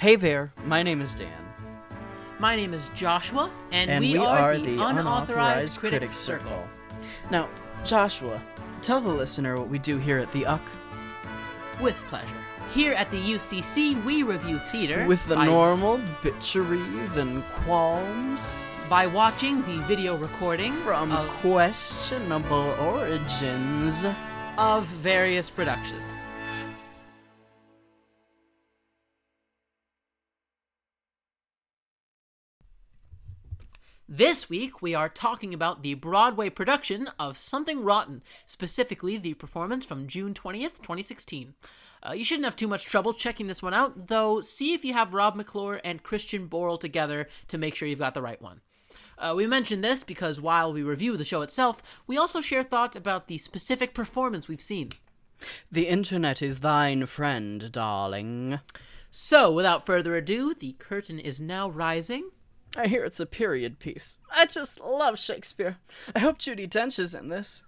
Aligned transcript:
Hey 0.00 0.16
there, 0.16 0.50
my 0.64 0.82
name 0.82 1.02
is 1.02 1.14
Dan. 1.14 1.28
My 2.38 2.56
name 2.56 2.72
is 2.72 2.90
Joshua, 2.94 3.50
and, 3.70 3.90
And 3.90 4.02
we, 4.02 4.12
we 4.12 4.16
are, 4.16 4.38
are 4.38 4.56
the, 4.56 4.62
the 4.62 4.72
Unauthorized, 4.76 4.98
Unauthorized 4.98 5.78
Critics, 5.78 5.78
Critics 5.78 6.10
Circle. 6.12 6.48
Circle. 6.48 6.68
Now, 7.30 7.50
Joshua, 7.84 8.40
tell 8.80 9.02
the 9.02 9.10
listener 9.10 9.56
what 9.58 9.68
we 9.68 9.78
do 9.78 9.98
here 9.98 10.16
at 10.16 10.32
the 10.32 10.44
UC 10.44 10.62
With 11.82 11.96
pleasure. 12.06 12.26
Here 12.72 12.94
at 12.94 13.10
the 13.10 13.18
UCC, 13.18 14.02
we 14.02 14.22
review 14.22 14.58
theater 14.58 15.06
with 15.06 15.22
the 15.28 15.34
by, 15.34 15.44
normal 15.44 15.98
bitcheries 16.22 17.18
and 17.18 17.44
qualms 17.64 18.54
by 18.88 19.06
watching 19.06 19.60
the 19.64 19.82
video 19.82 20.16
recordings 20.16 20.80
from 20.80 21.10
questionable 21.42 22.74
origins. 22.80 24.06
of 24.56 24.86
various 24.86 25.50
productions. 25.50 26.24
This 34.12 34.50
week, 34.50 34.82
we 34.82 34.92
are 34.92 35.08
talking 35.08 35.54
about 35.54 35.84
the 35.84 35.94
Broadway 35.94 36.50
production 36.50 37.10
of 37.16 37.38
Something 37.38 37.84
Rotten, 37.84 38.24
specifically 38.44 39.16
the 39.16 39.34
performance 39.34 39.86
from 39.86 40.08
June 40.08 40.34
20th, 40.34 40.78
2016. 40.82 41.54
Uh, 42.02 42.14
you 42.14 42.24
shouldn't 42.24 42.44
have 42.44 42.56
too 42.56 42.66
much 42.66 42.86
trouble 42.86 43.14
checking 43.14 43.46
this 43.46 43.62
one 43.62 43.72
out, 43.72 44.08
though 44.08 44.40
see 44.40 44.74
if 44.74 44.84
you 44.84 44.94
have 44.94 45.14
Rob 45.14 45.36
McClure 45.36 45.80
and 45.84 46.02
Christian 46.02 46.48
Borle 46.48 46.80
together 46.80 47.28
to 47.46 47.56
make 47.56 47.76
sure 47.76 47.86
you've 47.86 48.00
got 48.00 48.14
the 48.14 48.20
right 48.20 48.42
one. 48.42 48.62
Uh, 49.16 49.34
we 49.36 49.46
mention 49.46 49.80
this 49.80 50.02
because 50.02 50.40
while 50.40 50.72
we 50.72 50.82
review 50.82 51.16
the 51.16 51.24
show 51.24 51.42
itself, 51.42 52.02
we 52.08 52.18
also 52.18 52.40
share 52.40 52.64
thoughts 52.64 52.96
about 52.96 53.28
the 53.28 53.38
specific 53.38 53.94
performance 53.94 54.48
we've 54.48 54.60
seen. 54.60 54.90
The 55.70 55.86
internet 55.86 56.42
is 56.42 56.58
thine 56.58 57.06
friend, 57.06 57.70
darling. 57.70 58.58
So, 59.12 59.52
without 59.52 59.86
further 59.86 60.16
ado, 60.16 60.52
the 60.52 60.72
curtain 60.72 61.20
is 61.20 61.40
now 61.40 61.70
rising. 61.70 62.30
I 62.76 62.86
hear 62.86 63.04
it's 63.04 63.18
a 63.18 63.26
period 63.26 63.78
piece. 63.80 64.18
I 64.30 64.46
just 64.46 64.80
love 64.80 65.18
Shakespeare. 65.18 65.78
I 66.14 66.20
hope 66.20 66.38
Judi 66.38 66.68
Dench 66.68 66.98
is 66.98 67.14
in 67.14 67.28
this. 67.28 67.64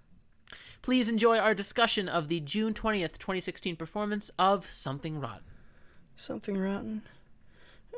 Please 0.81 1.09
enjoy 1.09 1.39
our 1.39 1.55
discussion 1.55 2.09
of 2.09 2.29
the 2.29 2.41
June 2.41 2.73
20th, 2.73 3.19
2016 3.19 3.77
performance 3.77 4.31
of 4.39 4.67
Something 4.67 5.21
Rotten. 5.21 5.43
Something 6.15 6.59
rotten. 6.59 7.03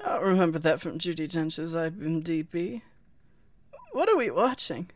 I 0.05 0.15
don't 0.15 0.25
remember 0.25 0.59
that 0.61 0.81
from 0.81 0.99
Judi 0.99 1.29
Dench's 1.29 1.75
IMDb. 1.75 2.83
What 3.93 4.09
are 4.09 4.17
we 4.17 4.31
watching? 4.31 4.91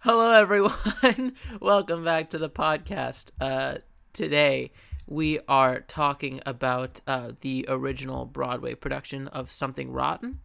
Hello, 0.00 0.32
everyone. 0.32 1.34
Welcome 1.60 2.04
back 2.04 2.30
to 2.30 2.38
the 2.38 2.50
podcast. 2.50 3.30
Uh, 3.40 3.78
today, 4.12 4.72
we 5.06 5.40
are 5.48 5.80
talking 5.80 6.40
about 6.46 7.00
uh, 7.06 7.32
the 7.40 7.66
original 7.68 8.24
Broadway 8.24 8.74
production 8.74 9.28
of 9.28 9.50
Something 9.50 9.92
Rotten, 9.92 10.40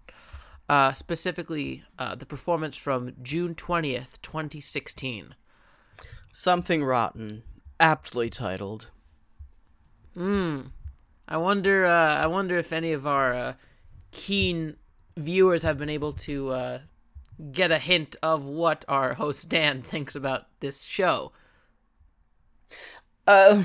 uh, 0.68 0.94
specifically 0.94 1.84
uh, 1.98 2.16
the 2.16 2.26
performance 2.26 2.78
from 2.78 3.14
June 3.22 3.56
20th, 3.56 4.22
2016. 4.22 5.36
Something 6.34 6.84
rotten. 6.84 7.44
Aptly 7.80 8.30
titled. 8.30 8.88
Hmm. 10.14 10.62
I 11.28 11.38
wonder. 11.38 11.86
Uh, 11.86 12.16
I 12.18 12.28
wonder 12.28 12.58
if 12.58 12.74
any 12.74 12.92
of 12.92 13.08
our 13.08 13.34
uh, 13.34 13.54
keen 14.12 14.78
viewers 15.18 15.64
have 15.64 15.78
been 15.78 15.90
able 15.90 16.14
to 16.14 16.50
uh, 16.50 16.80
get 17.52 17.72
a 17.72 17.80
hint 17.80 18.16
of 18.22 18.44
what 18.44 18.86
our 18.88 19.14
host 19.16 19.50
Dan 19.50 19.82
thinks 19.82 20.16
about 20.16 20.48
this 20.60 20.84
show. 20.84 21.32
Uh, 23.26 23.64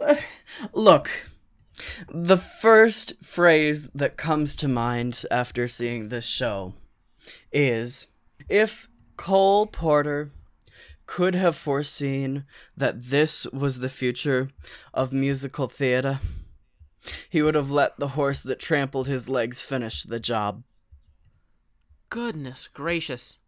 look. 0.72 1.10
The 2.08 2.36
first 2.36 3.14
phrase 3.22 3.90
that 3.94 4.16
comes 4.16 4.54
to 4.56 4.68
mind 4.68 5.24
after 5.30 5.66
seeing 5.66 6.08
this 6.08 6.26
show 6.26 6.74
is 7.52 8.06
if 8.48 8.88
Cole 9.16 9.66
Porter 9.66 10.30
could 11.06 11.34
have 11.34 11.56
foreseen 11.56 12.44
that 12.76 13.04
this 13.04 13.46
was 13.46 13.80
the 13.80 13.88
future 13.88 14.50
of 14.92 15.12
musical 15.12 15.68
theater, 15.68 16.20
he 17.28 17.42
would 17.42 17.54
have 17.54 17.70
let 17.70 17.98
the 17.98 18.08
horse 18.08 18.40
that 18.40 18.58
trampled 18.58 19.06
his 19.06 19.28
legs 19.28 19.60
finish 19.60 20.02
the 20.02 20.20
job. 20.20 20.62
Goodness 22.08 22.68
gracious! 22.68 23.38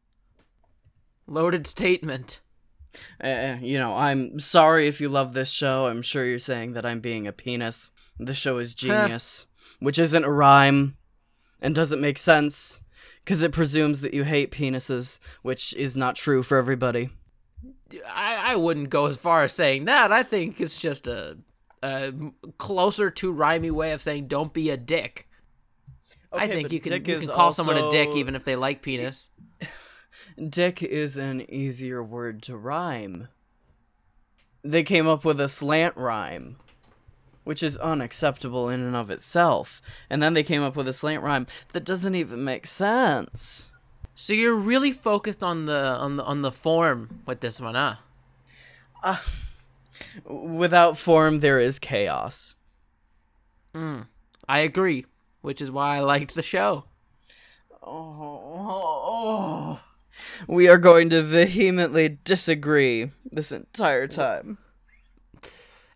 Loaded 1.26 1.66
statement. 1.66 2.40
Uh, 3.22 3.56
you 3.60 3.78
know, 3.78 3.94
I'm 3.94 4.38
sorry 4.38 4.88
if 4.88 5.00
you 5.00 5.08
love 5.08 5.32
this 5.32 5.50
show. 5.50 5.86
I'm 5.86 6.02
sure 6.02 6.24
you're 6.24 6.38
saying 6.38 6.72
that 6.74 6.86
I'm 6.86 7.00
being 7.00 7.26
a 7.26 7.32
penis. 7.32 7.90
The 8.18 8.34
show 8.34 8.58
is 8.58 8.74
genius, 8.74 9.46
which 9.80 9.98
isn't 9.98 10.24
a 10.24 10.30
rhyme 10.30 10.96
and 11.60 11.74
doesn't 11.74 12.00
make 12.00 12.18
sense 12.18 12.82
because 13.24 13.42
it 13.42 13.52
presumes 13.52 14.00
that 14.00 14.14
you 14.14 14.24
hate 14.24 14.50
penises, 14.50 15.18
which 15.42 15.74
is 15.74 15.96
not 15.96 16.16
true 16.16 16.42
for 16.42 16.56
everybody. 16.56 17.10
I, 18.08 18.52
I 18.52 18.56
wouldn't 18.56 18.90
go 18.90 19.06
as 19.06 19.16
far 19.16 19.44
as 19.44 19.52
saying 19.52 19.84
that. 19.86 20.12
I 20.12 20.22
think 20.22 20.60
it's 20.60 20.78
just 20.78 21.06
a, 21.06 21.38
a 21.82 22.12
closer 22.58 23.10
to 23.10 23.32
rhymey 23.32 23.70
way 23.70 23.92
of 23.92 24.00
saying 24.00 24.28
don't 24.28 24.52
be 24.52 24.70
a 24.70 24.76
dick. 24.76 25.28
I 26.32 26.48
think 26.48 26.72
you 26.72 26.80
can 26.80 26.92
you 26.92 27.18
can 27.18 27.28
call 27.28 27.52
someone 27.52 27.76
a 27.76 27.90
dick 27.90 28.10
even 28.10 28.34
if 28.34 28.44
they 28.44 28.56
like 28.56 28.82
penis. 28.82 29.30
Dick 30.48 30.82
is 30.82 31.16
an 31.16 31.48
easier 31.50 32.02
word 32.02 32.42
to 32.42 32.56
rhyme. 32.56 33.28
They 34.62 34.82
came 34.82 35.06
up 35.06 35.24
with 35.24 35.40
a 35.40 35.48
slant 35.48 35.96
rhyme, 35.96 36.56
which 37.44 37.62
is 37.62 37.78
unacceptable 37.78 38.68
in 38.68 38.80
and 38.80 38.96
of 38.96 39.10
itself. 39.10 39.80
And 40.10 40.22
then 40.22 40.34
they 40.34 40.42
came 40.42 40.62
up 40.62 40.76
with 40.76 40.88
a 40.88 40.92
slant 40.92 41.22
rhyme 41.22 41.46
that 41.72 41.84
doesn't 41.84 42.14
even 42.14 42.42
make 42.42 42.66
sense. 42.66 43.72
So 44.14 44.32
you're 44.32 44.54
really 44.54 44.92
focused 44.92 45.44
on 45.44 45.66
the 45.66 45.78
on 45.78 46.16
the 46.16 46.24
on 46.24 46.42
the 46.42 46.50
form 46.50 47.20
with 47.26 47.40
this 47.40 47.60
one, 47.60 47.74
huh? 47.74 49.16
Without 50.24 50.96
form, 50.96 51.40
there 51.40 51.60
is 51.60 51.78
chaos. 51.78 52.54
Mm, 53.74 54.06
I 54.48 54.60
agree, 54.60 55.04
which 55.42 55.60
is 55.60 55.70
why 55.70 55.98
I 55.98 56.00
liked 56.00 56.34
the 56.34 56.42
show. 56.42 56.84
Oh, 57.82 58.42
oh, 58.58 58.96
Oh, 59.18 59.80
we 60.46 60.68
are 60.68 60.78
going 60.78 61.10
to 61.10 61.22
vehemently 61.22 62.18
disagree 62.24 63.10
this 63.30 63.52
entire 63.52 64.06
time. 64.06 64.58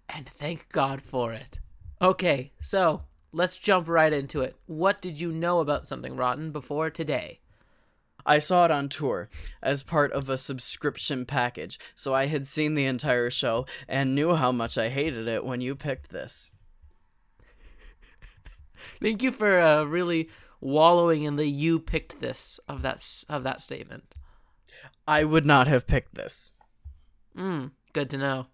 And 0.09 0.29
thank 0.29 0.69
God 0.71 1.03
for 1.03 1.33
it. 1.33 1.61
Okay, 2.03 2.53
so 2.61 3.03
let's 3.33 3.59
jump 3.59 3.89
right 3.89 4.13
into 4.13 4.41
it. 4.41 4.57
What 4.67 5.01
did 5.01 5.21
you 5.21 5.33
know 5.33 5.61
about 5.61 5.87
Something 5.87 6.17
Rotten 6.17 6.51
before 6.51 6.91
today? 6.91 7.41
I 8.27 8.39
saw 8.39 8.65
it 8.65 8.71
on 8.71 8.89
tour 8.89 9.29
as 9.63 9.83
part 9.83 10.13
of 10.13 10.29
a 10.29 10.37
subscription 10.37 11.25
package, 11.25 11.79
so 11.95 12.15
I 12.15 12.27
had 12.27 12.47
seen 12.47 12.75
the 12.75 12.85
entire 12.87 13.31
show 13.31 13.67
and 13.89 14.15
knew 14.15 14.35
how 14.35 14.53
much 14.53 14.77
I 14.77 14.89
hated 14.89 15.27
it 15.27 15.45
when 15.45 15.61
you 15.61 15.75
picked 15.75 16.11
this. 16.11 16.51
Thank 19.01 19.23
you 19.23 19.31
for 19.31 19.59
uh, 19.61 19.85
really 19.85 20.29
wallowing 20.61 21.25
in 21.25 21.37
the 21.37 21.47
"you 21.47 21.79
picked 21.81 22.21
this" 22.21 22.59
of 22.69 22.83
that 22.83 23.25
of 23.29 23.43
that 23.45 23.61
statement. 23.63 24.15
I 25.07 25.25
would 25.25 25.47
not 25.47 25.67
have 25.67 25.87
picked 25.87 26.15
this. 26.15 26.53
Mm, 27.37 27.73
good 27.93 28.11
to 28.11 28.19
know. 28.19 28.47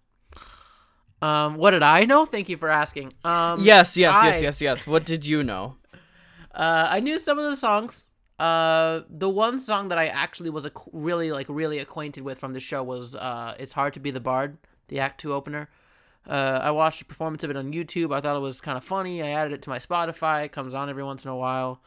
Um, 1.21 1.55
what 1.55 1.71
did 1.71 1.83
I 1.83 2.05
know? 2.05 2.25
Thank 2.25 2.47
you 2.49 2.57
for 2.57 2.69
asking. 2.69 3.13
Um, 3.23 3.63
Yes, 3.63 3.97
yes, 3.97 4.13
I- 4.15 4.27
yes, 4.27 4.41
yes, 4.41 4.61
yes. 4.61 4.87
What 4.87 5.05
did 5.05 5.25
you 5.25 5.43
know? 5.43 5.75
Uh, 6.55 6.87
I 6.89 7.01
knew 7.01 7.19
some 7.19 7.37
of 7.37 7.45
the 7.45 7.55
songs. 7.55 8.07
Uh, 8.39 9.01
the 9.11 9.29
one 9.29 9.59
song 9.59 9.89
that 9.89 9.99
I 9.99 10.07
actually 10.07 10.49
was 10.49 10.65
ac- 10.65 10.73
really 10.91 11.31
like 11.31 11.45
really 11.49 11.77
acquainted 11.77 12.23
with 12.23 12.39
from 12.39 12.53
the 12.53 12.59
show 12.59 12.81
was 12.81 13.15
uh, 13.15 13.53
"It's 13.59 13.73
Hard 13.73 13.93
to 13.93 13.99
Be 13.99 14.09
the 14.09 14.19
Bard," 14.19 14.57
the 14.87 14.99
Act 14.99 15.19
Two 15.19 15.33
opener. 15.33 15.69
Uh, 16.27 16.59
I 16.63 16.71
watched 16.71 17.03
a 17.03 17.05
performance 17.05 17.43
of 17.43 17.51
it 17.51 17.57
on 17.57 17.73
YouTube. 17.73 18.11
I 18.11 18.21
thought 18.21 18.35
it 18.35 18.39
was 18.39 18.59
kind 18.59 18.75
of 18.75 18.83
funny. 18.83 19.21
I 19.21 19.29
added 19.29 19.53
it 19.53 19.61
to 19.63 19.69
my 19.69 19.77
Spotify. 19.77 20.45
It 20.45 20.51
comes 20.51 20.73
on 20.73 20.89
every 20.89 21.03
once 21.03 21.23
in 21.23 21.29
a 21.29 21.35
while. 21.37 21.79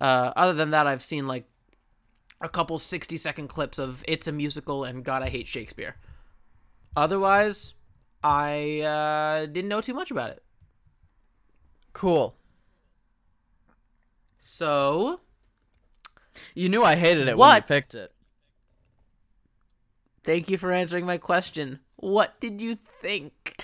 Uh, 0.00 0.32
other 0.36 0.52
than 0.52 0.70
that, 0.70 0.86
I've 0.86 1.02
seen 1.02 1.26
like 1.26 1.48
a 2.40 2.48
couple 2.48 2.78
sixty 2.78 3.16
second 3.16 3.48
clips 3.48 3.78
of 3.78 4.04
"It's 4.06 4.26
a 4.26 4.32
Musical" 4.32 4.84
and 4.84 5.04
"God, 5.04 5.22
I 5.22 5.28
Hate 5.28 5.48
Shakespeare." 5.48 5.96
Otherwise, 6.94 7.74
I 8.22 8.80
uh, 8.80 9.46
didn't 9.46 9.68
know 9.68 9.80
too 9.80 9.94
much 9.94 10.10
about 10.10 10.30
it. 10.30 10.42
Cool. 11.92 12.36
So 14.38 15.20
You 16.54 16.68
knew 16.68 16.82
I 16.82 16.94
hated 16.96 17.28
it 17.28 17.36
when 17.36 17.56
you 17.56 17.62
picked 17.62 17.94
it. 17.94 18.12
Thank 20.24 20.50
you 20.50 20.58
for 20.58 20.72
answering 20.72 21.06
my 21.06 21.18
question. 21.18 21.80
What 21.96 22.40
did 22.40 22.60
you 22.60 22.74
think? 22.74 23.54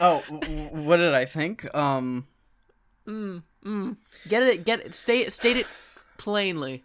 Oh, 0.00 0.22
w- 0.30 0.68
what 0.70 0.98
did 0.98 1.12
I 1.12 1.24
think? 1.24 1.74
Um, 1.74 2.26
Get 4.28 4.42
it 4.42 4.64
get 4.64 4.80
it 4.80 4.94
state 4.94 5.32
state 5.32 5.56
it 5.56 5.66
plainly. 6.18 6.84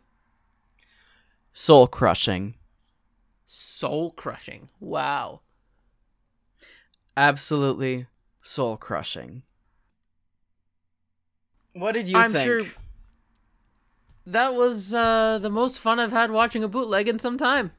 soul 1.53 1.87
crushing. 1.87 2.55
Soul 3.47 4.11
crushing. 4.11 4.69
Wow. 4.79 5.41
Absolutely 7.15 8.07
soul 8.41 8.77
crushing. 8.77 9.43
What 11.73 11.91
did 11.93 12.07
you 12.07 12.17
I'm 12.17 12.31
think? 12.31 12.45
sure 12.45 12.61
that 14.25 14.53
was 14.55 14.93
uh, 14.93 15.37
the 15.39 15.49
most 15.49 15.79
fun 15.79 15.99
I've 15.99 16.11
had 16.11 16.31
watching 16.31 16.63
a 16.63 16.67
bootleg 16.67 17.07
in 17.07 17.19
some 17.19 17.37
time. 17.37 17.71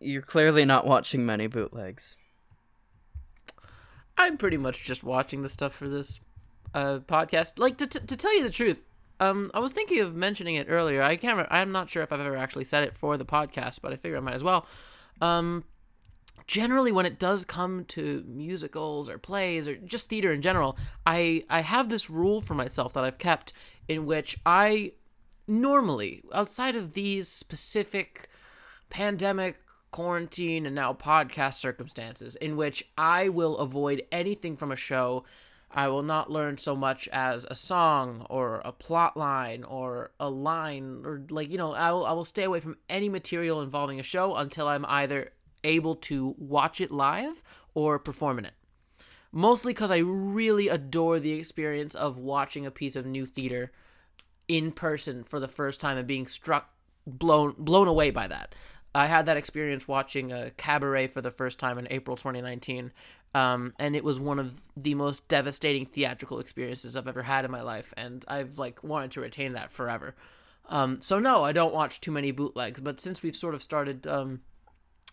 You're 0.00 0.22
clearly 0.22 0.64
not 0.64 0.86
watching 0.86 1.26
many 1.26 1.46
bootlegs. 1.46 2.16
I'm 4.16 4.36
pretty 4.38 4.56
much 4.56 4.82
just 4.84 5.02
watching 5.04 5.42
the 5.42 5.48
stuff 5.48 5.74
for 5.74 5.88
this 5.88 6.20
uh, 6.74 6.98
podcast. 7.00 7.58
Like 7.58 7.78
to, 7.78 7.86
t- 7.86 8.00
to 8.00 8.16
tell 8.16 8.34
you 8.36 8.42
the 8.42 8.50
truth, 8.50 8.82
um, 9.20 9.50
I 9.54 9.60
was 9.60 9.72
thinking 9.72 10.00
of 10.00 10.14
mentioning 10.14 10.56
it 10.56 10.66
earlier. 10.68 11.02
I 11.02 11.16
can't. 11.16 11.38
Re- 11.38 11.46
I'm 11.50 11.72
not 11.72 11.88
sure 11.88 12.02
if 12.02 12.12
I've 12.12 12.20
ever 12.20 12.36
actually 12.36 12.64
said 12.64 12.82
it 12.82 12.94
for 12.94 13.16
the 13.16 13.24
podcast, 13.24 13.80
but 13.80 13.92
I 13.92 13.96
figure 13.96 14.16
I 14.16 14.20
might 14.20 14.34
as 14.34 14.44
well. 14.44 14.66
Um, 15.20 15.64
generally, 16.46 16.92
when 16.92 17.06
it 17.06 17.18
does 17.18 17.44
come 17.44 17.84
to 17.86 18.24
musicals 18.26 19.08
or 19.08 19.18
plays 19.18 19.68
or 19.68 19.76
just 19.76 20.08
theater 20.08 20.32
in 20.32 20.42
general, 20.42 20.76
I 21.06 21.44
I 21.48 21.60
have 21.60 21.88
this 21.88 22.10
rule 22.10 22.40
for 22.40 22.54
myself 22.54 22.92
that 22.94 23.04
I've 23.04 23.18
kept 23.18 23.52
in 23.88 24.06
which 24.06 24.38
I 24.44 24.92
normally 25.46 26.22
outside 26.32 26.74
of 26.74 26.94
these 26.94 27.28
specific 27.28 28.28
pandemic 28.90 29.56
quarantine 29.90 30.66
and 30.66 30.74
now 30.74 30.92
podcast 30.92 31.54
circumstances 31.54 32.34
in 32.36 32.56
which 32.56 32.82
I 32.98 33.28
will 33.28 33.56
avoid 33.58 34.02
anything 34.10 34.56
from 34.56 34.72
a 34.72 34.76
show. 34.76 35.24
I 35.76 35.88
will 35.88 36.04
not 36.04 36.30
learn 36.30 36.56
so 36.56 36.76
much 36.76 37.08
as 37.12 37.44
a 37.50 37.56
song 37.56 38.26
or 38.30 38.62
a 38.64 38.70
plot 38.70 39.16
line 39.16 39.64
or 39.64 40.12
a 40.20 40.30
line 40.30 41.02
or 41.04 41.22
like 41.30 41.50
you 41.50 41.58
know 41.58 41.72
I 41.72 41.90
will 41.90 42.06
I 42.06 42.12
will 42.12 42.24
stay 42.24 42.44
away 42.44 42.60
from 42.60 42.76
any 42.88 43.08
material 43.08 43.60
involving 43.60 43.98
a 43.98 44.04
show 44.04 44.36
until 44.36 44.68
I'm 44.68 44.86
either 44.86 45.32
able 45.64 45.96
to 45.96 46.36
watch 46.38 46.80
it 46.80 46.92
live 46.92 47.42
or 47.74 47.98
perform 47.98 48.38
in 48.38 48.44
it. 48.44 48.54
Mostly 49.32 49.72
because 49.72 49.90
I 49.90 49.98
really 49.98 50.68
adore 50.68 51.18
the 51.18 51.32
experience 51.32 51.96
of 51.96 52.18
watching 52.18 52.64
a 52.64 52.70
piece 52.70 52.94
of 52.94 53.04
new 53.04 53.26
theater 53.26 53.72
in 54.46 54.70
person 54.70 55.24
for 55.24 55.40
the 55.40 55.48
first 55.48 55.80
time 55.80 55.98
and 55.98 56.06
being 56.06 56.28
struck 56.28 56.70
blown 57.04 57.56
blown 57.58 57.88
away 57.88 58.12
by 58.12 58.28
that. 58.28 58.54
I 58.94 59.06
had 59.06 59.26
that 59.26 59.36
experience 59.36 59.88
watching 59.88 60.30
a 60.30 60.52
cabaret 60.52 61.08
for 61.08 61.20
the 61.20 61.32
first 61.32 61.58
time 61.58 61.78
in 61.78 61.88
April 61.90 62.16
2019, 62.16 62.92
um, 63.34 63.74
and 63.78 63.96
it 63.96 64.04
was 64.04 64.20
one 64.20 64.38
of 64.38 64.62
the 64.76 64.94
most 64.94 65.28
devastating 65.28 65.86
theatrical 65.86 66.38
experiences 66.38 66.96
I've 66.96 67.08
ever 67.08 67.22
had 67.22 67.44
in 67.44 67.50
my 67.50 67.62
life, 67.62 67.92
and 67.96 68.24
I've 68.28 68.58
like 68.58 68.82
wanted 68.84 69.10
to 69.12 69.20
retain 69.20 69.54
that 69.54 69.72
forever. 69.72 70.14
Um, 70.68 71.00
so 71.00 71.18
no, 71.18 71.42
I 71.42 71.52
don't 71.52 71.74
watch 71.74 72.00
too 72.00 72.12
many 72.12 72.30
bootlegs, 72.30 72.80
but 72.80 73.00
since 73.00 73.22
we've 73.22 73.36
sort 73.36 73.54
of 73.54 73.62
started 73.62 74.06
um, 74.06 74.40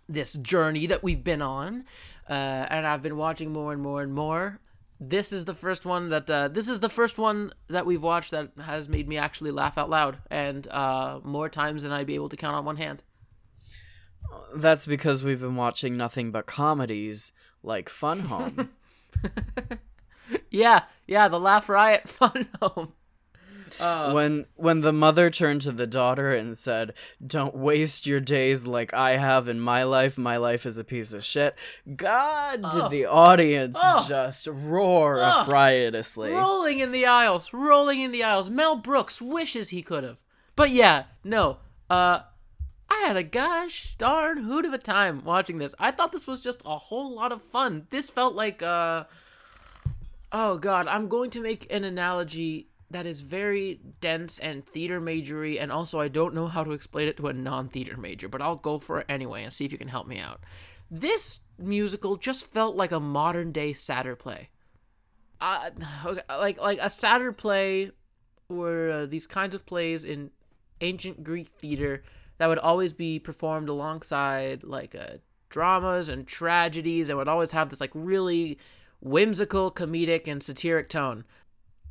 this 0.07 0.33
journey 0.33 0.85
that 0.85 1.03
we've 1.03 1.23
been 1.23 1.41
on, 1.41 1.85
uh, 2.29 2.67
and 2.69 2.85
I've 2.85 3.01
been 3.01 3.17
watching 3.17 3.51
more 3.51 3.73
and 3.73 3.81
more 3.81 4.01
and 4.01 4.13
more. 4.13 4.59
This 5.03 5.33
is 5.33 5.45
the 5.45 5.55
first 5.55 5.83
one 5.83 6.09
that 6.09 6.29
uh, 6.29 6.47
this 6.47 6.67
is 6.67 6.79
the 6.79 6.89
first 6.89 7.17
one 7.17 7.53
that 7.69 7.87
we've 7.87 8.03
watched 8.03 8.29
that 8.31 8.51
has 8.61 8.87
made 8.87 9.07
me 9.07 9.17
actually 9.17 9.49
laugh 9.49 9.79
out 9.79 9.89
loud, 9.89 10.19
and 10.29 10.67
uh, 10.67 11.19
more 11.23 11.49
times 11.49 11.81
than 11.81 11.91
I'd 11.91 12.05
be 12.05 12.15
able 12.15 12.29
to 12.29 12.37
count 12.37 12.55
on 12.55 12.65
one 12.65 12.77
hand. 12.77 13.01
That's 14.55 14.85
because 14.85 15.23
we've 15.23 15.39
been 15.39 15.55
watching 15.55 15.97
nothing 15.97 16.29
but 16.29 16.45
comedies 16.45 17.33
like 17.63 17.89
Fun 17.89 18.19
Home. 18.21 18.69
Yeah, 20.49 20.83
yeah, 21.07 21.27
the 21.27 21.39
Laugh 21.39 21.67
Riot 21.67 22.07
Fun 22.09 22.47
Home. 22.61 22.93
when 23.79 24.45
when 24.55 24.79
the 24.81 24.93
mother 24.93 25.29
turned 25.29 25.61
to 25.63 25.71
the 25.73 25.87
daughter 25.87 26.31
and 26.31 26.57
said, 26.57 26.93
"Don't 27.25 27.55
waste 27.55 28.07
your 28.07 28.21
days 28.21 28.65
like 28.65 28.93
I 28.93 29.17
have 29.17 29.49
in 29.49 29.59
my 29.59 29.83
life. 29.83 30.17
My 30.17 30.37
life 30.37 30.65
is 30.65 30.77
a 30.77 30.85
piece 30.85 31.11
of 31.11 31.23
shit." 31.25 31.55
God, 31.97 32.61
did 32.71 32.89
the 32.91 33.05
audience 33.07 33.77
Oh. 33.81 34.05
just 34.07 34.47
roar 34.47 35.19
Oh. 35.21 35.45
riotously. 35.49 36.31
rolling 36.31 36.79
in 36.79 36.93
the 36.93 37.05
aisles, 37.05 37.51
rolling 37.51 37.99
in 37.99 38.11
the 38.11 38.23
aisles. 38.23 38.49
Mel 38.49 38.77
Brooks 38.77 39.21
wishes 39.21 39.69
he 39.69 39.81
could 39.81 40.03
have. 40.05 40.17
But 40.55 40.69
yeah, 40.69 41.05
no. 41.25 41.57
Uh 41.89 42.21
I 43.01 43.07
had 43.07 43.17
a 43.17 43.23
gosh 43.23 43.95
darn 43.97 44.43
hoot 44.43 44.65
of 44.65 44.73
a 44.73 44.77
time 44.77 45.23
watching 45.23 45.57
this. 45.57 45.73
I 45.79 45.91
thought 45.91 46.11
this 46.11 46.27
was 46.27 46.41
just 46.41 46.61
a 46.65 46.77
whole 46.77 47.15
lot 47.15 47.31
of 47.31 47.41
fun. 47.41 47.87
This 47.89 48.09
felt 48.09 48.35
like 48.35 48.61
uh 48.61 49.05
Oh 50.31 50.57
god, 50.57 50.87
I'm 50.87 51.07
going 51.07 51.29
to 51.31 51.41
make 51.41 51.71
an 51.71 51.83
analogy 51.83 52.67
that 52.89 53.05
is 53.05 53.21
very 53.21 53.79
dense 54.01 54.37
and 54.39 54.65
theater 54.65 54.99
majory 54.99 55.59
and 55.59 55.71
also 55.71 55.99
I 55.99 56.07
don't 56.07 56.33
know 56.33 56.47
how 56.47 56.63
to 56.63 56.71
explain 56.71 57.07
it 57.07 57.17
to 57.17 57.27
a 57.27 57.33
non-theater 57.33 57.97
major, 57.97 58.27
but 58.27 58.41
I'll 58.41 58.55
go 58.55 58.79
for 58.79 58.99
it 58.99 59.05
anyway 59.09 59.43
and 59.43 59.51
see 59.51 59.65
if 59.65 59.71
you 59.71 59.77
can 59.77 59.87
help 59.87 60.07
me 60.07 60.19
out. 60.19 60.41
This 60.89 61.41
musical 61.57 62.17
just 62.17 62.45
felt 62.45 62.75
like 62.75 62.91
a 62.91 62.99
modern 62.99 63.51
day 63.51 63.73
Satyr 63.73 64.15
play 64.15 64.49
uh, 65.41 65.71
like 66.29 66.59
like 66.59 66.79
a 66.79 66.89
Satyr 66.89 67.31
play 67.31 67.91
were 68.47 68.91
uh, 68.91 69.05
these 69.07 69.27
kinds 69.27 69.55
of 69.55 69.65
plays 69.65 70.03
in 70.03 70.29
ancient 70.81 71.23
Greek 71.23 71.47
theater 71.47 72.03
that 72.41 72.47
would 72.47 72.57
always 72.57 72.91
be 72.91 73.19
performed 73.19 73.69
alongside 73.69 74.63
like 74.63 74.95
uh, 74.95 75.17
dramas 75.49 76.09
and 76.09 76.25
tragedies 76.25 77.07
and 77.07 77.15
would 77.15 77.27
always 77.27 77.51
have 77.51 77.69
this 77.69 77.79
like 77.79 77.91
really 77.93 78.57
whimsical 78.99 79.71
comedic 79.71 80.27
and 80.27 80.41
satiric 80.41 80.89
tone. 80.89 81.23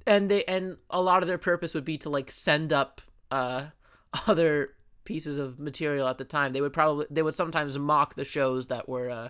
And 0.09 0.29
they 0.29 0.43
and 0.47 0.79
a 0.91 1.01
lot 1.01 1.23
of 1.23 1.29
their 1.29 1.39
purpose 1.39 1.73
would 1.73 1.85
be 1.85 1.99
to 1.99 2.11
like 2.11 2.33
send 2.33 2.73
up 2.73 3.01
uh 3.31 3.67
other 4.27 4.75
pieces 5.05 5.39
of 5.39 5.61
material 5.61 6.09
at 6.09 6.19
the 6.19 6.25
time. 6.25 6.53
They 6.53 6.61
would 6.61 6.73
probably 6.73 7.07
they 7.11 7.23
would 7.23 7.37
sometimes 7.37 7.79
mock 7.79 8.17
the 8.17 8.25
shows 8.25 8.67
that 8.67 8.89
were 8.89 9.09
uh, 9.09 9.29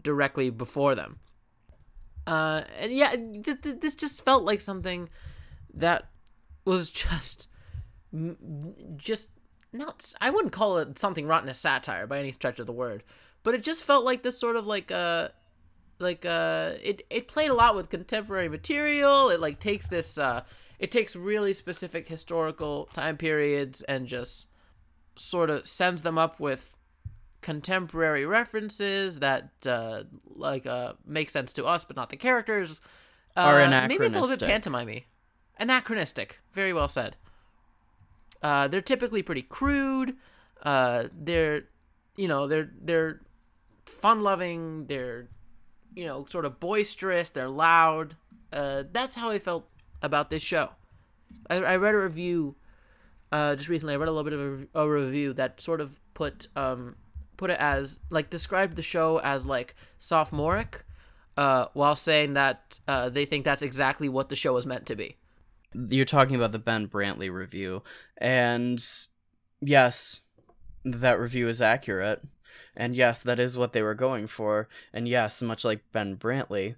directly 0.00 0.48
before 0.48 0.94
them. 0.94 1.18
Uh, 2.26 2.62
and 2.80 2.90
yeah, 2.90 3.10
th- 3.10 3.60
th- 3.60 3.80
this 3.80 3.94
just 3.94 4.24
felt 4.24 4.42
like 4.42 4.62
something 4.62 5.10
that 5.74 6.08
was 6.64 6.88
just, 7.04 7.48
just 8.96 9.28
not. 9.72 10.12
I 10.20 10.30
wouldn't 10.30 10.52
call 10.52 10.78
it 10.78 10.98
something 10.98 11.26
rotten 11.26 11.48
as 11.48 11.58
satire 11.58 12.06
by 12.06 12.18
any 12.18 12.32
stretch 12.32 12.60
of 12.60 12.66
the 12.66 12.72
word, 12.72 13.02
but 13.42 13.54
it 13.54 13.62
just 13.62 13.84
felt 13.84 14.04
like 14.04 14.22
this 14.22 14.38
sort 14.38 14.56
of 14.56 14.66
like 14.66 14.90
uh 14.90 15.28
like 15.98 16.24
uh 16.26 16.72
it 16.82 17.06
it 17.10 17.28
played 17.28 17.50
a 17.50 17.54
lot 17.54 17.76
with 17.76 17.88
contemporary 17.88 18.48
material. 18.48 19.30
It 19.30 19.40
like 19.40 19.60
takes 19.60 19.88
this 19.88 20.18
uh 20.18 20.42
it 20.78 20.90
takes 20.90 21.14
really 21.14 21.54
specific 21.54 22.08
historical 22.08 22.88
time 22.92 23.16
periods 23.16 23.82
and 23.82 24.06
just 24.06 24.48
sort 25.16 25.50
of 25.50 25.66
sends 25.66 26.02
them 26.02 26.18
up 26.18 26.40
with 26.40 26.76
contemporary 27.40 28.24
references 28.24 29.18
that 29.20 29.50
uh, 29.66 30.04
like 30.26 30.66
uh, 30.66 30.94
make 31.04 31.28
sense 31.28 31.52
to 31.52 31.64
us 31.66 31.84
but 31.84 31.96
not 31.96 32.10
the 32.10 32.16
characters. 32.16 32.80
Uh, 33.36 33.40
Are 33.40 33.64
so 33.64 33.86
maybe 33.88 34.04
it's 34.04 34.14
a 34.14 34.20
little 34.20 34.36
bit 34.36 34.48
pantomimey, 34.48 35.04
anachronistic. 35.58 36.40
Very 36.52 36.72
well 36.72 36.88
said. 36.88 37.16
Uh, 38.42 38.66
they're 38.66 38.80
typically 38.80 39.22
pretty 39.22 39.42
crude. 39.42 40.16
Uh, 40.62 41.04
they're, 41.16 41.64
you 42.16 42.26
know, 42.26 42.46
they're 42.46 42.70
they're 42.80 43.20
fun-loving. 43.86 44.86
They're, 44.86 45.28
you 45.94 46.04
know, 46.04 46.26
sort 46.28 46.44
of 46.44 46.58
boisterous. 46.58 47.30
They're 47.30 47.48
loud. 47.48 48.16
Uh, 48.52 48.84
that's 48.90 49.14
how 49.14 49.30
I 49.30 49.38
felt 49.38 49.68
about 50.02 50.28
this 50.28 50.42
show. 50.42 50.70
I, 51.48 51.56
I 51.56 51.76
read 51.76 51.94
a 51.94 51.98
review 51.98 52.56
uh, 53.30 53.54
just 53.56 53.68
recently. 53.68 53.94
I 53.94 53.96
read 53.96 54.08
a 54.08 54.12
little 54.12 54.28
bit 54.28 54.38
of 54.38 54.68
a, 54.74 54.80
a 54.80 54.90
review 54.90 55.32
that 55.34 55.60
sort 55.60 55.80
of 55.80 56.00
put 56.14 56.48
um 56.56 56.96
put 57.36 57.50
it 57.50 57.58
as 57.58 58.00
like 58.10 58.28
described 58.28 58.76
the 58.76 58.82
show 58.82 59.20
as 59.22 59.46
like 59.46 59.74
sophomoric, 59.98 60.84
uh, 61.36 61.66
while 61.74 61.96
saying 61.96 62.34
that 62.34 62.80
they 63.12 63.24
think 63.24 63.44
that's 63.44 63.62
exactly 63.62 64.08
what 64.08 64.28
the 64.28 64.36
show 64.36 64.52
was 64.52 64.66
meant 64.66 64.86
to 64.86 64.96
be. 64.96 65.16
You're 65.74 66.04
talking 66.04 66.36
about 66.36 66.52
the 66.52 66.58
Ben 66.58 66.88
Brantley 66.88 67.32
review, 67.32 67.82
and 68.18 68.84
yes, 69.60 70.20
that 70.84 71.18
review 71.18 71.48
is 71.48 71.60
accurate. 71.60 72.22
And 72.76 72.96
yes, 72.96 73.18
that 73.20 73.38
is 73.38 73.58
what 73.58 73.72
they 73.72 73.82
were 73.82 73.94
going 73.94 74.26
for. 74.26 74.68
And 74.92 75.06
yes, 75.06 75.42
much 75.42 75.64
like 75.64 75.80
Ben 75.92 76.16
Brantley, 76.16 76.76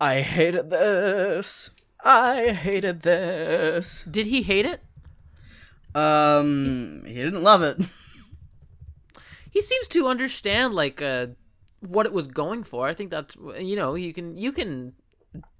I 0.00 0.20
hated 0.20 0.70
this. 0.70 1.70
I 2.04 2.50
hated 2.50 3.02
this. 3.02 4.04
Did 4.10 4.26
he 4.26 4.42
hate 4.42 4.66
it? 4.66 4.80
Um, 5.94 7.02
he 7.06 7.14
didn't 7.14 7.42
love 7.42 7.62
it. 7.62 7.80
He 9.50 9.62
seems 9.62 9.86
to 9.88 10.08
understand 10.08 10.74
like 10.74 11.00
uh, 11.00 11.28
what 11.78 12.06
it 12.06 12.12
was 12.12 12.26
going 12.26 12.64
for. 12.64 12.88
I 12.88 12.92
think 12.92 13.12
that's 13.12 13.36
you 13.36 13.76
know 13.76 13.94
you 13.94 14.12
can 14.12 14.36
you 14.36 14.50
can 14.50 14.94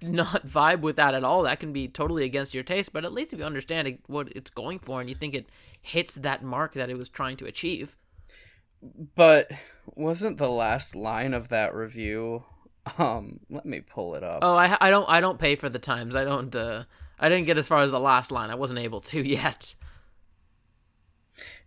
not 0.01 0.47
vibe 0.47 0.81
with 0.81 0.95
that 0.95 1.13
at 1.13 1.23
all. 1.23 1.43
That 1.43 1.59
can 1.59 1.73
be 1.73 1.87
totally 1.87 2.23
against 2.23 2.53
your 2.53 2.63
taste. 2.63 2.93
But 2.93 3.05
at 3.05 3.13
least 3.13 3.33
if 3.33 3.39
you 3.39 3.45
understand 3.45 3.97
what 4.07 4.29
it's 4.35 4.49
going 4.49 4.79
for 4.79 4.99
and 5.01 5.09
you 5.09 5.15
think 5.15 5.33
it 5.33 5.49
hits 5.81 6.15
that 6.15 6.43
mark 6.43 6.73
that 6.73 6.89
it 6.89 6.97
was 6.97 7.09
trying 7.09 7.37
to 7.37 7.45
achieve. 7.45 7.95
But 9.15 9.51
wasn't 9.95 10.37
the 10.37 10.49
last 10.49 10.95
line 10.95 11.33
of 11.33 11.49
that 11.49 11.73
review? 11.73 12.43
Um, 12.97 13.39
let 13.49 13.65
me 13.65 13.81
pull 13.81 14.15
it 14.15 14.23
up. 14.23 14.39
Oh, 14.43 14.55
I 14.55 14.77
I 14.79 14.89
don't 14.91 15.09
I 15.09 15.19
don't 15.19 15.39
pay 15.39 15.55
for 15.55 15.69
the 15.69 15.79
times. 15.79 16.15
I 16.15 16.23
don't. 16.23 16.55
Uh, 16.55 16.83
I 17.19 17.29
didn't 17.29 17.45
get 17.45 17.57
as 17.57 17.67
far 17.67 17.81
as 17.81 17.89
the 17.91 17.99
last 17.99 18.31
line. 18.31 18.51
I 18.51 18.55
wasn't 18.55 18.79
able 18.79 19.01
to 19.01 19.27
yet. 19.27 19.73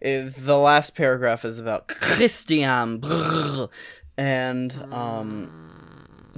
It- 0.00 0.34
the 0.36 0.56
last 0.58 0.94
paragraph 0.94 1.44
is 1.44 1.58
about 1.58 1.88
Christian, 1.88 3.00
Brrr, 3.00 3.68
and 4.16 4.72
um, 4.92 5.77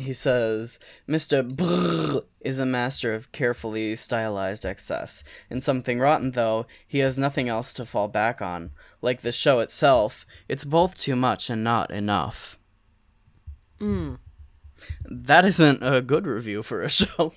he 0.02 0.12
says, 0.12 0.78
Mr. 1.08 1.48
Brrr 1.48 2.24
is 2.40 2.58
a 2.58 2.66
master 2.66 3.14
of 3.14 3.32
carefully 3.32 3.96
stylized 3.96 4.64
excess. 4.64 5.24
In 5.48 5.60
Something 5.60 5.98
Rotten, 5.98 6.32
though, 6.32 6.66
he 6.86 6.98
has 6.98 7.18
nothing 7.18 7.48
else 7.48 7.72
to 7.74 7.84
fall 7.84 8.08
back 8.08 8.40
on. 8.40 8.70
Like 9.02 9.22
the 9.22 9.32
show 9.32 9.60
itself, 9.60 10.26
it's 10.48 10.64
both 10.64 10.96
too 10.96 11.16
much 11.16 11.50
and 11.50 11.64
not 11.64 11.90
enough. 11.90 12.58
Mm. 13.80 14.18
That 15.04 15.44
isn't 15.44 15.82
a 15.82 16.00
good 16.00 16.26
review 16.26 16.62
for 16.62 16.82
a 16.82 16.90
show. 16.90 17.32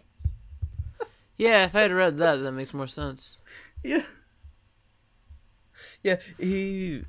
Yeah, 1.38 1.65
if 1.65 1.75
I 1.75 1.82
had 1.82 1.91
read 1.91 2.17
that, 2.17 2.38
that 2.38 2.51
makes 2.51 2.74
more 2.74 2.88
sense. 2.88 3.39
Yeah. 3.84 4.03
Yeah, 6.01 6.17
he 6.38 7.03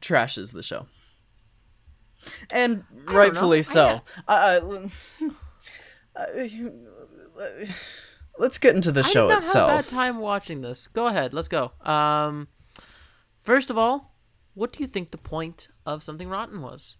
trashes 0.00 0.52
the 0.52 0.62
show. 0.62 0.86
And 2.52 2.84
know. 3.06 3.12
rightfully 3.12 3.62
so. 3.62 4.00
I, 4.28 4.60
I- 6.16 6.84
let's 8.38 8.58
get 8.58 8.74
into 8.74 8.92
the 8.92 9.00
I 9.00 9.04
show 9.04 9.26
did 9.28 9.34
not 9.34 9.38
itself. 9.38 9.70
have 9.70 9.80
a 9.80 9.82
bad 9.82 9.90
time 9.90 10.18
watching 10.18 10.60
this. 10.60 10.86
Go 10.88 11.06
ahead, 11.06 11.32
let's 11.32 11.48
go. 11.48 11.72
Um, 11.82 12.48
first 13.40 13.70
of 13.70 13.78
all, 13.78 14.14
what 14.54 14.72
do 14.72 14.82
you 14.82 14.86
think 14.88 15.10
the 15.10 15.18
point 15.18 15.68
of 15.86 16.02
Something 16.02 16.28
Rotten 16.28 16.60
was? 16.62 16.96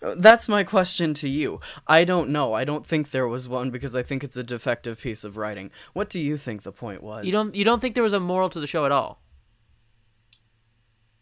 That's 0.00 0.48
my 0.48 0.62
question 0.62 1.14
to 1.14 1.28
you. 1.28 1.58
I 1.86 2.04
don't 2.04 2.28
know. 2.28 2.52
I 2.52 2.64
don't 2.64 2.86
think 2.86 3.10
there 3.10 3.26
was 3.26 3.48
one 3.48 3.70
because 3.70 3.96
I 3.96 4.02
think 4.02 4.22
it's 4.22 4.36
a 4.36 4.44
defective 4.44 5.00
piece 5.00 5.24
of 5.24 5.36
writing. 5.38 5.70
What 5.94 6.10
do 6.10 6.20
you 6.20 6.36
think 6.36 6.62
the 6.62 6.70
point 6.72 7.02
was? 7.02 7.24
You 7.24 7.32
don't 7.32 7.54
you 7.54 7.64
don't 7.64 7.80
think 7.80 7.94
there 7.94 8.04
was 8.04 8.12
a 8.12 8.20
moral 8.20 8.50
to 8.50 8.60
the 8.60 8.66
show 8.66 8.84
at 8.84 8.92
all? 8.92 9.22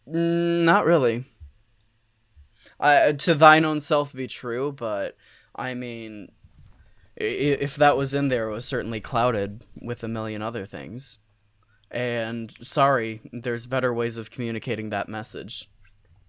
Mm, 0.08 0.64
not 0.64 0.84
really. 0.84 1.24
I, 2.82 2.96
uh, 2.96 3.12
to 3.12 3.34
thine 3.34 3.64
own 3.64 3.80
self 3.80 4.12
be 4.12 4.26
true, 4.26 4.72
but 4.72 5.16
I 5.54 5.72
mean, 5.72 6.32
if 7.16 7.76
that 7.76 7.96
was 7.96 8.12
in 8.12 8.28
there, 8.28 8.48
it 8.48 8.52
was 8.52 8.64
certainly 8.64 9.00
clouded 9.00 9.64
with 9.80 10.02
a 10.02 10.08
million 10.08 10.42
other 10.42 10.66
things. 10.66 11.18
And 11.90 12.50
sorry, 12.50 13.20
there's 13.32 13.66
better 13.66 13.94
ways 13.94 14.18
of 14.18 14.30
communicating 14.30 14.90
that 14.90 15.08
message 15.08 15.70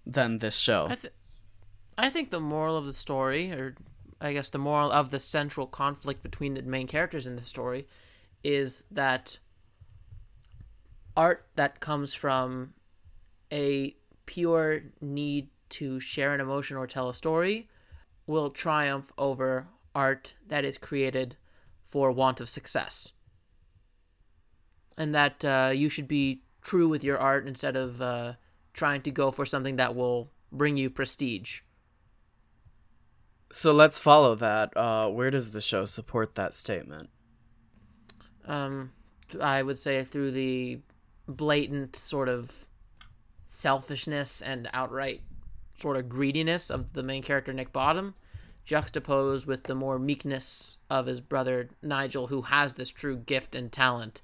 than 0.06 0.38
this 0.38 0.56
show. 0.56 0.86
I 0.88 0.94
th- 0.94 1.14
I 1.96 2.10
think 2.10 2.30
the 2.30 2.40
moral 2.40 2.76
of 2.76 2.86
the 2.86 2.92
story, 2.92 3.50
or 3.50 3.74
I 4.20 4.32
guess 4.32 4.50
the 4.50 4.58
moral 4.58 4.92
of 4.92 5.10
the 5.10 5.20
central 5.20 5.66
conflict 5.66 6.22
between 6.22 6.54
the 6.54 6.62
main 6.62 6.86
characters 6.86 7.26
in 7.26 7.36
the 7.36 7.44
story, 7.44 7.88
is 8.44 8.84
that 8.90 9.38
art 11.16 11.46
that 11.56 11.80
comes 11.80 12.14
from 12.14 12.74
a 13.52 13.96
pure 14.26 14.82
need 15.00 15.48
to 15.78 16.00
share 16.00 16.34
an 16.34 16.40
emotion 16.40 16.76
or 16.76 16.86
tell 16.86 17.08
a 17.08 17.14
story 17.14 17.68
will 18.26 18.50
triumph 18.50 19.12
over 19.18 19.68
art 19.94 20.34
that 20.46 20.64
is 20.64 20.78
created 20.78 21.36
for 21.84 22.10
want 22.10 22.40
of 22.40 22.48
success. 22.48 23.12
And 24.96 25.14
that 25.14 25.44
uh, 25.44 25.72
you 25.74 25.88
should 25.88 26.08
be 26.08 26.42
true 26.62 26.88
with 26.88 27.04
your 27.04 27.18
art 27.18 27.46
instead 27.46 27.76
of 27.76 28.00
uh, 28.00 28.34
trying 28.72 29.02
to 29.02 29.10
go 29.10 29.30
for 29.30 29.44
something 29.44 29.76
that 29.76 29.94
will 29.94 30.30
bring 30.50 30.76
you 30.76 30.88
prestige. 30.88 31.60
So 33.52 33.72
let's 33.72 33.98
follow 33.98 34.34
that. 34.36 34.76
Uh, 34.76 35.08
where 35.08 35.30
does 35.30 35.52
the 35.52 35.60
show 35.60 35.84
support 35.84 36.34
that 36.34 36.54
statement? 36.54 37.10
um, 38.46 38.92
I 39.40 39.62
would 39.62 39.78
say 39.78 40.04
through 40.04 40.32
the 40.32 40.80
blatant 41.26 41.96
sort 41.96 42.28
of 42.28 42.68
selfishness 43.46 44.42
and 44.42 44.68
outright 44.72 45.22
sort 45.76 45.96
of 45.96 46.08
greediness 46.08 46.70
of 46.70 46.92
the 46.92 47.02
main 47.02 47.22
character 47.22 47.52
Nick 47.52 47.72
Bottom, 47.72 48.14
juxtaposed 48.64 49.46
with 49.46 49.64
the 49.64 49.74
more 49.74 49.98
meekness 49.98 50.78
of 50.88 51.06
his 51.06 51.20
brother 51.20 51.70
Nigel, 51.82 52.28
who 52.28 52.42
has 52.42 52.74
this 52.74 52.90
true 52.90 53.16
gift 53.16 53.54
and 53.54 53.70
talent, 53.70 54.22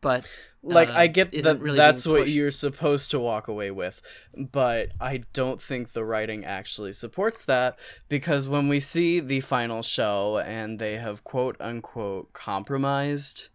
but 0.00 0.26
like 0.62 0.88
uh, 0.88 0.94
I 0.94 1.06
get 1.06 1.30
that 1.42 1.60
really 1.60 1.76
that's 1.76 2.06
what 2.06 2.28
you're 2.28 2.50
supposed 2.50 3.10
to 3.12 3.18
walk 3.18 3.48
away 3.48 3.70
with, 3.70 4.02
but 4.36 4.92
I 5.00 5.24
don't 5.32 5.60
think 5.60 5.92
the 5.92 6.04
writing 6.04 6.44
actually 6.44 6.92
supports 6.92 7.44
that 7.44 7.78
because 8.08 8.48
when 8.48 8.68
we 8.68 8.80
see 8.80 9.20
the 9.20 9.40
final 9.40 9.82
show 9.82 10.38
and 10.38 10.78
they 10.78 10.98
have 10.98 11.24
quote 11.24 11.56
unquote 11.60 12.32
compromised, 12.32 13.48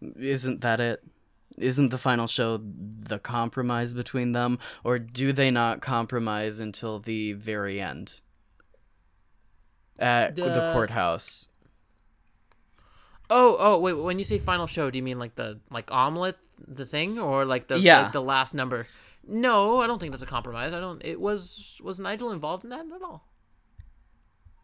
isn't 0.00 0.60
that 0.60 0.80
it? 0.80 1.02
Isn't 1.58 1.90
the 1.90 1.98
final 1.98 2.26
show 2.26 2.58
the 2.62 3.18
compromise 3.18 3.92
between 3.92 4.32
them 4.32 4.58
or 4.84 4.98
do 4.98 5.32
they 5.32 5.50
not 5.50 5.80
compromise 5.82 6.58
until 6.60 6.98
the 6.98 7.32
very 7.34 7.80
end? 7.80 8.20
At 9.98 10.36
the, 10.36 10.44
The- 10.44 10.72
courthouse. 10.72 11.48
Oh, 13.28 13.56
oh, 13.60 13.78
wait. 13.78 13.92
When 13.92 14.18
you 14.18 14.24
say 14.24 14.38
final 14.38 14.66
show, 14.66 14.90
do 14.90 14.96
you 14.98 15.02
mean 15.04 15.18
like 15.18 15.36
the 15.36 15.60
like 15.70 15.90
omelet, 15.92 16.36
the 16.66 16.84
thing, 16.86 17.18
or 17.18 17.44
like 17.44 17.68
the 17.68 17.78
Yeah. 17.78 18.02
like 18.02 18.12
the 18.12 18.22
last 18.22 18.54
number? 18.54 18.88
No, 19.28 19.80
I 19.80 19.86
don't 19.86 19.98
think 20.00 20.12
that's 20.12 20.22
a 20.22 20.26
compromise. 20.26 20.72
I 20.72 20.80
don't. 20.80 21.00
It 21.04 21.20
was 21.20 21.80
was 21.84 22.00
Nigel 22.00 22.32
involved 22.32 22.64
in 22.64 22.70
that 22.70 22.80
at 22.92 23.02
all? 23.02 23.28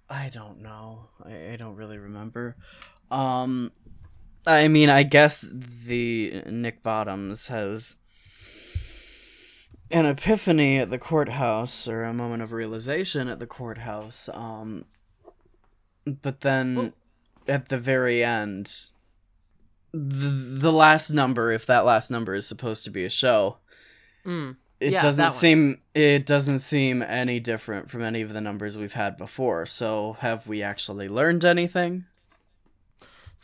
I 0.08 0.30
don't 0.32 0.62
know. 0.62 1.10
I, 1.24 1.52
I 1.52 1.56
don't 1.56 1.76
really 1.76 1.98
remember. 1.98 2.56
Um, 3.10 3.70
I 4.46 4.68
mean, 4.68 4.88
I 4.90 5.02
guess 5.02 5.48
the 5.52 6.42
Nick 6.46 6.82
Bottoms 6.82 7.48
has 7.48 7.96
an 9.90 10.06
epiphany 10.06 10.78
at 10.78 10.90
the 10.90 10.98
courthouse 10.98 11.88
or 11.88 12.02
a 12.04 12.12
moment 12.14 12.42
of 12.42 12.52
realization 12.52 13.28
at 13.28 13.38
the 13.38 13.46
courthouse. 13.46 14.28
Um, 14.32 14.84
but 16.04 16.40
then 16.42 16.74
Well- 16.76 16.92
at 17.48 17.68
the 17.68 17.78
very 17.78 18.24
end, 18.24 18.72
the, 19.92 20.28
the 20.58 20.72
last 20.72 21.10
number, 21.10 21.50
if 21.52 21.66
that 21.66 21.84
last 21.84 22.10
number 22.10 22.34
is 22.34 22.46
supposed 22.46 22.84
to 22.84 22.90
be 22.90 23.04
a 23.04 23.10
show, 23.10 23.58
Mm. 24.24 24.56
it 24.80 24.92
Yeah, 24.92 25.00
doesn't 25.02 25.30
seem 25.30 25.80
it 25.94 26.26
doesn't 26.26 26.58
seem 26.58 27.00
any 27.02 27.38
different 27.38 27.88
from 27.90 28.02
any 28.02 28.20
of 28.22 28.32
the 28.32 28.40
numbers 28.40 28.76
we've 28.76 28.92
had 28.94 29.16
before. 29.16 29.64
So 29.66 30.16
have 30.20 30.48
we 30.48 30.62
actually 30.64 31.08
learned 31.08 31.44
anything? 31.44 32.06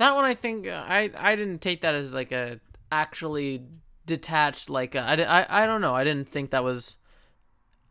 That 0.03 0.17
one, 0.17 0.25
I 0.25 0.35
think 0.35 0.67
uh, 0.67 0.83
I 0.85 1.13
I 1.17 1.37
didn't 1.37 1.61
take 1.61 1.83
that 1.83 1.95
as 1.95 2.13
like 2.13 2.33
a 2.33 2.59
actually 2.91 3.63
detached 4.05 4.69
like 4.69 4.97
uh, 4.97 4.99
I, 5.07 5.23
I 5.23 5.63
I 5.63 5.65
don't 5.65 5.81
know. 5.81 5.95
I 5.95 6.03
didn't 6.03 6.29
think 6.29 6.51
that 6.51 6.65
was 6.65 6.97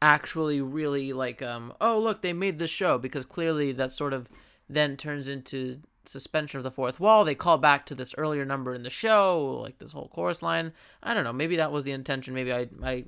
actually 0.01 0.59
really 0.59 1.13
like 1.13 1.41
um 1.41 1.73
oh 1.79 1.97
look 1.97 2.21
they 2.21 2.33
made 2.33 2.59
this 2.59 2.69
show 2.69 2.97
because 2.97 3.23
clearly 3.23 3.71
that 3.71 3.93
sort 3.93 4.11
of 4.11 4.27
then 4.67 4.97
turns 4.97 5.29
into 5.29 5.79
suspension 6.03 6.57
of 6.57 6.65
the 6.65 6.71
fourth 6.71 6.99
wall. 6.99 7.23
They 7.23 7.33
call 7.33 7.57
back 7.57 7.85
to 7.85 7.95
this 7.95 8.13
earlier 8.17 8.43
number 8.43 8.73
in 8.73 8.83
the 8.83 8.89
show 8.89 9.61
like 9.63 9.79
this 9.79 9.93
whole 9.93 10.09
chorus 10.09 10.43
line. 10.43 10.73
I 11.01 11.13
don't 11.13 11.23
know. 11.23 11.31
Maybe 11.31 11.55
that 11.55 11.71
was 11.71 11.85
the 11.85 11.93
intention. 11.93 12.33
Maybe 12.33 12.51
i 12.51 12.67
i 12.83 13.05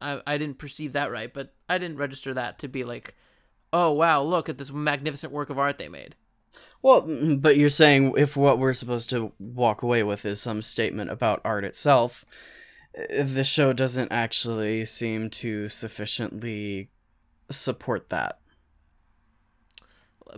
i, 0.00 0.22
I 0.26 0.38
didn't 0.38 0.56
perceive 0.56 0.94
that 0.94 1.12
right 1.12 1.30
but 1.32 1.52
i 1.68 1.76
didn't 1.76 1.98
register 1.98 2.32
that 2.32 2.58
to 2.60 2.68
be 2.68 2.84
like 2.84 3.16
oh 3.70 3.92
wow 3.92 4.22
look 4.22 4.48
at 4.48 4.56
this 4.56 4.72
magnificent 4.72 5.30
work 5.30 5.50
of 5.50 5.58
art 5.58 5.76
they 5.76 5.90
made 5.90 6.16
Well, 6.84 7.02
mm, 7.02 7.40
but 7.40 7.56
you're 7.56 7.70
saying 7.70 8.12
if 8.18 8.36
what 8.36 8.58
we're 8.58 8.74
supposed 8.74 9.08
to 9.08 9.32
walk 9.38 9.82
away 9.82 10.02
with 10.02 10.26
is 10.26 10.38
some 10.38 10.60
statement 10.60 11.10
about 11.10 11.40
art 11.42 11.64
itself, 11.64 12.26
the 13.08 13.42
show 13.42 13.72
doesn't 13.72 14.12
actually 14.12 14.84
seem 14.84 15.30
to 15.30 15.70
sufficiently 15.70 16.90
support 17.50 18.10
that. 18.10 18.38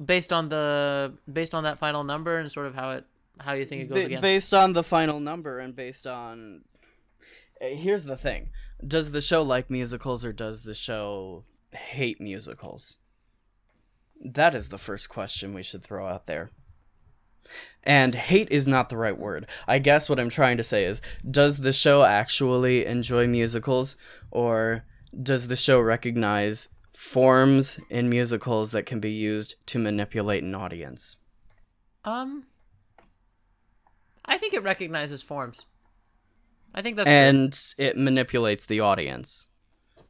based 0.05 0.33
on 0.33 0.49
the 0.49 1.15
based 1.33 1.55
on 1.55 1.65
that 1.65 1.79
final 1.79 2.05
number 2.05 2.39
and 2.39 2.53
sort 2.53 2.67
of 2.67 2.75
how 2.75 2.91
it 2.91 3.05
how 3.41 3.53
you 3.55 3.65
think 3.65 3.83
it 3.83 3.89
goes 3.89 4.05
against 4.05 4.23
based 4.23 4.55
on 4.55 4.73
the 4.73 4.83
final 4.83 5.21
number 5.21 5.59
and 5.59 5.75
based 5.75 6.07
on 6.07 6.63
Uh, 7.61 7.69
here's 7.69 8.05
the 8.05 8.17
thing 8.17 8.51
does 8.87 9.11
the 9.13 9.21
show 9.21 9.43
like 9.43 9.71
musicals 9.71 10.23
or 10.25 10.33
does 10.33 10.65
the 10.65 10.75
show 10.75 11.45
hate 11.73 12.21
musicals 12.21 12.99
that 14.25 14.55
is 14.55 14.69
the 14.69 14.79
first 14.79 15.09
question 15.09 15.55
we 15.55 15.63
should 15.63 15.83
throw 15.83 16.07
out 16.07 16.27
there 16.27 16.51
and 17.85 18.15
hate 18.15 18.51
is 18.51 18.67
not 18.67 18.89
the 18.89 18.97
right 18.97 19.19
word 19.19 19.47
i 19.69 19.79
guess 19.79 20.09
what 20.09 20.19
i'm 20.19 20.29
trying 20.29 20.57
to 20.57 20.65
say 20.65 20.85
is 20.85 21.01
does 21.31 21.59
the 21.59 21.73
show 21.73 22.03
actually 22.03 22.85
enjoy 22.85 23.27
musicals 23.27 23.97
or 24.31 24.85
does 25.23 25.49
the 25.49 25.57
show 25.57 25.81
recognize 25.81 26.69
forms 26.95 27.79
in 27.91 28.09
musicals 28.09 28.71
that 28.73 28.87
can 28.87 29.01
be 29.01 29.13
used 29.13 29.55
to 29.67 29.79
manipulate 29.79 30.43
an 30.43 30.55
audience 30.55 31.17
um 32.05 32.45
i 34.25 34.37
think 34.37 34.55
it 34.55 34.63
recognizes 34.63 35.23
forms 35.23 35.65
i 36.75 36.83
think 36.83 36.97
that's 36.97 37.07
true. 37.07 37.15
and 37.15 37.75
it 37.79 37.97
manipulates 37.97 38.67
the 38.67 38.81
audience. 38.81 39.49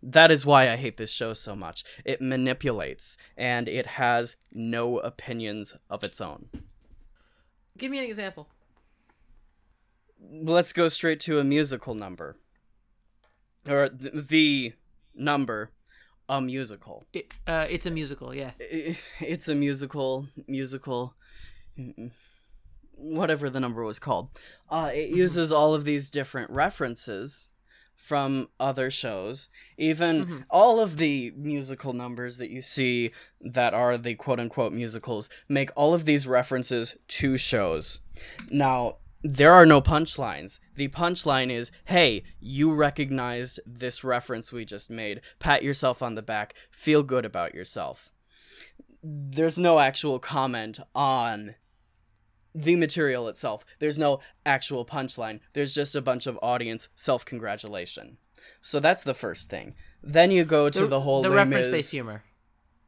That 0.08 0.30
is 0.30 0.46
why 0.46 0.70
I 0.70 0.76
hate 0.76 0.98
this 0.98 1.10
show 1.10 1.34
so 1.34 1.56
much. 1.56 1.82
It 2.04 2.20
manipulates 2.20 3.16
and 3.36 3.66
it 3.68 3.86
has 3.86 4.36
no 4.52 4.98
opinions 5.00 5.74
of 5.90 6.04
its 6.04 6.20
own. 6.20 6.48
give 7.76 7.90
me 7.90 7.98
an 7.98 8.04
example 8.04 8.48
Let's 10.30 10.72
go 10.72 10.88
straight 10.88 11.20
to 11.20 11.38
a 11.38 11.44
musical 11.44 11.94
number. 11.94 12.36
Or 13.68 13.88
th- 13.88 14.12
the 14.28 14.72
number 15.14 15.70
a 16.28 16.40
musical. 16.40 17.04
It, 17.12 17.34
uh, 17.46 17.66
it's 17.68 17.86
a 17.86 17.90
musical, 17.90 18.34
yeah. 18.34 18.52
I- 18.60 18.96
It's 19.20 19.48
a 19.48 19.54
musical, 19.54 20.26
musical, 20.48 21.14
whatever 22.96 23.50
the 23.50 23.60
number 23.60 23.84
was 23.84 23.98
called. 23.98 24.30
Uh, 24.70 24.90
it 24.92 25.10
uses 25.10 25.52
all 25.52 25.74
of 25.74 25.84
these 25.84 26.10
different 26.10 26.50
references 26.50 27.50
from 27.96 28.48
other 28.60 28.90
shows. 28.90 29.48
Even 29.76 30.24
mm-hmm. 30.24 30.38
all 30.50 30.78
of 30.78 30.96
the 30.96 31.32
musical 31.36 31.92
numbers 31.92 32.36
that 32.36 32.50
you 32.50 32.62
see 32.62 33.10
that 33.40 33.74
are 33.74 33.98
the 33.98 34.14
quote 34.14 34.38
unquote 34.38 34.72
musicals 34.72 35.28
make 35.48 35.70
all 35.74 35.94
of 35.94 36.04
these 36.04 36.26
references 36.26 36.96
to 37.08 37.36
shows. 37.36 38.00
Now, 38.50 38.96
there 39.22 39.54
are 39.54 39.66
no 39.66 39.80
punchlines. 39.80 40.60
The 40.76 40.88
punchline 40.88 41.50
is, 41.50 41.72
hey, 41.86 42.22
you 42.38 42.72
recognized 42.72 43.58
this 43.66 44.04
reference 44.04 44.52
we 44.52 44.64
just 44.64 44.90
made. 44.90 45.20
Pat 45.38 45.64
yourself 45.64 46.02
on 46.02 46.14
the 46.14 46.22
back. 46.22 46.54
Feel 46.70 47.02
good 47.02 47.24
about 47.24 47.54
yourself. 47.54 48.12
There's 49.02 49.58
no 49.58 49.78
actual 49.78 50.18
comment 50.18 50.78
on 50.94 51.54
the 52.56 52.74
material 52.76 53.28
itself. 53.28 53.64
There's 53.78 53.98
no 53.98 54.20
actual 54.44 54.84
punchline. 54.84 55.40
There's 55.52 55.74
just 55.74 55.94
a 55.94 56.00
bunch 56.00 56.26
of 56.26 56.38
audience 56.42 56.88
self 56.96 57.24
congratulation. 57.24 58.16
So 58.60 58.80
that's 58.80 59.02
the 59.04 59.14
first 59.14 59.50
thing. 59.50 59.74
Then 60.02 60.30
you 60.30 60.44
go 60.44 60.70
to 60.70 60.86
the, 60.86 61.00
whole 61.00 61.22
the 61.22 61.30
reference-based 61.30 61.90
humor. 61.90 62.22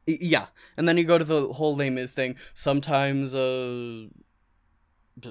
Yeah, 0.07 0.47
and 0.75 0.87
then 0.87 0.97
you 0.97 1.03
go 1.03 1.17
to 1.17 1.23
the 1.23 1.53
whole 1.53 1.75
Les 1.75 1.89
Mis 1.89 2.11
thing. 2.11 2.35
Sometimes, 2.53 3.35
uh, 3.35 4.07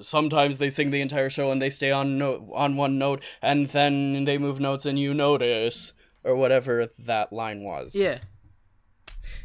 sometimes 0.02 0.58
they 0.58 0.70
sing 0.70 0.90
the 0.90 1.00
entire 1.00 1.30
show 1.30 1.50
and 1.50 1.60
they 1.60 1.70
stay 1.70 1.90
on 1.90 2.18
no- 2.18 2.50
on 2.54 2.76
one 2.76 2.98
note, 2.98 3.24
and 3.42 3.66
then 3.68 4.24
they 4.24 4.38
move 4.38 4.60
notes 4.60 4.86
and 4.86 4.98
you 4.98 5.14
notice, 5.14 5.92
or 6.22 6.36
whatever 6.36 6.86
that 6.98 7.32
line 7.32 7.62
was. 7.64 7.94
Yeah. 7.94 8.18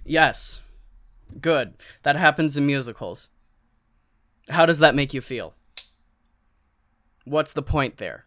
Yes, 0.06 0.62
good. 1.42 1.76
That 2.04 2.16
happens 2.16 2.58
in 2.58 2.66
musicals. 2.68 3.30
How 4.50 4.66
does 4.66 4.80
that 4.80 4.96
make 4.96 5.14
you 5.14 5.22
feel? 5.22 5.56
What's 7.26 7.54
the 7.54 7.64
point 7.64 7.98
there? 7.98 8.26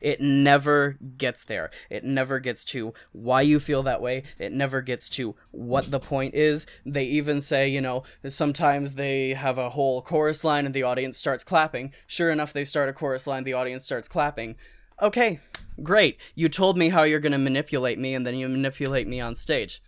It 0.00 0.20
never 0.20 0.96
gets 1.16 1.44
there. 1.44 1.70
It 1.90 2.04
never 2.04 2.38
gets 2.38 2.64
to 2.66 2.94
why 3.12 3.42
you 3.42 3.58
feel 3.58 3.82
that 3.82 4.00
way. 4.00 4.22
It 4.38 4.52
never 4.52 4.80
gets 4.80 5.08
to 5.10 5.34
what 5.50 5.90
the 5.90 6.00
point 6.00 6.34
is. 6.34 6.66
They 6.86 7.04
even 7.04 7.40
say, 7.40 7.68
you 7.68 7.80
know, 7.80 8.04
sometimes 8.26 8.94
they 8.94 9.30
have 9.30 9.58
a 9.58 9.70
whole 9.70 10.00
chorus 10.02 10.44
line 10.44 10.66
and 10.66 10.74
the 10.74 10.84
audience 10.84 11.18
starts 11.18 11.44
clapping. 11.44 11.92
Sure 12.06 12.30
enough, 12.30 12.52
they 12.52 12.64
start 12.64 12.88
a 12.88 12.92
chorus 12.92 13.26
line, 13.26 13.44
the 13.44 13.52
audience 13.52 13.84
starts 13.84 14.08
clapping. 14.08 14.56
Okay, 15.02 15.40
great. 15.82 16.20
You 16.34 16.48
told 16.48 16.78
me 16.78 16.90
how 16.90 17.02
you're 17.02 17.20
going 17.20 17.32
to 17.32 17.38
manipulate 17.38 17.98
me 17.98 18.14
and 18.14 18.24
then 18.24 18.36
you 18.36 18.48
manipulate 18.48 19.08
me 19.08 19.20
on 19.20 19.34
stage. 19.34 19.82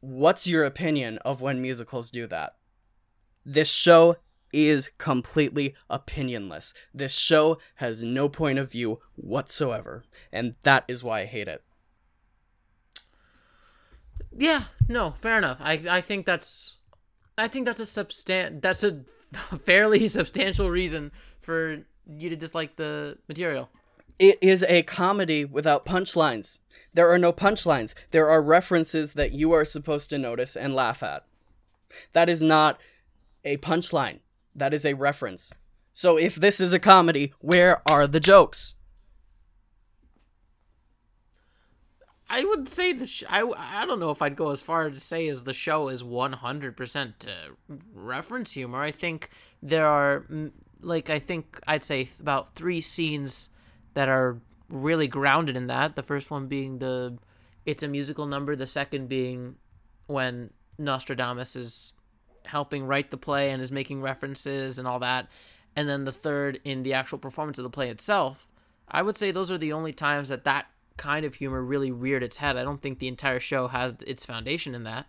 What's 0.00 0.46
your 0.46 0.64
opinion 0.64 1.18
of 1.18 1.40
when 1.40 1.62
musicals 1.62 2.10
do 2.10 2.26
that? 2.26 2.56
This 3.44 3.70
show 3.70 4.16
is 4.52 4.90
completely 4.98 5.74
opinionless. 5.90 6.72
This 6.94 7.14
show 7.14 7.58
has 7.76 8.02
no 8.02 8.28
point 8.28 8.58
of 8.58 8.70
view 8.70 9.00
whatsoever, 9.14 10.04
and 10.32 10.54
that 10.62 10.84
is 10.88 11.02
why 11.02 11.20
I 11.20 11.24
hate 11.26 11.48
it. 11.48 11.62
Yeah, 14.36 14.64
no, 14.88 15.12
fair 15.12 15.38
enough. 15.38 15.58
I 15.60 15.80
I 15.88 16.00
think 16.00 16.26
that's 16.26 16.76
I 17.38 17.48
think 17.48 17.66
that's 17.66 17.80
a 17.80 17.84
substan 17.84 18.60
that's 18.60 18.84
a 18.84 19.04
fairly 19.64 20.08
substantial 20.08 20.70
reason 20.70 21.12
for 21.40 21.84
you 22.06 22.28
to 22.28 22.36
dislike 22.36 22.76
the 22.76 23.18
material. 23.28 23.70
It 24.18 24.38
is 24.40 24.62
a 24.62 24.82
comedy 24.82 25.44
without 25.44 25.84
punchlines. 25.84 26.58
There 26.94 27.10
are 27.10 27.18
no 27.18 27.32
punchlines. 27.32 27.92
There 28.10 28.30
are 28.30 28.40
references 28.40 29.12
that 29.12 29.32
you 29.32 29.52
are 29.52 29.64
supposed 29.64 30.08
to 30.10 30.18
notice 30.18 30.56
and 30.56 30.74
laugh 30.74 31.02
at. 31.02 31.26
That 32.14 32.28
is 32.28 32.40
not 32.40 32.80
a 33.44 33.58
punchline. 33.58 34.20
That 34.56 34.72
is 34.72 34.84
a 34.84 34.94
reference. 34.94 35.52
So 35.92 36.16
if 36.16 36.34
this 36.34 36.60
is 36.60 36.72
a 36.72 36.78
comedy, 36.78 37.32
where 37.40 37.82
are 37.88 38.06
the 38.06 38.20
jokes? 38.20 38.74
I 42.28 42.44
would 42.44 42.68
say 42.68 42.92
the 42.92 43.06
sh- 43.06 43.24
I 43.28 43.42
I 43.56 43.86
don't 43.86 44.00
know 44.00 44.10
if 44.10 44.20
I'd 44.20 44.34
go 44.34 44.50
as 44.50 44.60
far 44.60 44.90
to 44.90 44.98
say 44.98 45.28
as 45.28 45.44
the 45.44 45.52
show 45.52 45.88
is 45.88 46.02
100% 46.02 47.28
uh, 47.28 47.30
reference 47.94 48.52
humor. 48.52 48.82
I 48.82 48.90
think 48.90 49.30
there 49.62 49.86
are 49.86 50.26
like 50.80 51.08
I 51.08 51.18
think 51.18 51.60
I'd 51.66 51.84
say 51.84 52.08
about 52.18 52.54
3 52.54 52.80
scenes 52.80 53.48
that 53.94 54.08
are 54.08 54.40
really 54.68 55.06
grounded 55.06 55.56
in 55.56 55.68
that. 55.68 55.94
The 55.94 56.02
first 56.02 56.30
one 56.30 56.48
being 56.48 56.78
the 56.78 57.16
it's 57.64 57.82
a 57.82 57.88
musical 57.88 58.26
number, 58.26 58.56
the 58.56 58.66
second 58.66 59.08
being 59.08 59.56
when 60.06 60.50
Nostradamus 60.78 61.56
is 61.56 61.92
helping 62.46 62.86
write 62.86 63.10
the 63.10 63.16
play 63.16 63.50
and 63.50 63.62
is 63.62 63.72
making 63.72 64.02
references 64.02 64.78
and 64.78 64.86
all 64.86 64.98
that. 65.00 65.28
And 65.74 65.88
then 65.88 66.04
the 66.04 66.12
third 66.12 66.60
in 66.64 66.82
the 66.82 66.94
actual 66.94 67.18
performance 67.18 67.58
of 67.58 67.64
the 67.64 67.70
play 67.70 67.90
itself. 67.90 68.48
I 68.88 69.02
would 69.02 69.16
say 69.16 69.30
those 69.30 69.50
are 69.50 69.58
the 69.58 69.72
only 69.72 69.92
times 69.92 70.28
that 70.28 70.44
that 70.44 70.66
kind 70.96 71.26
of 71.26 71.34
humor 71.34 71.62
really 71.62 71.90
reared 71.90 72.22
its 72.22 72.38
head. 72.38 72.56
I 72.56 72.64
don't 72.64 72.80
think 72.80 72.98
the 72.98 73.08
entire 73.08 73.40
show 73.40 73.68
has 73.68 73.96
its 74.06 74.24
foundation 74.24 74.74
in 74.74 74.84
that. 74.84 75.06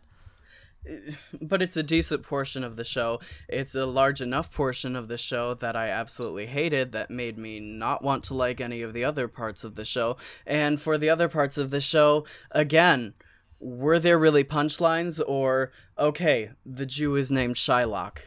but 1.41 1.61
it's 1.61 1.77
a 1.77 1.83
decent 1.83 2.23
portion 2.23 2.63
of 2.63 2.75
the 2.75 2.83
show. 2.83 3.19
It's 3.47 3.75
a 3.75 3.85
large 3.85 4.21
enough 4.21 4.53
portion 4.53 4.95
of 4.95 5.07
the 5.07 5.17
show 5.17 5.53
that 5.55 5.75
I 5.75 5.89
absolutely 5.89 6.47
hated 6.47 6.91
that 6.91 7.09
made 7.09 7.37
me 7.37 7.59
not 7.59 8.03
want 8.03 8.23
to 8.25 8.33
like 8.33 8.61
any 8.61 8.81
of 8.81 8.93
the 8.93 9.03
other 9.03 9.27
parts 9.27 9.63
of 9.63 9.75
the 9.75 9.85
show. 9.85 10.17
And 10.45 10.81
for 10.81 10.97
the 10.97 11.09
other 11.09 11.27
parts 11.27 11.57
of 11.57 11.71
the 11.71 11.81
show, 11.81 12.25
again, 12.51 13.13
were 13.59 13.99
there 13.99 14.19
really 14.19 14.43
punchlines 14.43 15.21
or 15.25 15.71
okay, 15.97 16.51
the 16.65 16.85
Jew 16.85 17.15
is 17.15 17.31
named 17.31 17.55
Shylock. 17.55 18.19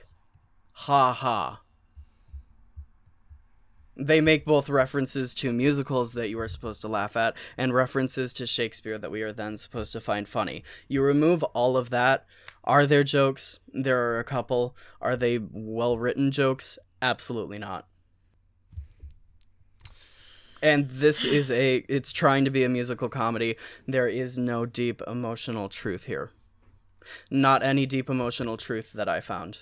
Ha 0.73 1.13
ha. 1.13 1.61
They 3.97 4.23
make 4.23 4.47
both 4.47 4.71
references 4.71 5.35
to 5.35 5.53
musicals 5.53 6.15
that 6.15 6.31
you 6.31 6.41
are 6.41 6.49
supposed 6.49 6.81
to 6.83 6.89
laugh 6.89 7.17
at 7.17 7.37
and 7.59 7.75
references 7.75 8.33
to 8.33 8.47
Shakespeare 8.47 8.97
that 8.97 9.11
we 9.11 9.21
are 9.21 9.33
then 9.33 9.59
supposed 9.59 9.93
to 9.93 10.01
find 10.01 10.27
funny. 10.27 10.65
You 10.89 11.03
remove 11.03 11.43
all 11.43 11.77
of 11.77 11.91
that. 11.91 12.25
Are 12.65 12.87
there 12.87 13.05
jokes? 13.05 13.61
There 13.69 14.13
are 14.13 14.19
a 14.19 14.25
couple. 14.25 14.75
Are 15.03 15.17
they 15.17 15.39
well 15.39 15.99
written 15.99 16.31
jokes? 16.31 16.79
Absolutely 17.03 17.59
not. 17.59 17.90
And 20.63 20.89
this 20.91 21.25
is 21.25 21.51
a 21.51 21.77
it's 21.89 22.13
trying 22.13 22.45
to 22.45 22.51
be 22.51 22.65
a 22.65 22.69
musical 22.69 23.09
comedy. 23.09 23.57
There 23.87 24.09
is 24.09 24.37
no 24.37 24.67
deep 24.67 25.01
emotional 25.07 25.69
truth 25.69 26.05
here. 26.05 26.31
Not 27.31 27.63
any 27.63 27.87
deep 27.87 28.11
emotional 28.11 28.57
truth 28.57 28.93
that 28.93 29.09
I 29.09 29.21
found. 29.21 29.61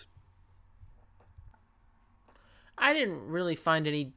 I 2.76 2.92
didn't 2.92 3.28
really 3.28 3.56
find 3.56 3.86
any. 3.86 4.12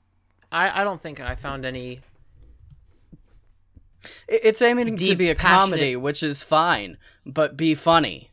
I, 0.51 0.81
I 0.81 0.83
don't 0.83 0.99
think 0.99 1.19
I 1.19 1.35
found 1.35 1.65
any. 1.65 2.01
It's 4.27 4.61
aiming 4.61 4.97
to 4.97 5.15
be 5.15 5.29
a 5.29 5.35
passionate- 5.35 5.59
comedy, 5.61 5.95
which 5.95 6.23
is 6.23 6.41
fine, 6.41 6.97
but 7.25 7.55
be 7.55 7.75
funny. 7.75 8.31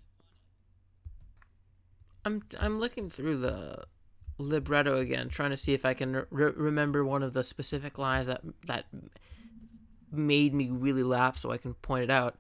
I'm 2.25 2.43
I'm 2.59 2.79
looking 2.81 3.11
through 3.11 3.39
the 3.39 3.85
libretto 4.39 4.97
again, 4.97 5.29
trying 5.29 5.51
to 5.51 5.57
see 5.57 5.75
if 5.75 5.85
I 5.85 5.95
can 5.95 6.25
re- 6.31 6.53
remember 6.57 7.05
one 7.05 7.23
of 7.23 7.35
the 7.35 7.45
specific 7.45 7.99
lines 7.99 8.27
that 8.27 8.41
that 8.67 8.87
made 10.11 10.55
me 10.55 10.71
really 10.71 11.03
laugh, 11.03 11.37
so 11.37 11.51
I 11.51 11.59
can 11.59 11.75
point 11.75 12.05
it 12.05 12.11
out. 12.11 12.37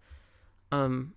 Um, 0.72 1.14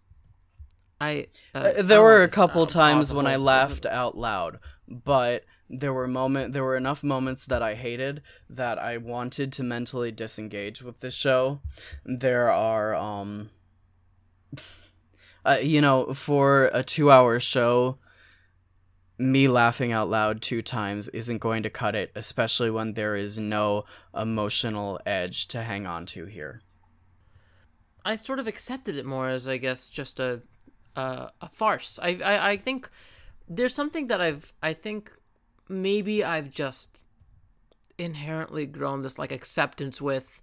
I 0.99 1.27
uh, 1.55 1.57
Uh, 1.57 1.73
I 1.77 1.81
there 1.81 2.01
were 2.01 2.23
a 2.23 2.29
couple 2.29 2.63
uh, 2.63 2.67
times 2.67 3.13
when 3.13 3.27
I 3.27 3.35
laughed 3.35 3.85
out 3.85 4.17
loud, 4.17 4.59
but 4.87 5.43
there 5.69 5.93
were 5.93 6.07
moment 6.07 6.53
there 6.53 6.63
were 6.63 6.75
enough 6.75 7.03
moments 7.03 7.45
that 7.45 7.61
I 7.63 7.75
hated 7.75 8.21
that 8.49 8.77
I 8.77 8.97
wanted 8.97 9.53
to 9.53 9.63
mentally 9.63 10.11
disengage 10.11 10.81
with 10.81 10.99
this 10.99 11.13
show. 11.13 11.61
There 12.05 12.51
are 12.51 12.93
um 12.95 13.49
uh, 15.45 15.57
you 15.61 15.81
know, 15.81 16.13
for 16.13 16.65
a 16.65 16.83
2-hour 16.83 17.39
show, 17.39 17.97
me 19.21 19.47
laughing 19.47 19.91
out 19.91 20.09
loud 20.09 20.41
two 20.41 20.61
times 20.61 21.07
isn't 21.09 21.37
going 21.37 21.63
to 21.63 21.69
cut 21.69 21.95
it, 21.95 22.11
especially 22.15 22.71
when 22.71 22.93
there 22.93 23.15
is 23.15 23.37
no 23.37 23.85
emotional 24.15 24.99
edge 25.05 25.47
to 25.49 25.63
hang 25.63 25.85
on 25.85 26.05
to 26.07 26.25
here. 26.25 26.61
I 28.03 28.15
sort 28.15 28.39
of 28.39 28.47
accepted 28.47 28.97
it 28.97 29.05
more 29.05 29.29
as 29.29 29.47
I 29.47 29.57
guess 29.57 29.89
just 29.89 30.19
a 30.19 30.41
a, 30.95 31.29
farce. 31.51 31.99
I, 32.01 32.19
I 32.23 32.49
I 32.51 32.57
think 32.57 32.89
there's 33.47 33.75
something 33.75 34.07
that 34.07 34.19
I've 34.19 34.53
I 34.61 34.73
think 34.73 35.13
maybe 35.69 36.23
I've 36.23 36.49
just 36.49 36.97
inherently 37.97 38.65
grown 38.65 38.99
this 38.99 39.19
like 39.19 39.31
acceptance 39.31 40.01
with 40.01 40.41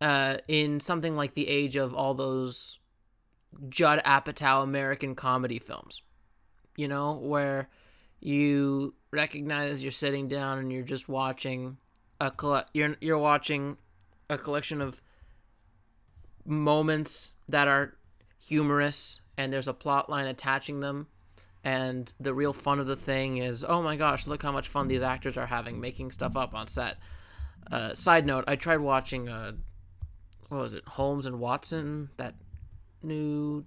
uh 0.00 0.36
in 0.46 0.78
something 0.78 1.16
like 1.16 1.34
the 1.34 1.48
age 1.48 1.76
of 1.76 1.94
all 1.94 2.14
those 2.14 2.78
Judd 3.68 4.02
Apatow 4.04 4.62
American 4.62 5.14
comedy 5.14 5.58
films. 5.58 6.02
You 6.76 6.88
know, 6.88 7.14
where 7.14 7.70
you 8.26 8.92
recognize 9.12 9.84
you're 9.84 9.92
sitting 9.92 10.26
down 10.26 10.58
and 10.58 10.72
you're 10.72 10.82
just 10.82 11.08
watching 11.08 11.76
a 12.20 12.28
colle- 12.28 12.64
you're 12.74 12.96
you're 13.00 13.16
watching 13.18 13.76
a 14.28 14.36
collection 14.36 14.80
of 14.80 15.00
moments 16.44 17.34
that 17.48 17.68
are 17.68 17.94
humorous 18.44 19.20
and 19.36 19.52
there's 19.52 19.68
a 19.68 19.72
plot 19.72 20.10
line 20.10 20.26
attaching 20.26 20.80
them 20.80 21.06
and 21.62 22.12
the 22.20 22.34
real 22.34 22.52
fun 22.52 22.78
of 22.80 22.86
the 22.86 22.96
thing 22.96 23.38
is 23.38 23.64
oh 23.68 23.80
my 23.82 23.96
gosh 23.96 24.26
look 24.26 24.42
how 24.42 24.50
much 24.52 24.68
fun 24.68 24.88
these 24.88 25.02
actors 25.02 25.36
are 25.36 25.46
having 25.46 25.80
making 25.80 26.10
stuff 26.10 26.36
up 26.36 26.52
on 26.54 26.66
set 26.66 26.96
uh, 27.70 27.94
side 27.94 28.26
note 28.26 28.44
i 28.48 28.54
tried 28.56 28.78
watching 28.78 29.28
uh, 29.28 29.52
what 30.48 30.58
was 30.58 30.74
it 30.74 30.82
holmes 30.86 31.26
and 31.26 31.38
watson 31.38 32.08
that 32.16 32.34
new 33.02 33.64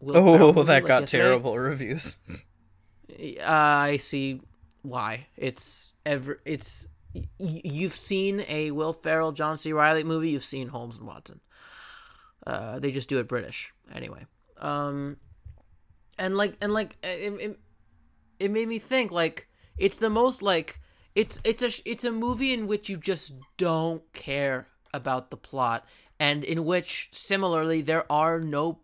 Will 0.00 0.16
Oh, 0.16 0.38
movie, 0.52 0.62
that 0.66 0.72
like, 0.82 0.86
got 0.86 1.00
yesterday. 1.02 1.22
terrible 1.22 1.58
reviews. 1.58 2.16
I 3.44 3.96
see 3.98 4.40
why. 4.82 5.26
It's 5.36 5.92
ever. 6.04 6.40
It's 6.44 6.86
y- 7.14 7.24
you've 7.38 7.94
seen 7.94 8.44
a 8.48 8.70
Will 8.70 8.92
Ferrell, 8.92 9.32
John 9.32 9.56
C. 9.56 9.72
Reilly 9.72 10.04
movie. 10.04 10.30
You've 10.30 10.44
seen 10.44 10.68
Holmes 10.68 10.96
and 10.96 11.06
Watson. 11.06 11.40
Uh, 12.46 12.78
they 12.78 12.90
just 12.90 13.08
do 13.08 13.18
it 13.18 13.28
British 13.28 13.72
anyway. 13.94 14.26
Um, 14.58 15.16
and 16.18 16.36
like 16.36 16.56
and 16.60 16.72
like 16.72 16.96
it, 17.02 17.32
it, 17.40 17.60
it 18.38 18.50
made 18.50 18.68
me 18.68 18.78
think 18.78 19.10
like 19.10 19.48
it's 19.78 19.98
the 19.98 20.10
most 20.10 20.42
like 20.42 20.80
it's 21.14 21.40
it's 21.44 21.62
a 21.62 21.90
it's 21.90 22.04
a 22.04 22.12
movie 22.12 22.52
in 22.52 22.66
which 22.66 22.88
you 22.88 22.96
just 22.96 23.34
don't 23.56 24.02
care 24.12 24.68
about 24.92 25.30
the 25.30 25.36
plot 25.36 25.86
and 26.20 26.44
in 26.44 26.64
which 26.64 27.08
similarly 27.12 27.80
there 27.80 28.10
are 28.12 28.40
no 28.40 28.78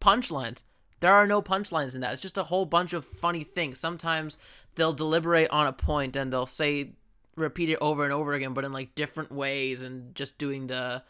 punchlines 0.00 0.62
there 1.00 1.12
are 1.12 1.26
no 1.26 1.42
punchlines 1.42 1.94
in 1.94 2.00
that. 2.00 2.12
It's 2.12 2.22
just 2.22 2.38
a 2.38 2.44
whole 2.44 2.64
bunch 2.64 2.92
of 2.92 3.04
funny 3.04 3.44
things. 3.44 3.78
Sometimes 3.78 4.38
they'll 4.74 4.92
deliberate 4.92 5.50
on 5.50 5.66
a 5.66 5.72
point 5.72 6.16
and 6.16 6.32
they'll 6.32 6.46
say 6.46 6.92
repeat 7.36 7.68
it 7.68 7.78
over 7.82 8.02
and 8.02 8.14
over 8.14 8.32
again 8.32 8.54
but 8.54 8.64
in 8.64 8.72
like 8.72 8.94
different 8.94 9.30
ways 9.30 9.82
and 9.82 10.14
just 10.14 10.38
doing 10.38 10.68
the 10.68 11.02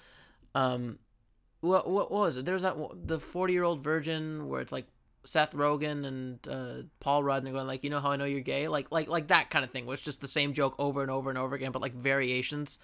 um 0.57 0.99
what 1.61 1.89
what 1.89 2.11
was 2.11 2.37
it? 2.37 2.45
There's 2.45 2.63
that 2.63 2.77
the 3.07 3.21
40 3.21 3.53
year 3.53 3.65
old 3.65 3.83
virgin 3.83 4.49
where 4.49 4.61
it's 4.61 4.73
like 4.73 4.87
Seth 5.25 5.53
Rogen 5.53 6.07
and 6.07 6.49
uh, 6.49 6.83
Paul 7.01 7.25
Rudd, 7.25 7.39
and 7.39 7.47
they're 7.47 7.55
going 7.55 7.67
like, 7.67 7.83
you 7.83 7.91
know 7.91 8.01
how 8.01 8.11
I 8.11 8.17
know 8.17 8.25
you're 8.25 8.41
gay, 8.41 8.69
like 8.69 8.91
like 8.91 9.09
like 9.09 9.29
that 9.29 9.51
kind 9.51 9.65
of 9.65 9.71
thing, 9.71 9.87
where 9.87 9.95
it's 9.95 10.03
just 10.03 10.21
the 10.21 10.29
same 10.29 10.53
joke 10.53 10.77
over 10.79 11.03
and 11.03 11.11
over 11.11 11.29
and 11.29 11.39
over 11.39 11.55
again, 11.55 11.73
but 11.73 11.83
like 11.83 11.95
variations. 11.95 12.79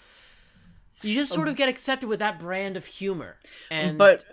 You 1.01 1.15
just 1.15 1.33
sort 1.33 1.49
um, 1.49 1.53
of 1.53 1.57
get 1.57 1.69
accepted 1.69 2.09
with 2.09 2.21
that 2.21 2.39
brand 2.39 2.77
of 2.77 2.85
humor, 2.85 3.39
and 3.71 3.99
But 3.99 4.25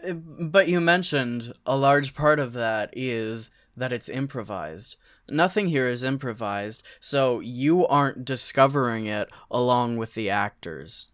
but 0.51 0.67
you 0.67 0.79
mentioned 0.79 1.53
a 1.65 1.75
large 1.75 2.13
part 2.13 2.39
of 2.39 2.53
that 2.53 2.91
is 2.93 3.49
that 3.75 3.91
it's 3.91 4.09
improvised. 4.09 4.97
Nothing 5.31 5.67
here 5.67 5.87
is 5.87 6.03
improvised, 6.03 6.83
so 6.99 7.39
you 7.39 7.87
aren't 7.87 8.25
discovering 8.25 9.05
it 9.05 9.29
along 9.49 9.97
with 9.97 10.13
the 10.13 10.29
actors. 10.29 11.07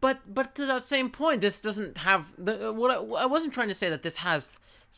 but 0.00 0.20
but 0.32 0.54
to 0.54 0.66
that 0.66 0.84
same 0.84 1.10
point, 1.10 1.40
this 1.40 1.60
doesn't 1.60 1.98
have 1.98 2.32
the 2.38 2.72
what 2.72 2.90
I, 2.90 2.96
I 3.22 3.26
wasn't 3.26 3.54
trying 3.54 3.68
to 3.68 3.74
say 3.74 3.88
that 3.90 4.02
this 4.02 4.16
has 4.16 4.52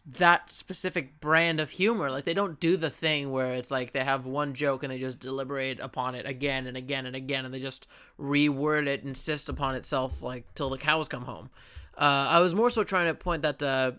that 0.07 0.51
specific 0.51 1.21
brand 1.21 1.61
of 1.61 1.71
humor. 1.71 2.11
Like 2.11 2.25
they 2.25 2.35
don't 2.35 2.61
do 2.61 2.77
the 2.77 2.91
thing 2.91 3.31
where 3.31 3.53
it's 3.53 3.71
like 3.71 3.93
they 3.93 4.05
have 4.05 4.27
one 4.27 4.55
joke 4.55 4.83
and 4.83 4.93
they 4.93 4.99
just 4.99 5.21
deliberate 5.21 5.81
upon 5.81 6.15
it 6.15 6.27
again 6.27 6.67
and 6.67 6.77
again 6.77 7.07
and 7.07 7.17
again, 7.17 7.45
and 7.45 7.53
they 7.53 7.61
just 7.61 7.87
reword 8.19 8.87
it, 8.87 9.03
insist 9.03 9.49
upon 9.49 9.75
itself 9.75 10.23
like 10.23 10.55
till 10.55 10.71
the 10.71 10.79
cows 10.79 11.09
come 11.09 11.25
home. 11.25 11.51
Uh, 11.97 12.29
I 12.31 12.41
was 12.41 12.55
more 12.55 12.71
so 12.71 12.85
trying 12.85 13.07
to 13.07 13.15
point 13.15 13.43
that 13.43 13.63
uh, 13.63 13.93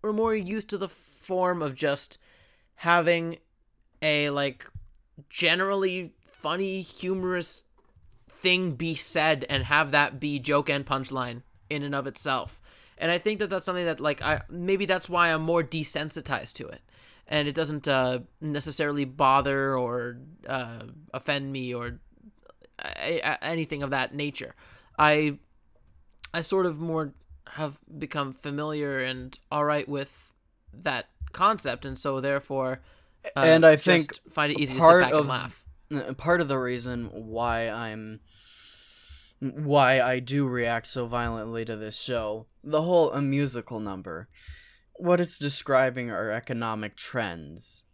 we're 0.00 0.12
more 0.12 0.34
used 0.34 0.68
to 0.70 0.78
the 0.78 0.88
form 0.88 1.60
of 1.60 1.74
just 1.74 2.18
having 2.76 3.38
a 4.00 4.30
like 4.30 4.66
generally 5.28 6.14
funny, 6.22 6.80
humorous 6.80 7.64
thing 8.28 8.72
be 8.72 8.94
said 8.94 9.44
and 9.50 9.64
have 9.64 9.90
that 9.90 10.18
be 10.18 10.38
joke 10.38 10.70
and 10.70 10.86
punchline 10.86 11.42
in 11.68 11.82
and 11.82 11.94
of 11.94 12.06
itself. 12.06 12.61
And 13.02 13.10
I 13.10 13.18
think 13.18 13.40
that 13.40 13.50
that's 13.50 13.66
something 13.66 13.84
that 13.84 13.98
like 14.00 14.22
I 14.22 14.42
maybe 14.48 14.86
that's 14.86 15.08
why 15.10 15.32
I'm 15.34 15.42
more 15.42 15.62
desensitized 15.64 16.52
to 16.54 16.68
it. 16.68 16.80
And 17.26 17.48
it 17.48 17.54
doesn't 17.54 17.88
uh, 17.88 18.20
necessarily 18.40 19.04
bother 19.04 19.76
or 19.76 20.18
uh, 20.48 20.84
offend 21.12 21.52
me 21.52 21.74
or 21.74 21.98
anything 23.42 23.82
of 23.82 23.90
that 23.90 24.14
nature. 24.14 24.54
I 24.98 25.38
I 26.32 26.42
sort 26.42 26.64
of 26.66 26.78
more 26.78 27.12
have 27.48 27.78
become 27.98 28.32
familiar 28.32 29.00
and 29.00 29.38
all 29.50 29.64
right 29.64 29.88
with 29.88 30.32
that 30.72 31.06
concept, 31.32 31.84
and 31.84 31.98
so 31.98 32.20
therefore, 32.20 32.80
uh, 33.36 33.40
And 33.40 33.66
I 33.66 33.74
just 33.76 33.84
think 33.84 34.32
find 34.32 34.52
it 34.52 34.60
easy 34.60 34.74
to 34.74 34.80
sit 34.80 35.00
back 35.00 35.12
of- 35.12 35.20
and 35.20 35.28
laugh. 35.28 35.64
Part 36.16 36.40
of 36.40 36.48
the 36.48 36.56
reason 36.58 37.10
why 37.12 37.68
I'm 37.68 38.20
why 39.42 40.00
I 40.00 40.20
do 40.20 40.46
react 40.46 40.86
so 40.86 41.06
violently 41.06 41.64
to 41.64 41.76
this 41.76 41.98
show, 41.98 42.46
the 42.62 42.82
whole 42.82 43.10
a 43.12 43.20
musical 43.20 43.80
number, 43.80 44.28
what 44.94 45.20
it's 45.20 45.36
describing 45.36 46.10
are 46.10 46.30
economic 46.30 46.96
trends. 46.96 47.86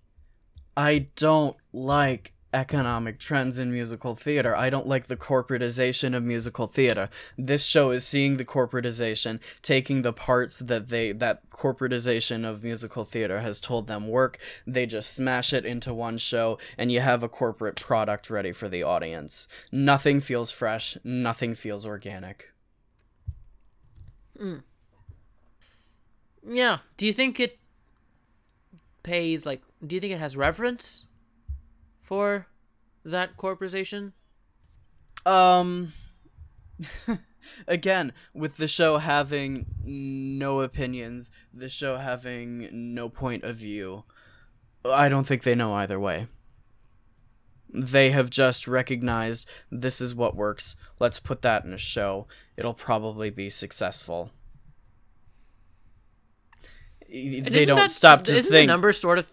I 0.76 1.08
don't 1.16 1.56
like 1.72 2.34
economic 2.52 3.18
trends 3.18 3.58
in 3.58 3.70
musical 3.70 4.14
theater. 4.14 4.56
I 4.56 4.70
don't 4.70 4.86
like 4.86 5.06
the 5.06 5.16
corporatization 5.16 6.16
of 6.16 6.22
musical 6.22 6.66
theater. 6.66 7.10
This 7.36 7.64
show 7.66 7.90
is 7.90 8.06
seeing 8.06 8.36
the 8.36 8.44
corporatization, 8.44 9.40
taking 9.62 10.02
the 10.02 10.12
parts 10.12 10.58
that 10.60 10.88
they 10.88 11.12
that 11.12 11.50
corporatization 11.50 12.48
of 12.48 12.62
musical 12.62 13.04
theater 13.04 13.40
has 13.40 13.60
told 13.60 13.86
them 13.86 14.08
work, 14.08 14.38
they 14.66 14.86
just 14.86 15.12
smash 15.12 15.52
it 15.52 15.66
into 15.66 15.92
one 15.92 16.16
show 16.16 16.58
and 16.78 16.90
you 16.90 17.00
have 17.00 17.22
a 17.22 17.28
corporate 17.28 17.76
product 17.76 18.30
ready 18.30 18.52
for 18.52 18.68
the 18.68 18.82
audience. 18.82 19.48
Nothing 19.70 20.20
feels 20.20 20.50
fresh, 20.50 20.96
nothing 21.04 21.54
feels 21.54 21.84
organic. 21.84 22.52
Hmm. 24.38 24.58
Yeah. 26.48 26.78
Do 26.96 27.04
you 27.04 27.12
think 27.12 27.40
it 27.40 27.58
pays 29.02 29.44
like? 29.44 29.62
Do 29.84 29.96
you 29.96 30.00
think 30.00 30.12
it 30.12 30.20
has 30.20 30.36
reverence 30.36 31.04
for 32.08 32.46
that 33.04 33.36
corporation? 33.36 34.14
Um 35.26 35.92
again, 37.68 38.14
with 38.32 38.56
the 38.56 38.66
show 38.66 38.96
having 38.96 39.66
no 39.84 40.62
opinions, 40.62 41.30
the 41.52 41.68
show 41.68 41.98
having 41.98 42.68
no 42.94 43.10
point 43.10 43.44
of 43.44 43.56
view, 43.56 44.04
I 44.86 45.10
don't 45.10 45.26
think 45.26 45.42
they 45.42 45.54
know 45.54 45.74
either 45.74 46.00
way. 46.00 46.28
They 47.70 48.10
have 48.12 48.30
just 48.30 48.66
recognized 48.66 49.46
this 49.70 50.00
is 50.00 50.14
what 50.14 50.34
works. 50.34 50.76
Let's 50.98 51.20
put 51.20 51.42
that 51.42 51.64
in 51.66 51.74
a 51.74 51.78
show. 51.78 52.26
It'll 52.56 52.72
probably 52.72 53.28
be 53.28 53.50
successful. 53.50 54.30
And 57.10 57.44
They 57.46 57.62
isn't 57.62 57.68
don't 57.68 57.76
that- 57.76 57.90
stop 57.90 58.24
to 58.24 58.34
isn't 58.36 58.50
think. 58.50 58.66
the 58.68 58.72
number 58.72 58.92
sort 58.94 59.18
of? 59.18 59.30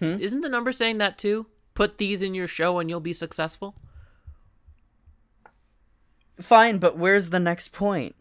Hmm? 0.00 0.18
Isn't 0.20 0.42
the 0.42 0.48
number 0.48 0.70
saying 0.70 0.98
that 0.98 1.18
too? 1.18 1.46
Put 1.74 1.98
these 1.98 2.22
in 2.22 2.34
your 2.34 2.46
show 2.46 2.78
and 2.78 2.88
you'll 2.88 3.00
be 3.00 3.12
successful. 3.12 3.74
Fine, 6.40 6.78
but 6.78 6.96
where's 6.96 7.30
the 7.30 7.40
next 7.40 7.68
point? 7.68 8.16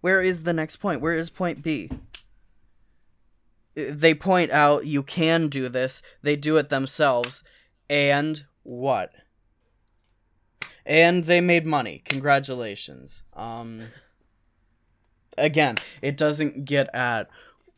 Where 0.00 0.22
is 0.22 0.42
the 0.42 0.52
next 0.52 0.76
point? 0.76 1.00
Where 1.00 1.14
is 1.14 1.30
point 1.30 1.62
B? 1.62 1.90
They 3.74 4.14
point 4.14 4.50
out 4.50 4.86
you 4.86 5.02
can 5.02 5.48
do 5.48 5.68
this, 5.68 6.02
they 6.22 6.36
do 6.36 6.56
it 6.56 6.70
themselves, 6.70 7.42
and 7.90 8.44
what? 8.62 9.12
And 10.84 11.24
they 11.24 11.40
made 11.40 11.66
money. 11.66 12.02
Congratulations. 12.04 13.22
Um 13.34 13.82
again, 15.36 15.76
it 16.00 16.16
doesn't 16.16 16.64
get 16.64 16.88
at 16.94 17.28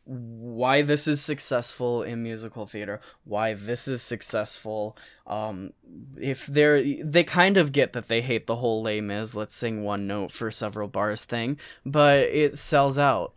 why 0.09 0.81
this 0.81 1.07
is 1.07 1.21
successful 1.21 2.01
in 2.01 2.23
musical 2.23 2.65
theater, 2.65 2.99
why 3.25 3.53
this 3.53 3.87
is 3.87 4.01
successful. 4.01 4.97
Um, 5.27 5.73
if 6.19 6.47
they're 6.47 6.81
they 7.03 7.23
kind 7.23 7.57
of 7.57 7.71
get 7.71 7.93
that 7.93 8.07
they 8.07 8.21
hate 8.21 8.47
the 8.47 8.55
whole 8.55 8.81
Les 8.81 9.01
Mis, 9.01 9.35
let's 9.35 9.53
sing 9.53 9.83
one 9.83 10.07
note 10.07 10.31
for 10.31 10.49
several 10.49 10.87
bars 10.87 11.25
thing, 11.25 11.59
but 11.85 12.21
it 12.23 12.57
sells 12.57 12.97
out. 12.97 13.33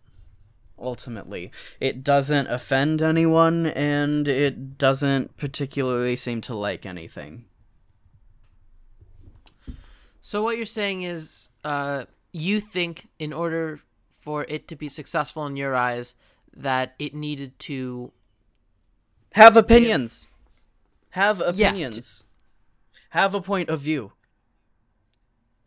Ultimately, 0.79 1.53
it 1.79 2.03
doesn't 2.03 2.47
offend 2.47 3.03
anyone, 3.03 3.67
and 3.67 4.27
it 4.27 4.79
doesn't 4.79 5.37
particularly 5.37 6.17
seem 6.17 6.41
to 6.41 6.55
like 6.55 6.87
anything. 6.87 7.45
So 10.23 10.43
what 10.43 10.57
you're 10.57 10.65
saying 10.65 11.03
is, 11.03 11.51
uh, 11.65 12.07
you 12.33 12.61
think 12.61 13.09
in 13.19 13.33
order 13.33 13.81
for 14.19 14.45
it 14.49 14.67
to 14.69 14.77
be 14.77 14.89
successful 14.89 15.45
in 15.47 15.57
your 15.57 15.75
eyes, 15.75 16.15
that 16.55 16.95
it 16.99 17.15
needed 17.15 17.59
to 17.61 18.12
Have 19.33 19.57
opinions. 19.57 20.27
Have 21.11 21.43
Yeah, 21.55 21.71
opinions. 21.71 22.25
Have 23.11 23.35
a 23.35 23.41
point 23.41 23.69
of 23.69 23.81
view. 23.81 24.12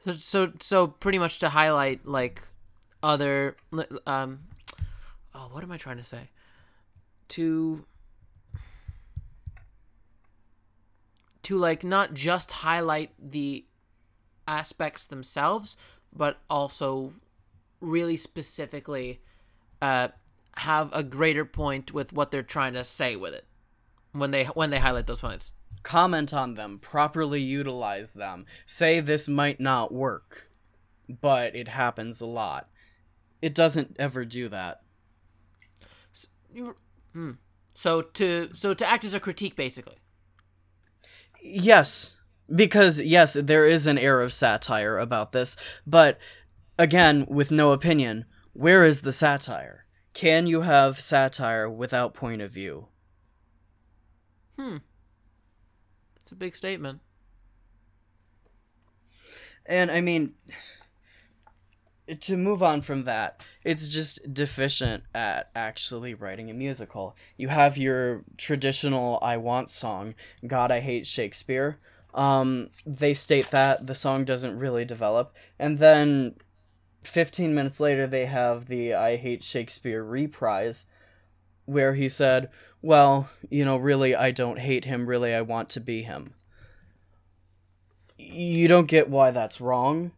So, 0.06 0.12
so, 0.14 0.52
so 0.60 0.88
pretty 0.88 1.18
much 1.20 1.40
to 1.40 1.50
highlight 1.50 2.06
like 2.06 2.42
other, 3.02 3.56
um, 4.06 4.40
oh, 5.34 5.50
what 5.52 5.64
am 5.64 5.72
I 5.72 5.78
trying 5.78 5.98
to 5.98 6.04
say? 6.04 6.30
To, 7.30 7.86
to 11.44 11.58
like 11.58 11.84
not 11.84 12.14
just 12.14 12.52
highlight 12.52 13.12
the 13.20 13.66
aspects 14.48 15.06
themselves, 15.06 15.78
but 16.16 16.38
also 16.50 17.14
really 17.82 18.18
specifically, 18.18 19.22
uh, 19.82 20.10
have 20.58 20.90
a 20.94 21.04
greater 21.04 21.46
point 21.46 21.94
with 21.94 22.14
what 22.14 22.32
they're 22.32 22.44
trying 22.44 22.74
to 22.74 22.84
say 22.84 23.16
with 23.16 23.34
it 23.34 23.46
when 24.12 24.32
they 24.32 24.46
when 24.46 24.70
they 24.70 24.80
highlight 24.80 25.08
those 25.08 25.22
points. 25.22 25.54
Comment 25.84 26.34
on 26.34 26.56
them, 26.56 26.80
properly 26.80 27.42
utilize 27.42 28.14
them. 28.14 28.46
Say 28.66 29.00
this 29.00 29.28
might 29.28 29.60
not 29.60 29.94
work, 29.94 30.50
but 31.22 31.56
it 31.56 31.68
happens 31.68 32.22
a 32.22 32.26
lot. 32.26 32.70
It 33.42 33.54
doesn't 33.54 33.96
ever 34.00 34.26
do 34.26 34.50
that. 34.50 34.82
You- 36.52 36.76
hmm. 37.14 37.32
So 37.76 38.02
to 38.02 38.50
so 38.54 38.74
to 38.74 38.88
act 38.88 39.04
as 39.04 39.14
a 39.14 39.20
critique, 39.20 39.56
basically. 39.56 39.98
Yes, 41.42 42.18
because 42.54 43.00
yes, 43.00 43.34
there 43.34 43.68
is 43.68 43.86
an 43.86 43.98
air 43.98 44.22
of 44.22 44.34
satire 44.34 44.98
about 44.98 45.34
this, 45.34 45.58
but 45.86 46.18
again, 46.80 47.26
with 47.28 47.52
no 47.52 47.72
opinion, 47.72 48.26
where 48.54 48.84
is 48.86 49.02
the 49.02 49.12
satire? 49.12 49.85
Can 50.16 50.48
you 50.48 50.62
have 50.62 51.02
satire 51.02 51.70
without 51.70 52.14
point 52.14 52.42
of 52.42 52.50
view? 52.50 52.88
Hmm. 54.58 54.78
It's 56.22 56.32
a 56.32 56.36
big 56.36 56.56
statement. 56.56 57.02
And 59.66 59.92
I 59.92 60.00
mean, 60.00 60.36
to 62.22 62.38
move 62.38 62.64
on 62.64 62.82
from 62.82 63.04
that, 63.04 63.46
it's 63.66 63.90
just 63.90 64.34
deficient 64.34 65.04
at 65.14 65.50
actually 65.54 66.14
writing 66.14 66.50
a 66.50 66.54
musical. 66.54 67.18
You 67.36 67.50
have 67.50 67.78
your 67.78 68.24
traditional 68.38 69.20
I 69.22 69.36
Want 69.36 69.70
song, 69.70 70.16
God, 70.48 70.72
I 70.72 70.80
Hate 70.80 71.06
Shakespeare. 71.06 71.78
Um, 72.14 72.70
they 72.86 73.14
state 73.14 73.52
that 73.52 73.86
the 73.86 73.96
song 73.96 74.24
doesn't 74.24 74.58
really 74.58 74.86
develop. 74.86 75.36
And 75.60 75.78
then 75.78 76.38
15 77.06 77.54
minutes 77.54 77.80
later, 77.80 78.08
they 78.08 78.26
have 78.26 78.68
the 78.68 78.94
I 78.94 79.16
Hate 79.16 79.44
Shakespeare 79.44 80.04
reprise, 80.04 80.86
where 81.66 81.96
he 81.96 82.10
said, 82.10 82.50
Well, 82.82 83.30
you 83.50 83.66
know, 83.66 83.78
really, 83.78 84.16
I 84.16 84.32
don't 84.32 84.60
hate 84.60 84.86
him. 84.86 85.08
Really, 85.08 85.34
I 85.34 85.42
want 85.42 85.70
to 85.70 85.80
be 85.80 86.04
him 86.04 86.34
you 88.18 88.68
don't 88.68 88.88
get 88.88 89.10
why 89.10 89.32
that's 89.32 89.62
wrong. 89.62 90.12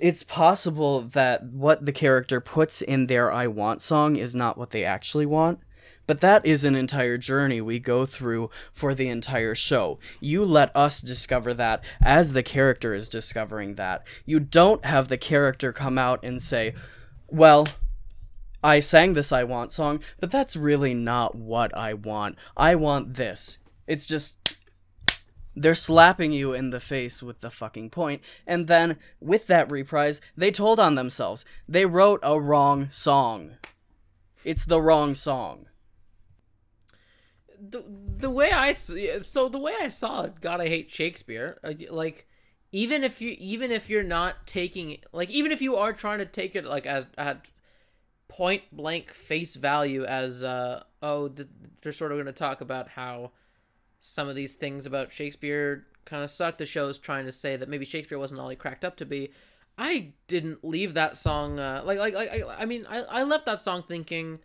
It's 0.00 0.22
possible 0.22 1.00
that 1.00 1.44
what 1.46 1.84
the 1.84 1.92
character 1.92 2.40
puts 2.40 2.80
in 2.80 3.06
their 3.06 3.32
I 3.32 3.46
want 3.46 3.80
song 3.80 4.16
is 4.16 4.34
not 4.34 4.56
what 4.56 4.70
they 4.70 4.84
actually 4.84 5.26
want, 5.26 5.60
but 6.08 6.22
that 6.22 6.44
is 6.46 6.64
an 6.64 6.74
entire 6.74 7.18
journey 7.18 7.60
we 7.60 7.78
go 7.78 8.06
through 8.06 8.50
for 8.72 8.94
the 8.94 9.08
entire 9.08 9.54
show. 9.54 9.98
You 10.20 10.42
let 10.42 10.74
us 10.74 11.02
discover 11.02 11.52
that 11.54 11.84
as 12.02 12.32
the 12.32 12.42
character 12.42 12.94
is 12.94 13.10
discovering 13.10 13.74
that. 13.74 14.06
You 14.24 14.40
don't 14.40 14.86
have 14.86 15.08
the 15.08 15.18
character 15.18 15.70
come 15.70 15.98
out 15.98 16.24
and 16.24 16.42
say, 16.42 16.74
well, 17.28 17.68
I 18.64 18.80
sang 18.80 19.12
this 19.12 19.32
I 19.32 19.44
want 19.44 19.70
song, 19.70 20.00
but 20.18 20.30
that's 20.30 20.56
really 20.56 20.94
not 20.94 21.34
what 21.34 21.76
I 21.76 21.92
want. 21.92 22.38
I 22.56 22.74
want 22.74 23.14
this. 23.14 23.58
It's 23.86 24.06
just 24.06 24.56
they're 25.54 25.74
slapping 25.74 26.32
you 26.32 26.54
in 26.54 26.70
the 26.70 26.80
face 26.80 27.22
with 27.22 27.40
the 27.40 27.50
fucking 27.50 27.90
point 27.90 28.22
and 28.46 28.66
then 28.66 28.96
with 29.20 29.46
that 29.48 29.70
reprise 29.70 30.20
they 30.36 30.52
told 30.52 30.78
on 30.78 30.94
themselves 30.94 31.44
they 31.68 31.84
wrote 31.84 32.20
a 32.22 32.40
wrong 32.40 32.88
song 32.92 33.56
it's 34.44 34.64
the 34.64 34.80
wrong 34.80 35.16
song 35.16 35.66
the 37.60 37.84
the 38.16 38.30
way 38.30 38.50
I 38.52 38.72
so 38.72 39.48
the 39.48 39.58
way 39.58 39.74
I 39.80 39.88
saw 39.88 40.22
it, 40.22 40.40
God, 40.40 40.60
I 40.60 40.68
hate 40.68 40.90
Shakespeare. 40.90 41.58
Like, 41.90 42.26
even 42.72 43.04
if 43.04 43.20
you 43.20 43.36
even 43.38 43.70
if 43.70 43.88
you're 43.88 44.02
not 44.02 44.46
taking 44.46 44.98
like 45.12 45.30
even 45.30 45.52
if 45.52 45.62
you 45.62 45.76
are 45.76 45.92
trying 45.92 46.18
to 46.18 46.26
take 46.26 46.54
it 46.54 46.64
like 46.64 46.86
as 46.86 47.06
at 47.16 47.50
point 48.28 48.62
blank 48.72 49.10
face 49.10 49.56
value 49.56 50.04
as 50.04 50.42
uh 50.42 50.82
oh 51.02 51.28
the, 51.28 51.48
they're 51.82 51.92
sort 51.92 52.12
of 52.12 52.16
going 52.16 52.26
to 52.26 52.32
talk 52.32 52.60
about 52.60 52.90
how 52.90 53.30
some 54.00 54.28
of 54.28 54.36
these 54.36 54.54
things 54.54 54.86
about 54.86 55.12
Shakespeare 55.12 55.86
kind 56.04 56.22
of 56.22 56.30
suck. 56.30 56.58
The 56.58 56.66
show's 56.66 56.98
trying 56.98 57.24
to 57.26 57.32
say 57.32 57.56
that 57.56 57.68
maybe 57.68 57.84
Shakespeare 57.84 58.18
wasn't 58.18 58.40
all 58.40 58.48
he 58.48 58.56
cracked 58.56 58.84
up 58.84 58.96
to 58.96 59.06
be. 59.06 59.30
I 59.76 60.12
didn't 60.26 60.64
leave 60.64 60.94
that 60.94 61.16
song 61.16 61.58
uh, 61.58 61.82
like 61.84 61.98
like 61.98 62.14
like 62.14 62.30
I, 62.30 62.62
I 62.62 62.64
mean 62.64 62.86
I, 62.88 63.02
I 63.02 63.22
left 63.22 63.46
that 63.46 63.62
song 63.62 63.84
thinking, 63.86 64.40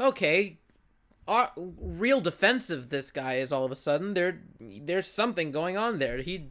okay, 0.00 0.58
uh, 1.26 1.48
real 1.56 2.20
defensive 2.20 2.90
this 2.90 3.10
guy 3.10 3.34
is 3.34 3.52
all 3.52 3.64
of 3.64 3.72
a 3.72 3.76
sudden. 3.76 4.14
There 4.14 4.40
there's 4.60 5.08
something 5.08 5.50
going 5.52 5.76
on 5.76 5.98
there. 5.98 6.18
He 6.18 6.50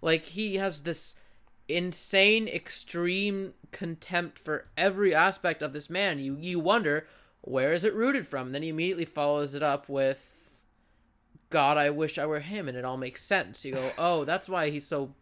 like 0.00 0.26
he 0.26 0.56
has 0.56 0.82
this 0.82 1.16
insane 1.68 2.46
extreme 2.48 3.54
contempt 3.72 4.38
for 4.38 4.68
every 4.76 5.14
aspect 5.14 5.62
of 5.62 5.72
this 5.72 5.90
man. 5.90 6.18
You 6.18 6.36
you 6.40 6.58
wonder 6.60 7.06
where 7.42 7.72
is 7.72 7.84
it 7.84 7.94
rooted 7.94 8.26
from? 8.26 8.52
Then 8.52 8.62
he 8.62 8.70
immediately 8.70 9.04
follows 9.04 9.54
it 9.54 9.62
up 9.62 9.88
with 9.88 10.32
God, 11.50 11.76
I 11.76 11.90
wish 11.90 12.18
I 12.18 12.26
were 12.26 12.40
him 12.40 12.68
and 12.68 12.76
it 12.76 12.84
all 12.84 12.96
makes 12.96 13.22
sense. 13.22 13.64
You 13.64 13.72
go, 13.72 13.90
"Oh, 13.98 14.24
that's 14.24 14.48
why 14.48 14.70
he's 14.70 14.86
so 14.86 15.14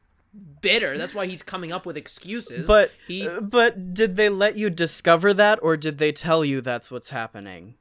bitter. 0.61 0.97
That's 0.97 1.15
why 1.15 1.27
he's 1.27 1.43
coming 1.43 1.73
up 1.73 1.85
with 1.85 1.97
excuses." 1.97 2.67
but 2.67 2.93
he 3.09 3.29
but 3.41 3.93
did 3.93 4.17
they 4.17 4.29
let 4.29 4.57
you 4.57 4.71
discover 4.71 5.35
that 5.35 5.59
or 5.63 5.77
did 5.77 5.99
they 5.99 6.13
tell 6.13 6.45
you 6.45 6.61
that's 6.61 6.91
what's 6.91 7.11
happening 7.11 7.75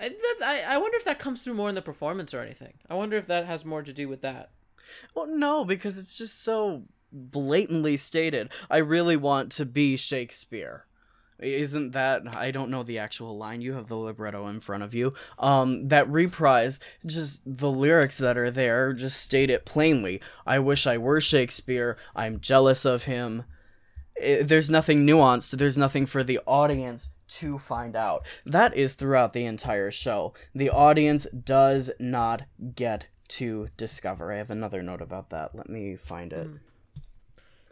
I, 0.00 0.14
I 0.42 0.74
I 0.74 0.78
wonder 0.78 0.96
if 0.96 1.04
that 1.04 1.18
comes 1.18 1.42
through 1.42 1.54
more 1.54 1.68
in 1.68 1.74
the 1.74 1.82
performance 1.82 2.32
or 2.34 2.40
anything. 2.40 2.74
I 2.88 2.94
wonder 2.94 3.16
if 3.16 3.26
that 3.26 3.46
has 3.46 3.64
more 3.64 3.82
to 3.82 3.92
do 3.92 4.08
with 4.08 4.22
that. 4.22 4.50
well 5.14 5.26
no 5.26 5.64
because 5.64 5.98
it's 5.98 6.14
just 6.14 6.42
so 6.42 6.84
blatantly 7.12 7.96
stated. 7.96 8.50
I 8.70 8.78
really 8.78 9.16
want 9.16 9.52
to 9.52 9.64
be 9.64 9.96
shakespeare. 9.96 10.84
Isn't 11.40 11.92
that 11.92 12.22
i 12.36 12.50
don't 12.50 12.68
know 12.70 12.82
the 12.82 12.98
actual 12.98 13.36
line. 13.38 13.60
You 13.60 13.74
have 13.74 13.86
the 13.86 13.94
libretto 13.96 14.48
in 14.48 14.58
front 14.60 14.82
of 14.82 14.92
you. 14.94 15.12
Um 15.38 15.88
that 15.88 16.08
reprise 16.10 16.80
just 17.06 17.40
the 17.46 17.70
lyrics 17.70 18.18
that 18.18 18.36
are 18.36 18.50
there 18.50 18.92
just 18.92 19.20
state 19.20 19.48
it 19.50 19.64
plainly. 19.64 20.20
I 20.46 20.58
wish 20.58 20.86
i 20.86 20.98
were 20.98 21.20
shakespeare. 21.20 21.96
I'm 22.16 22.40
jealous 22.40 22.84
of 22.84 23.04
him. 23.04 23.44
I- 24.20 24.42
there's 24.42 24.68
nothing 24.68 25.06
nuanced. 25.06 25.56
There's 25.58 25.78
nothing 25.78 26.06
for 26.06 26.24
the 26.24 26.40
audience 26.44 27.10
to 27.28 27.58
find 27.58 27.94
out 27.94 28.26
that 28.44 28.74
is 28.76 28.94
throughout 28.94 29.32
the 29.32 29.44
entire 29.44 29.90
show 29.90 30.32
the 30.54 30.70
audience 30.70 31.26
does 31.44 31.90
not 31.98 32.42
get 32.74 33.06
to 33.28 33.68
discover 33.76 34.32
i 34.32 34.36
have 34.36 34.50
another 34.50 34.82
note 34.82 35.02
about 35.02 35.30
that 35.30 35.54
let 35.54 35.68
me 35.68 35.94
find 35.96 36.32
it 36.32 36.48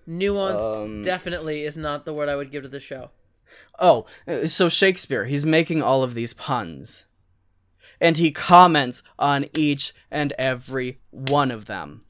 Nuanced 0.08 0.82
Um, 0.82 1.02
definitely 1.02 1.62
is 1.62 1.76
not 1.76 2.04
the 2.04 2.12
word 2.12 2.28
I 2.28 2.36
would 2.36 2.50
give 2.50 2.62
to 2.62 2.68
the 2.68 2.80
show. 2.80 3.10
Oh, 3.78 4.06
uh, 4.26 4.46
so 4.46 4.68
Shakespeare, 4.68 5.24
he's 5.24 5.44
making 5.44 5.82
all 5.82 6.02
of 6.02 6.14
these 6.14 6.34
puns. 6.34 7.04
And 8.00 8.16
he 8.16 8.30
comments 8.30 9.02
on 9.18 9.46
each 9.56 9.94
and 10.10 10.32
every 10.38 11.00
one 11.10 11.50
of 11.50 11.64
them. 11.64 12.02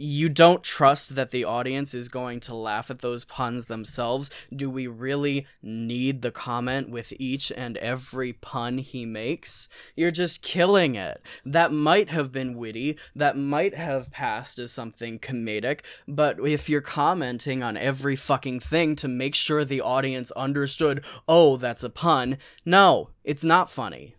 You 0.00 0.28
don't 0.28 0.62
trust 0.62 1.16
that 1.16 1.32
the 1.32 1.42
audience 1.42 1.92
is 1.92 2.08
going 2.08 2.38
to 2.40 2.54
laugh 2.54 2.88
at 2.88 3.00
those 3.00 3.24
puns 3.24 3.64
themselves. 3.64 4.30
Do 4.54 4.70
we 4.70 4.86
really 4.86 5.44
need 5.60 6.22
the 6.22 6.30
comment 6.30 6.88
with 6.88 7.12
each 7.18 7.50
and 7.50 7.76
every 7.78 8.32
pun 8.32 8.78
he 8.78 9.04
makes? 9.04 9.68
You're 9.96 10.12
just 10.12 10.40
killing 10.40 10.94
it. 10.94 11.20
That 11.44 11.72
might 11.72 12.10
have 12.10 12.30
been 12.30 12.56
witty, 12.56 12.96
that 13.16 13.36
might 13.36 13.74
have 13.74 14.12
passed 14.12 14.60
as 14.60 14.70
something 14.70 15.18
comedic, 15.18 15.80
but 16.06 16.38
if 16.46 16.68
you're 16.68 16.80
commenting 16.80 17.64
on 17.64 17.76
every 17.76 18.14
fucking 18.14 18.60
thing 18.60 18.94
to 18.94 19.08
make 19.08 19.34
sure 19.34 19.64
the 19.64 19.80
audience 19.80 20.30
understood, 20.30 21.04
oh, 21.26 21.56
that's 21.56 21.82
a 21.82 21.90
pun, 21.90 22.38
no, 22.64 23.10
it's 23.24 23.42
not 23.42 23.68
funny. 23.68 24.14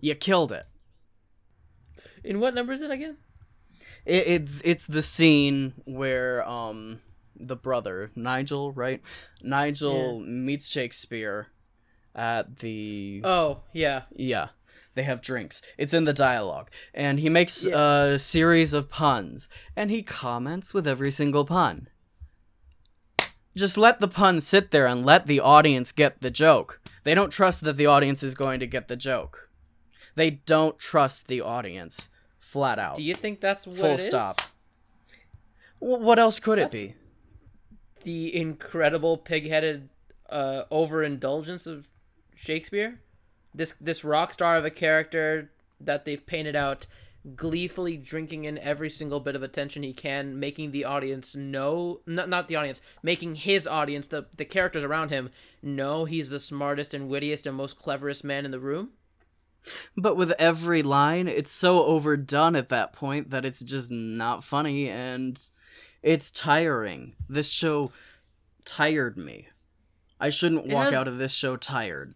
You 0.00 0.16
killed 0.16 0.50
it. 0.50 0.66
In 2.24 2.40
what 2.40 2.52
number 2.52 2.72
is 2.72 2.82
it 2.82 2.90
again? 2.90 3.18
It, 4.06 4.26
it 4.26 4.48
it's 4.64 4.86
the 4.86 5.02
scene 5.02 5.74
where 5.84 6.46
um 6.48 7.00
the 7.36 7.56
brother 7.56 8.10
Nigel, 8.14 8.72
right? 8.72 9.00
Nigel 9.42 10.20
meets 10.20 10.68
Shakespeare 10.68 11.48
at 12.14 12.58
the 12.58 13.22
Oh, 13.24 13.62
yeah. 13.72 14.02
yeah. 14.14 14.48
They 14.94 15.04
have 15.04 15.22
drinks. 15.22 15.62
It's 15.78 15.94
in 15.94 16.04
the 16.04 16.12
dialogue. 16.12 16.70
And 16.92 17.20
he 17.20 17.28
makes 17.30 17.64
Yeah. 17.64 18.12
a 18.14 18.18
series 18.18 18.72
of 18.72 18.90
puns 18.90 19.48
and 19.76 19.90
he 19.90 20.02
comments 20.02 20.74
with 20.74 20.86
every 20.86 21.10
single 21.12 21.44
pun. 21.44 21.88
Just 23.56 23.76
let 23.78 23.98
the 24.00 24.08
pun 24.08 24.40
sit 24.40 24.70
there 24.70 24.86
and 24.86 25.04
let 25.04 25.26
the 25.26 25.40
audience 25.40 25.92
get 25.92 26.20
the 26.20 26.30
joke. 26.30 26.80
They 27.04 27.14
don't 27.14 27.30
trust 27.30 27.62
that 27.64 27.76
the 27.76 27.86
audience 27.86 28.22
is 28.22 28.34
going 28.34 28.60
to 28.60 28.66
get 28.66 28.88
the 28.88 28.96
joke. 28.96 29.50
They 30.14 30.30
don't 30.30 30.78
trust 30.78 31.26
the 31.28 31.40
audience 31.40 32.08
flat 32.52 32.78
out. 32.78 32.96
Do 32.96 33.02
you 33.02 33.14
think 33.14 33.40
that's 33.40 33.66
what 33.66 33.76
Full 33.76 33.86
it 33.92 34.00
is? 34.00 34.06
stop. 34.06 34.36
Wh- 35.78 36.00
What 36.00 36.18
else 36.18 36.38
could 36.40 36.58
it 36.58 36.70
be? 36.70 36.94
The 38.04 38.34
incredible 38.34 39.16
pig-headed 39.18 39.88
uh, 40.28 40.62
overindulgence 40.70 41.66
of 41.66 41.88
Shakespeare. 42.34 43.00
This 43.54 43.74
this 43.80 44.04
rock 44.04 44.32
star 44.32 44.56
of 44.56 44.64
a 44.64 44.70
character 44.70 45.50
that 45.80 46.04
they've 46.04 46.24
painted 46.24 46.54
out 46.56 46.86
gleefully 47.36 47.96
drinking 47.98 48.44
in 48.44 48.56
every 48.58 48.88
single 48.88 49.20
bit 49.20 49.34
of 49.36 49.42
attention 49.42 49.82
he 49.82 49.92
can, 49.92 50.38
making 50.38 50.70
the 50.70 50.84
audience 50.84 51.34
know 51.34 52.00
not, 52.06 52.28
not 52.28 52.48
the 52.48 52.56
audience, 52.56 52.80
making 53.02 53.34
his 53.34 53.66
audience, 53.66 54.06
the 54.06 54.26
the 54.36 54.44
characters 54.44 54.84
around 54.84 55.10
him, 55.10 55.30
know 55.62 56.04
he's 56.06 56.30
the 56.30 56.40
smartest 56.40 56.94
and 56.94 57.08
wittiest 57.08 57.46
and 57.46 57.56
most 57.56 57.76
cleverest 57.76 58.24
man 58.24 58.44
in 58.44 58.50
the 58.52 58.60
room. 58.60 58.90
But 59.96 60.16
with 60.16 60.30
every 60.32 60.82
line, 60.82 61.28
it's 61.28 61.52
so 61.52 61.84
overdone 61.84 62.56
at 62.56 62.68
that 62.70 62.92
point 62.92 63.30
that 63.30 63.44
it's 63.44 63.62
just 63.62 63.90
not 63.90 64.44
funny 64.44 64.88
and 64.88 65.40
it's 66.02 66.30
tiring. 66.30 67.14
This 67.28 67.50
show 67.50 67.92
tired 68.64 69.16
me. 69.16 69.48
I 70.18 70.30
shouldn't 70.30 70.66
walk 70.66 70.86
has- 70.86 70.94
out 70.94 71.08
of 71.08 71.18
this 71.18 71.32
show 71.34 71.56
tired 71.56 72.14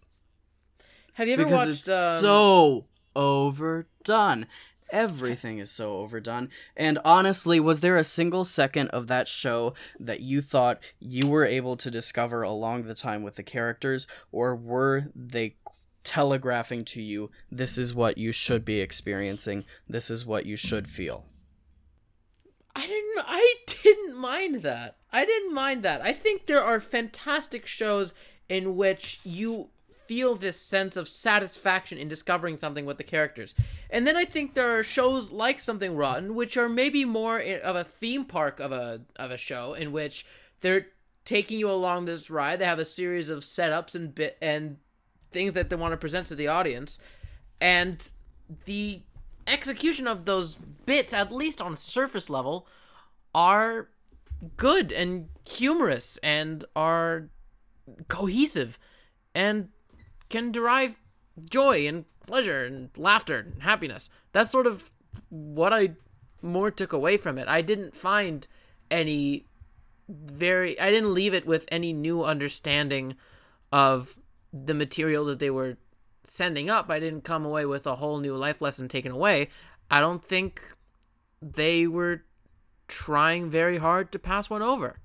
Have 1.14 1.26
you 1.26 1.34
ever 1.34 1.44
because 1.44 1.68
watched 1.68 1.70
it's 1.80 1.88
um, 1.88 2.20
so 2.20 2.84
overdone. 3.16 4.46
Everything 4.90 5.58
is 5.58 5.70
so 5.70 5.96
overdone. 5.98 6.50
And 6.76 6.98
honestly, 7.04 7.58
was 7.58 7.80
there 7.80 7.96
a 7.96 8.04
single 8.04 8.44
second 8.44 8.88
of 8.88 9.06
that 9.08 9.26
show 9.26 9.74
that 9.98 10.20
you 10.20 10.40
thought 10.40 10.82
you 11.00 11.26
were 11.26 11.44
able 11.44 11.76
to 11.78 11.90
discover 11.90 12.42
along 12.42 12.84
the 12.84 12.94
time 12.94 13.22
with 13.22 13.34
the 13.36 13.42
characters, 13.42 14.06
or 14.30 14.54
were 14.54 15.06
they 15.14 15.56
telegraphing 16.04 16.84
to 16.84 17.02
you 17.02 17.30
this 17.50 17.76
is 17.78 17.94
what 17.94 18.18
you 18.18 18.30
should 18.30 18.64
be 18.64 18.80
experiencing, 18.80 19.64
this 19.88 20.10
is 20.10 20.24
what 20.24 20.46
you 20.46 20.56
should 20.56 20.88
feel? 20.88 21.24
I 22.76 22.86
didn't 22.86 23.24
I 23.26 23.54
didn't 23.66 24.16
mind 24.16 24.62
that. 24.62 24.96
I 25.12 25.24
didn't 25.24 25.54
mind 25.54 25.82
that. 25.82 26.00
I 26.02 26.12
think 26.12 26.46
there 26.46 26.62
are 26.62 26.80
fantastic 26.80 27.66
shows 27.66 28.14
in 28.48 28.76
which 28.76 29.20
you 29.24 29.68
feel 29.88 30.34
this 30.34 30.60
sense 30.60 30.96
of 30.96 31.08
satisfaction 31.08 31.96
in 31.98 32.08
discovering 32.08 32.56
something 32.56 32.84
with 32.84 32.98
the 32.98 33.04
characters. 33.04 33.54
And 33.88 34.06
then 34.06 34.16
I 34.16 34.24
think 34.24 34.54
there 34.54 34.78
are 34.78 34.82
shows 34.82 35.30
like 35.30 35.60
Something 35.60 35.96
Rotten 35.96 36.34
which 36.34 36.56
are 36.56 36.68
maybe 36.68 37.04
more 37.04 37.38
of 37.40 37.76
a 37.76 37.84
theme 37.84 38.24
park 38.24 38.60
of 38.60 38.72
a 38.72 39.02
of 39.16 39.30
a 39.30 39.38
show 39.38 39.74
in 39.74 39.92
which 39.92 40.26
they're 40.60 40.88
taking 41.24 41.58
you 41.58 41.70
along 41.70 42.04
this 42.04 42.28
ride. 42.28 42.58
They 42.58 42.66
have 42.66 42.78
a 42.78 42.84
series 42.84 43.30
of 43.30 43.42
setups 43.42 43.94
and 43.94 44.14
bit 44.14 44.36
and 44.42 44.76
things 45.34 45.52
that 45.52 45.68
they 45.68 45.76
want 45.76 45.92
to 45.92 45.98
present 45.98 46.28
to 46.28 46.34
the 46.34 46.48
audience. 46.48 46.98
And 47.60 48.08
the 48.64 49.02
execution 49.46 50.06
of 50.06 50.24
those 50.24 50.56
bits 50.86 51.12
at 51.12 51.30
least 51.30 51.60
on 51.60 51.76
surface 51.76 52.30
level 52.30 52.66
are 53.34 53.88
good 54.56 54.92
and 54.92 55.28
humorous 55.46 56.18
and 56.22 56.64
are 56.74 57.28
cohesive 58.08 58.78
and 59.34 59.68
can 60.30 60.50
derive 60.50 61.02
joy 61.50 61.86
and 61.86 62.06
pleasure 62.26 62.64
and 62.64 62.88
laughter 62.96 63.40
and 63.40 63.62
happiness. 63.62 64.08
That's 64.32 64.50
sort 64.50 64.66
of 64.66 64.92
what 65.28 65.72
i 65.72 65.90
more 66.42 66.70
took 66.70 66.92
away 66.92 67.16
from 67.16 67.38
it. 67.38 67.48
I 67.48 67.60
didn't 67.62 67.94
find 67.94 68.46
any 68.90 69.46
very 70.08 70.78
i 70.78 70.90
didn't 70.90 71.14
leave 71.14 71.32
it 71.32 71.46
with 71.46 71.66
any 71.72 71.90
new 71.90 72.22
understanding 72.22 73.16
of 73.72 74.18
the 74.54 74.74
material 74.74 75.24
that 75.24 75.40
they 75.40 75.50
were 75.50 75.76
sending 76.22 76.70
up 76.70 76.88
i 76.88 77.00
didn't 77.00 77.24
come 77.24 77.44
away 77.44 77.66
with 77.66 77.86
a 77.86 77.96
whole 77.96 78.18
new 78.18 78.34
life 78.34 78.62
lesson 78.62 78.88
taken 78.88 79.12
away. 79.12 79.48
I 79.90 80.00
don't 80.00 80.24
think 80.24 80.62
they 81.42 81.86
were 81.86 82.22
trying 82.88 83.50
very 83.50 83.78
hard 83.78 84.10
to 84.12 84.18
pass 84.18 84.48
one 84.48 84.62
over. 84.62 85.00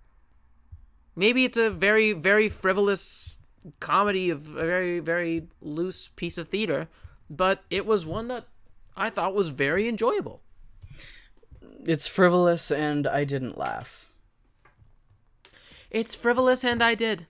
Maybe 1.15 1.43
it's 1.43 1.57
a 1.57 1.69
very 1.69 2.13
very 2.13 2.47
frivolous 2.47 3.39
comedy 3.79 4.29
of 4.29 4.55
a 4.55 4.65
very 4.65 4.99
very 4.99 5.47
loose 5.59 6.07
piece 6.07 6.37
of 6.37 6.47
theater 6.47 6.87
but 7.29 7.63
it 7.69 7.85
was 7.85 8.05
one 8.05 8.29
that 8.29 8.45
i 8.95 9.09
thought 9.09 9.35
was 9.35 9.49
very 9.49 9.87
enjoyable. 9.87 10.41
It's 11.85 12.07
frivolous 12.07 12.71
and 12.71 13.07
I 13.07 13.23
didn't 13.23 13.57
laugh. 13.57 14.11
it's 15.89 16.15
frivolous 16.15 16.63
and 16.63 16.81
i 16.83 16.95
did 16.95 17.27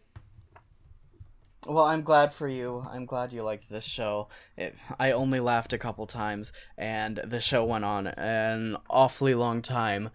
Well, 1.67 1.83
I'm 1.85 2.03
glad 2.03 2.33
for 2.33 2.47
you. 2.47 2.87
I'm 2.89 3.05
glad 3.05 3.33
you 3.33 3.43
liked 3.43 3.69
this 3.69 3.83
show. 3.83 4.29
It, 4.57 4.77
I 4.97 5.11
only 5.11 5.39
laughed 5.39 5.73
a 5.73 5.77
couple 5.77 6.07
times, 6.07 6.53
and 6.77 7.17
the 7.17 7.41
show 7.41 7.65
went 7.65 7.83
on 7.85 8.07
an 8.07 8.77
awfully 8.89 9.35
long 9.35 9.61
time 9.61 10.09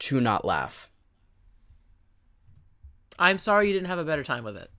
to 0.00 0.20
not 0.20 0.44
laugh. 0.44 0.90
i'm 3.18 3.38
sorry 3.38 3.68
you 3.68 3.72
didn't 3.72 3.86
have 3.86 3.98
a 4.00 4.04
better 4.04 4.24
time 4.24 4.42
with 4.42 4.56
it 4.56 4.70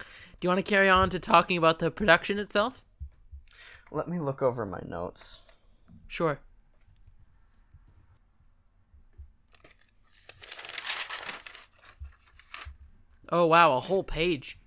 do 0.00 0.04
you 0.42 0.48
want 0.48 0.58
to 0.58 0.68
carry 0.68 0.88
on 0.88 1.08
to 1.10 1.20
talking 1.20 1.56
about 1.56 1.78
the 1.78 1.90
production 1.90 2.38
itself 2.38 2.82
Let 3.92 4.08
me 4.08 4.18
look 4.18 4.42
over 4.42 4.66
my 4.66 4.80
notes. 4.84 5.40
sure 6.08 6.40
oh 13.30 13.46
wow 13.46 13.76
a 13.76 13.80
whole 13.80 14.04
page 14.04 14.58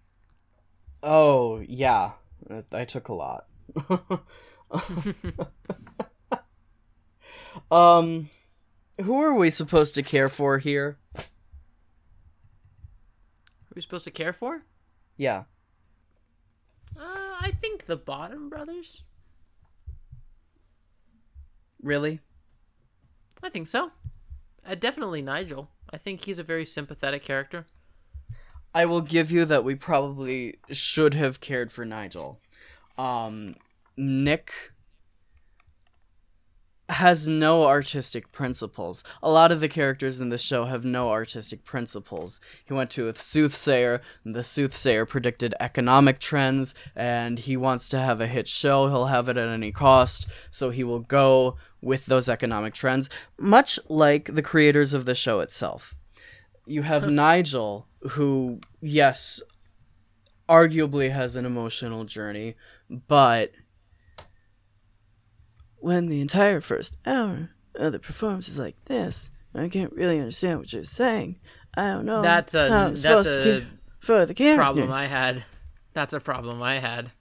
Oh, 1.03 1.59
yeah. 1.67 2.13
I 2.71 2.83
took 2.85 3.07
a 3.07 3.13
lot. 3.13 3.45
um, 7.71 8.29
who 9.01 9.21
are 9.21 9.33
we 9.33 9.49
supposed 9.49 9.93
to 9.95 10.03
care 10.03 10.27
for 10.29 10.57
here? 10.57 10.97
are 11.15 11.23
we 13.75 13.81
supposed 13.81 14.05
to 14.05 14.11
care 14.11 14.33
for 14.33 14.63
Yeah. 15.17 15.43
uh, 16.99 17.35
i 17.39 17.51
think 17.61 17.85
the 17.85 17.97
bottom 17.97 18.49
brothers 18.49 19.03
Really? 21.83 22.21
I 23.43 23.49
think 23.49 23.67
so. 23.67 23.91
Uh, 24.67 24.73
definitely 24.73 25.21
Nigel. 25.21 25.69
I 25.91 25.97
think 25.97 26.25
he's 26.25 26.39
a 26.39 26.43
very 26.43 26.65
sympathetic 26.65 27.21
character. 27.21 27.67
I 28.77 28.85
will 28.85 29.01
give 29.01 29.31
you 29.31 29.43
that 29.45 29.63
we 29.63 29.73
probably 29.73 30.59
should 30.69 31.15
have 31.15 31.41
cared 31.41 31.71
for 31.71 31.83
Nigel. 31.83 32.39
Um, 32.95 33.55
Nick 33.97 34.51
has 36.87 37.27
no 37.27 37.65
artistic 37.65 38.31
principles. 38.31 39.03
A 39.23 39.31
lot 39.31 39.51
of 39.51 39.61
the 39.61 39.67
characters 39.67 40.19
in 40.19 40.29
this 40.29 40.43
show 40.43 40.65
have 40.65 40.85
no 40.85 41.09
artistic 41.09 41.65
principles. 41.65 42.39
He 42.65 42.73
went 42.75 42.91
to 42.91 43.07
a 43.07 43.15
soothsayer, 43.15 43.99
and 44.23 44.35
the 44.35 44.43
soothsayer 44.43 45.07
predicted 45.07 45.55
economic 45.59 46.19
trends, 46.19 46.75
and 46.95 47.39
he 47.39 47.57
wants 47.57 47.89
to 47.89 47.99
have 47.99 48.21
a 48.21 48.27
hit 48.27 48.47
show. 48.47 48.89
He'll 48.89 49.07
have 49.07 49.27
it 49.27 49.37
at 49.37 49.49
any 49.49 49.71
cost, 49.71 50.27
so 50.51 50.69
he 50.69 50.83
will 50.83 50.99
go 50.99 51.57
with 51.81 52.05
those 52.05 52.29
economic 52.29 52.75
trends, 52.75 53.09
much 53.39 53.79
like 53.89 54.35
the 54.35 54.43
creators 54.43 54.93
of 54.93 55.05
the 55.05 55.15
show 55.15 55.39
itself. 55.39 55.96
You 56.67 56.81
have 56.83 57.09
Nigel, 57.09 57.87
who, 58.11 58.59
yes, 58.81 59.41
arguably 60.49 61.11
has 61.11 61.35
an 61.35 61.45
emotional 61.45 62.03
journey, 62.03 62.55
but 62.89 63.51
when 65.77 66.07
the 66.07 66.21
entire 66.21 66.61
first 66.61 66.97
hour 67.05 67.49
of 67.75 67.91
the 67.91 67.99
performance 67.99 68.47
is 68.47 68.59
like 68.59 68.75
this, 68.85 69.29
I 69.55 69.69
can't 69.69 69.93
really 69.93 70.19
understand 70.19 70.59
what 70.59 70.73
you're 70.73 70.83
saying. 70.83 71.39
I 71.75 71.89
don't 71.91 72.05
know. 72.05 72.21
That's 72.21 72.53
a- 72.53 72.91
that's 72.95 73.27
a 73.27 73.65
for 73.99 74.25
the 74.25 74.33
character. 74.33 74.61
Problem 74.61 74.91
I 74.91 75.05
had. 75.07 75.43
That's 75.93 76.13
a 76.13 76.19
problem 76.19 76.61
I 76.61 76.79
had. 76.79 77.11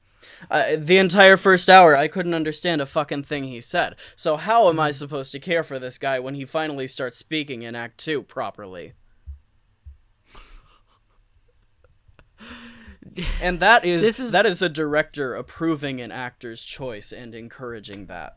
Uh, 0.51 0.77
the 0.77 0.99
entire 0.99 1.37
first 1.37 1.71
hour, 1.71 1.97
I 1.97 2.09
couldn't 2.09 2.35
understand 2.35 2.83
a 2.83 2.87
fucking 2.87 3.23
thing 3.25 3.45
he 3.45 3.61
said. 3.61 3.97
So 4.17 4.37
how 4.37 4.69
am 4.69 4.79
I 4.79 4.91
supposed 4.91 5.33
to 5.33 5.39
care 5.41 5.63
for 5.63 5.79
this 5.79 5.99
guy 5.99 6.19
when 6.19 6.35
he 6.35 6.45
finally 6.45 6.87
starts 6.87 7.17
speaking 7.17 7.63
in 7.63 7.75
Act 7.75 7.99
Two 7.99 8.23
properly? 8.23 8.93
And 13.41 13.61
that 13.61 13.85
is, 13.85 14.19
is- 14.21 14.33
that 14.33 14.47
is 14.47 14.63
a 14.63 14.69
director 14.69 15.35
approving 15.35 16.01
an 16.01 16.11
actor's 16.13 16.65
choice 16.65 17.13
and 17.13 17.35
encouraging 17.35 18.07
that. 18.07 18.37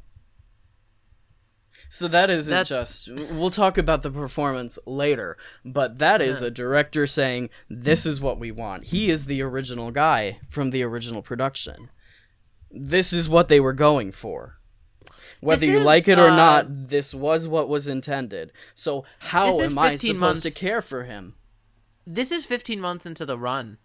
So 1.90 2.08
that 2.10 2.30
isn't 2.30 2.52
That's- 2.52 2.70
just 3.06 3.08
we'll 3.32 3.50
talk 3.52 3.78
about 3.78 4.04
the 4.04 4.12
performance 4.12 4.78
later, 4.86 5.38
but 5.66 5.98
that 6.00 6.22
is 6.22 6.42
Yeah. 6.42 6.48
a 6.48 6.52
director 6.52 7.08
saying 7.08 7.50
this 7.70 8.06
is 8.06 8.20
what 8.22 8.38
we 8.40 8.52
want. 8.52 8.86
He 8.86 9.10
is 9.10 9.26
the 9.26 9.42
original 9.42 9.90
guy 9.92 10.40
from 10.50 10.70
the 10.72 10.84
original 10.84 11.22
production. 11.22 11.90
This 12.70 13.12
is 13.14 13.28
what 13.30 13.48
they 13.48 13.60
were 13.60 13.74
going 13.74 14.12
for. 14.12 14.60
Whether 15.42 15.62
This 15.62 15.70
you 15.70 15.80
is, 15.80 15.86
like 15.86 16.08
it 16.10 16.20
or 16.20 16.28
uh, 16.28 16.36
not, 16.36 16.66
this 16.90 17.14
was 17.16 17.48
what 17.48 17.70
was 17.70 17.88
intended. 17.88 18.52
So 18.76 19.06
how 19.20 19.60
am 19.62 19.80
I 19.80 19.92
15 19.92 20.16
supposed 20.16 20.20
months- 20.20 20.42
to 20.42 20.52
care 20.52 20.82
for 20.82 21.06
him? 21.06 21.36
This 22.06 22.32
is 22.32 22.46
15 22.46 22.80
months 22.82 23.06
into 23.06 23.26
the 23.26 23.38
run. 23.38 23.78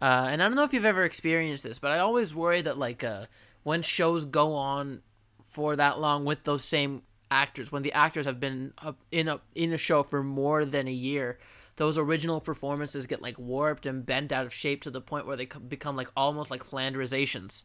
Uh, 0.00 0.28
and 0.30 0.42
I 0.42 0.46
don't 0.46 0.54
know 0.56 0.64
if 0.64 0.72
you've 0.72 0.84
ever 0.84 1.04
experienced 1.04 1.64
this, 1.64 1.78
but 1.78 1.90
I 1.90 1.98
always 1.98 2.34
worry 2.34 2.60
that 2.62 2.78
like 2.78 3.02
uh, 3.02 3.26
when 3.64 3.82
shows 3.82 4.24
go 4.24 4.54
on 4.54 5.02
for 5.44 5.74
that 5.76 5.98
long 5.98 6.24
with 6.24 6.44
those 6.44 6.64
same 6.64 7.02
actors, 7.30 7.72
when 7.72 7.82
the 7.82 7.92
actors 7.92 8.24
have 8.26 8.38
been 8.38 8.72
up 8.78 8.98
in 9.10 9.28
a 9.28 9.40
in 9.54 9.72
a 9.72 9.78
show 9.78 10.02
for 10.02 10.22
more 10.22 10.64
than 10.64 10.86
a 10.86 10.92
year, 10.92 11.38
those 11.76 11.98
original 11.98 12.40
performances 12.40 13.06
get 13.06 13.20
like 13.22 13.38
warped 13.38 13.86
and 13.86 14.06
bent 14.06 14.30
out 14.32 14.46
of 14.46 14.52
shape 14.54 14.82
to 14.82 14.90
the 14.90 15.00
point 15.00 15.26
where 15.26 15.36
they 15.36 15.46
become 15.46 15.96
like 15.96 16.10
almost 16.16 16.50
like 16.50 16.62
Flanderizations. 16.64 17.64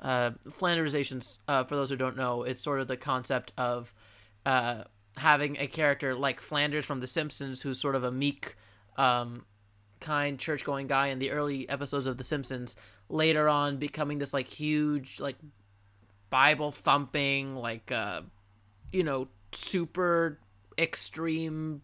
uh, 0.00 0.32
Flanderizations. 0.46 1.38
Uh, 1.48 1.64
for 1.64 1.76
those 1.76 1.90
who 1.90 1.96
don't 1.96 2.16
know, 2.16 2.42
it's 2.42 2.62
sort 2.62 2.80
of 2.80 2.88
the 2.88 2.96
concept 2.96 3.52
of 3.56 3.92
uh, 4.46 4.84
having 5.16 5.56
a 5.58 5.66
character 5.66 6.14
like 6.14 6.40
Flanders 6.40 6.84
from 6.84 7.00
The 7.00 7.06
Simpsons, 7.06 7.62
who's 7.62 7.80
sort 7.80 7.94
of 7.94 8.04
a 8.04 8.12
meek, 8.12 8.56
um, 8.96 9.44
kind, 10.04 10.38
church-going 10.38 10.86
guy 10.86 11.08
in 11.08 11.18
the 11.18 11.32
early 11.32 11.68
episodes 11.68 12.06
of 12.06 12.16
The 12.16 12.24
Simpsons. 12.24 12.76
Later 13.08 13.48
on, 13.48 13.78
becoming 13.78 14.18
this 14.18 14.32
like 14.32 14.48
huge, 14.48 15.18
like 15.18 15.36
Bible 16.30 16.70
thumping, 16.70 17.56
like 17.56 17.90
uh, 17.90 18.22
you 18.92 19.02
know, 19.02 19.28
super 19.52 20.38
extreme, 20.78 21.82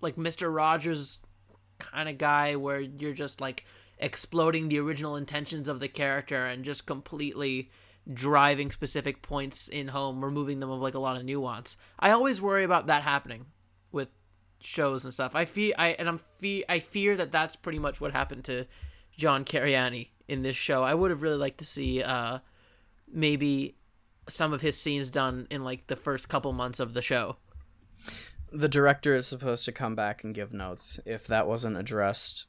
like 0.00 0.18
Mister 0.18 0.50
Rogers 0.50 1.18
kind 1.78 2.08
of 2.08 2.18
guy, 2.18 2.56
where 2.56 2.80
you're 2.80 3.12
just 3.12 3.40
like 3.40 3.64
exploding 3.98 4.68
the 4.68 4.78
original 4.80 5.16
intentions 5.16 5.68
of 5.68 5.80
the 5.80 5.88
character 5.88 6.46
and 6.46 6.64
just 6.64 6.86
completely 6.86 7.70
driving 8.12 8.70
specific 8.70 9.22
points 9.22 9.68
in 9.68 9.88
home, 9.88 10.24
removing 10.24 10.60
them 10.60 10.70
of 10.70 10.80
like 10.80 10.94
a 10.94 10.98
lot 10.98 11.16
of 11.16 11.24
nuance. 11.24 11.76
I 11.98 12.10
always 12.10 12.40
worry 12.40 12.64
about 12.64 12.86
that 12.86 13.02
happening 13.02 13.46
shows 14.64 15.04
and 15.04 15.12
stuff. 15.12 15.34
I 15.34 15.44
fear 15.44 15.74
I 15.78 15.88
and 15.90 16.08
I'm 16.08 16.18
fe- 16.18 16.64
I 16.68 16.80
fear 16.80 17.16
that 17.16 17.30
that's 17.30 17.56
pretty 17.56 17.78
much 17.78 18.00
what 18.00 18.12
happened 18.12 18.44
to 18.44 18.66
John 19.16 19.44
Cariani 19.44 20.08
in 20.28 20.42
this 20.42 20.56
show. 20.56 20.82
I 20.82 20.94
would 20.94 21.10
have 21.10 21.22
really 21.22 21.36
liked 21.36 21.58
to 21.58 21.64
see 21.64 22.02
uh 22.02 22.38
maybe 23.10 23.76
some 24.28 24.52
of 24.52 24.60
his 24.60 24.78
scenes 24.78 25.10
done 25.10 25.46
in 25.50 25.64
like 25.64 25.86
the 25.86 25.96
first 25.96 26.28
couple 26.28 26.52
months 26.52 26.80
of 26.80 26.94
the 26.94 27.02
show. 27.02 27.36
The 28.52 28.68
director 28.68 29.14
is 29.14 29.26
supposed 29.26 29.64
to 29.64 29.72
come 29.72 29.94
back 29.94 30.24
and 30.24 30.34
give 30.34 30.52
notes. 30.52 31.00
If 31.04 31.26
that 31.26 31.46
wasn't 31.46 31.76
addressed, 31.76 32.46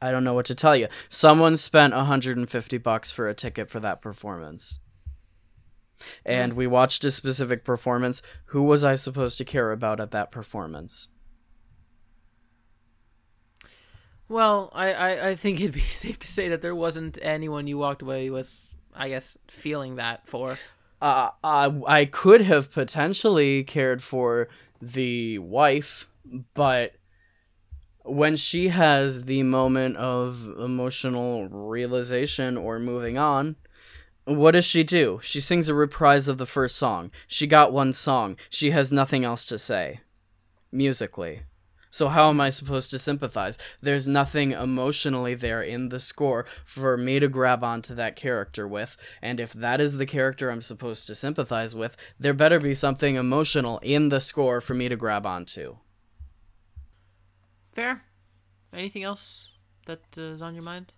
I 0.00 0.10
don't 0.10 0.24
know 0.24 0.34
what 0.34 0.46
to 0.46 0.54
tell 0.54 0.76
you. 0.76 0.88
Someone 1.08 1.56
spent 1.56 1.94
150 1.94 2.78
bucks 2.78 3.10
for 3.10 3.28
a 3.28 3.34
ticket 3.34 3.68
for 3.68 3.80
that 3.80 4.00
performance. 4.00 4.78
And 6.24 6.54
we 6.54 6.66
watched 6.66 7.04
a 7.04 7.10
specific 7.10 7.64
performance. 7.64 8.22
Who 8.46 8.62
was 8.62 8.84
I 8.84 8.94
supposed 8.94 9.38
to 9.38 9.44
care 9.44 9.72
about 9.72 10.00
at 10.00 10.10
that 10.12 10.30
performance? 10.30 11.08
Well, 14.28 14.70
I, 14.74 14.92
I, 14.92 15.28
I 15.28 15.34
think 15.34 15.60
it'd 15.60 15.72
be 15.72 15.80
safe 15.80 16.18
to 16.18 16.26
say 16.26 16.48
that 16.48 16.62
there 16.62 16.74
wasn't 16.74 17.18
anyone 17.22 17.66
you 17.66 17.78
walked 17.78 18.02
away 18.02 18.30
with, 18.30 18.52
I 18.94 19.08
guess, 19.08 19.36
feeling 19.48 19.96
that 19.96 20.26
for. 20.26 20.58
Uh, 21.00 21.30
I, 21.42 21.80
I 21.86 22.04
could 22.06 22.40
have 22.42 22.72
potentially 22.72 23.62
cared 23.64 24.02
for 24.02 24.48
the 24.80 25.38
wife, 25.38 26.08
but 26.54 26.94
when 28.04 28.36
she 28.36 28.68
has 28.68 29.24
the 29.24 29.42
moment 29.42 29.96
of 29.96 30.48
emotional 30.58 31.48
realization 31.48 32.56
or 32.56 32.78
moving 32.78 33.18
on, 33.18 33.56
what 34.24 34.52
does 34.52 34.64
she 34.64 34.84
do? 34.84 35.20
She 35.22 35.40
sings 35.40 35.68
a 35.68 35.74
reprise 35.74 36.28
of 36.28 36.38
the 36.38 36.46
first 36.46 36.76
song. 36.76 37.10
She 37.26 37.46
got 37.46 37.72
one 37.72 37.92
song. 37.92 38.36
She 38.48 38.70
has 38.70 38.92
nothing 38.92 39.24
else 39.24 39.44
to 39.46 39.58
say 39.58 40.00
musically. 40.72 41.42
So 41.90 42.08
how 42.08 42.28
am 42.28 42.40
I 42.40 42.48
supposed 42.48 42.90
to 42.90 42.98
sympathize? 42.98 43.56
There's 43.80 44.08
nothing 44.08 44.50
emotionally 44.50 45.36
there 45.36 45.62
in 45.62 45.90
the 45.90 46.00
score 46.00 46.44
for 46.64 46.96
me 46.96 47.20
to 47.20 47.28
grab 47.28 47.62
onto 47.62 47.94
that 47.94 48.16
character 48.16 48.66
with, 48.66 48.96
and 49.22 49.38
if 49.38 49.52
that 49.52 49.80
is 49.80 49.96
the 49.96 50.04
character 50.04 50.50
I'm 50.50 50.60
supposed 50.60 51.06
to 51.06 51.14
sympathize 51.14 51.72
with, 51.72 51.96
there 52.18 52.34
better 52.34 52.58
be 52.58 52.74
something 52.74 53.14
emotional 53.14 53.78
in 53.78 54.08
the 54.08 54.20
score 54.20 54.60
for 54.60 54.74
me 54.74 54.88
to 54.88 54.96
grab 54.96 55.24
onto. 55.24 55.76
Fair. 57.72 58.02
Anything 58.72 59.04
else 59.04 59.52
that 59.86 60.00
uh, 60.18 60.22
is 60.22 60.42
on 60.42 60.56
your 60.56 60.64
mind? 60.64 60.92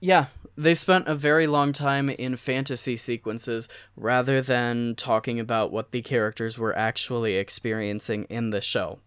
Yeah, 0.00 0.26
they 0.56 0.74
spent 0.74 1.08
a 1.08 1.14
very 1.14 1.46
long 1.46 1.72
time 1.72 2.08
in 2.10 2.36
fantasy 2.36 2.96
sequences 2.96 3.68
rather 3.96 4.40
than 4.40 4.94
talking 4.94 5.40
about 5.40 5.72
what 5.72 5.90
the 5.90 6.02
characters 6.02 6.58
were 6.58 6.76
actually 6.76 7.34
experiencing 7.34 8.24
in 8.24 8.50
the 8.50 8.60
show. 8.60 9.00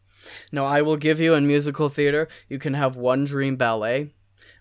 Now, 0.52 0.66
I 0.66 0.82
will 0.82 0.98
give 0.98 1.20
you 1.20 1.34
in 1.34 1.48
musical 1.48 1.90
theater, 1.90 2.28
you 2.50 2.60
can 2.60 2.74
have 2.74 2.96
one 2.96 3.24
dream 3.24 3.56
ballet, 3.56 4.14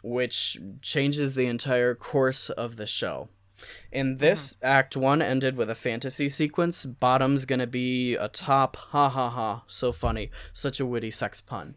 which 0.02 0.58
changes 0.80 1.34
the 1.34 1.46
entire 1.46 1.94
course 1.94 2.50
of 2.50 2.76
the 2.76 2.86
show. 2.86 3.28
In 3.90 4.18
this, 4.18 4.54
mm-hmm. 4.54 4.66
Act 4.66 4.96
1 4.96 5.22
ended 5.22 5.56
with 5.56 5.70
a 5.70 5.74
fantasy 5.74 6.28
sequence. 6.28 6.84
Bottom's 6.84 7.44
gonna 7.46 7.66
be 7.66 8.14
a 8.14 8.28
top. 8.28 8.76
Ha 8.76 9.08
ha 9.08 9.30
ha. 9.30 9.62
So 9.66 9.92
funny. 9.92 10.30
Such 10.52 10.78
a 10.78 10.86
witty 10.86 11.10
sex 11.10 11.40
pun. 11.40 11.74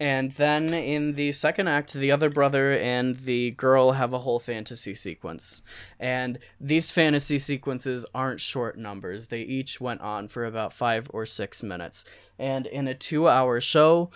And 0.00 0.32
then 0.32 0.74
in 0.74 1.14
the 1.14 1.30
second 1.32 1.68
act, 1.68 1.92
the 1.92 2.10
other 2.10 2.28
brother 2.28 2.72
and 2.72 3.16
the 3.16 3.52
girl 3.52 3.92
have 3.92 4.12
a 4.12 4.18
whole 4.20 4.40
fantasy 4.40 4.94
sequence. 4.94 5.62
And 6.00 6.38
these 6.60 6.90
fantasy 6.90 7.38
sequences 7.38 8.04
aren't 8.14 8.40
short 8.40 8.76
numbers, 8.76 9.28
they 9.28 9.42
each 9.42 9.80
went 9.80 10.00
on 10.00 10.28
for 10.28 10.44
about 10.44 10.72
five 10.72 11.08
or 11.12 11.26
six 11.26 11.62
minutes. 11.62 12.04
And 12.38 12.66
in 12.66 12.88
a 12.88 12.94
two 12.94 13.28
hour 13.28 13.60
show, 13.60 14.10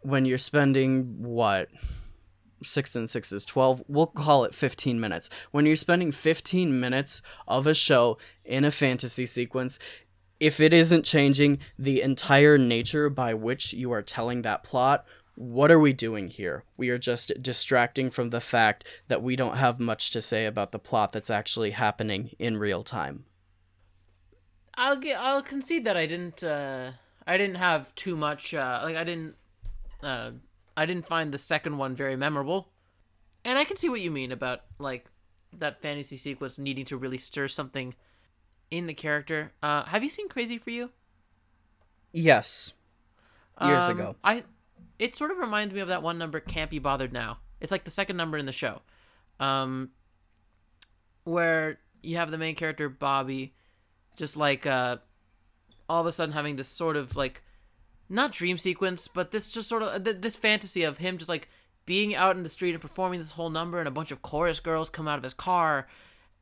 when 0.00 0.24
you're 0.24 0.38
spending 0.38 1.22
what? 1.22 1.68
Six 2.62 2.94
and 2.94 3.08
six 3.08 3.32
is 3.32 3.46
12. 3.46 3.84
We'll 3.88 4.06
call 4.06 4.44
it 4.44 4.54
15 4.54 5.00
minutes. 5.00 5.30
When 5.50 5.64
you're 5.64 5.76
spending 5.76 6.12
15 6.12 6.78
minutes 6.78 7.22
of 7.48 7.66
a 7.66 7.72
show 7.72 8.18
in 8.44 8.64
a 8.64 8.70
fantasy 8.70 9.24
sequence, 9.24 9.78
if 10.40 10.58
it 10.58 10.72
isn't 10.72 11.04
changing 11.04 11.58
the 11.78 12.00
entire 12.00 12.58
nature 12.58 13.10
by 13.10 13.34
which 13.34 13.74
you 13.74 13.92
are 13.92 14.02
telling 14.02 14.42
that 14.42 14.64
plot, 14.64 15.06
what 15.34 15.70
are 15.70 15.78
we 15.78 15.92
doing 15.92 16.28
here? 16.28 16.64
We 16.76 16.90
are 16.90 16.98
just 16.98 17.32
distracting 17.40 18.10
from 18.10 18.30
the 18.30 18.40
fact 18.40 18.84
that 19.08 19.22
we 19.22 19.36
don't 19.36 19.56
have 19.56 19.80
much 19.80 20.10
to 20.10 20.20
say 20.20 20.46
about 20.46 20.72
the 20.72 20.78
plot 20.78 21.12
that's 21.12 21.30
actually 21.30 21.70
happening 21.70 22.30
in 22.38 22.56
real 22.58 22.82
time. 22.82 23.24
I'll 24.74 24.96
get. 24.96 25.18
I'll 25.18 25.42
concede 25.42 25.84
that 25.84 25.96
I 25.96 26.06
didn't. 26.06 26.42
Uh, 26.42 26.92
I 27.26 27.36
didn't 27.36 27.56
have 27.56 27.94
too 27.94 28.16
much. 28.16 28.54
Uh, 28.54 28.80
like 28.82 28.96
I 28.96 29.04
didn't. 29.04 29.34
Uh, 30.02 30.32
I 30.76 30.86
didn't 30.86 31.06
find 31.06 31.32
the 31.32 31.38
second 31.38 31.76
one 31.76 31.94
very 31.94 32.16
memorable, 32.16 32.70
and 33.44 33.58
I 33.58 33.64
can 33.64 33.76
see 33.76 33.88
what 33.88 34.00
you 34.00 34.10
mean 34.10 34.32
about 34.32 34.60
like 34.78 35.06
that 35.52 35.82
fantasy 35.82 36.16
sequence 36.16 36.58
needing 36.58 36.84
to 36.86 36.96
really 36.96 37.18
stir 37.18 37.48
something 37.48 37.94
in 38.70 38.86
the 38.86 38.94
character. 38.94 39.52
Uh, 39.62 39.84
have 39.84 40.02
you 40.04 40.08
seen 40.10 40.28
Crazy 40.28 40.56
for 40.58 40.70
You? 40.70 40.90
Yes. 42.12 42.72
Years 43.60 43.82
Um, 43.82 43.90
ago. 43.90 44.16
I 44.24 44.44
it 45.00 45.14
sort 45.14 45.30
of 45.30 45.38
reminds 45.38 45.74
me 45.74 45.80
of 45.80 45.88
that 45.88 46.02
one 46.02 46.18
number 46.18 46.38
Can't 46.38 46.70
Be 46.70 46.78
Bothered 46.78 47.12
Now. 47.12 47.38
It's 47.60 47.72
like 47.72 47.84
the 47.84 47.90
second 47.90 48.16
number 48.16 48.38
in 48.38 48.46
the 48.46 48.52
show. 48.52 48.82
Um 49.40 49.90
where 51.24 51.78
you 52.02 52.16
have 52.16 52.30
the 52.30 52.38
main 52.38 52.54
character 52.54 52.88
Bobby 52.88 53.54
just 54.16 54.36
like 54.36 54.66
uh 54.66 54.98
all 55.88 56.02
of 56.02 56.06
a 56.06 56.12
sudden 56.12 56.34
having 56.34 56.56
this 56.56 56.68
sort 56.68 56.96
of 56.96 57.16
like 57.16 57.42
not 58.08 58.32
dream 58.32 58.58
sequence, 58.58 59.08
but 59.08 59.30
this 59.30 59.48
just 59.48 59.68
sort 59.68 59.82
of 59.82 60.04
th- 60.04 60.20
this 60.20 60.36
fantasy 60.36 60.82
of 60.82 60.98
him 60.98 61.16
just 61.16 61.28
like 61.28 61.48
being 61.86 62.14
out 62.14 62.36
in 62.36 62.42
the 62.42 62.48
street 62.48 62.72
and 62.72 62.80
performing 62.80 63.20
this 63.20 63.32
whole 63.32 63.50
number 63.50 63.78
and 63.78 63.88
a 63.88 63.92
bunch 63.92 64.10
of 64.10 64.22
chorus 64.22 64.60
girls 64.60 64.90
come 64.90 65.08
out 65.08 65.18
of 65.18 65.24
his 65.24 65.34
car 65.34 65.88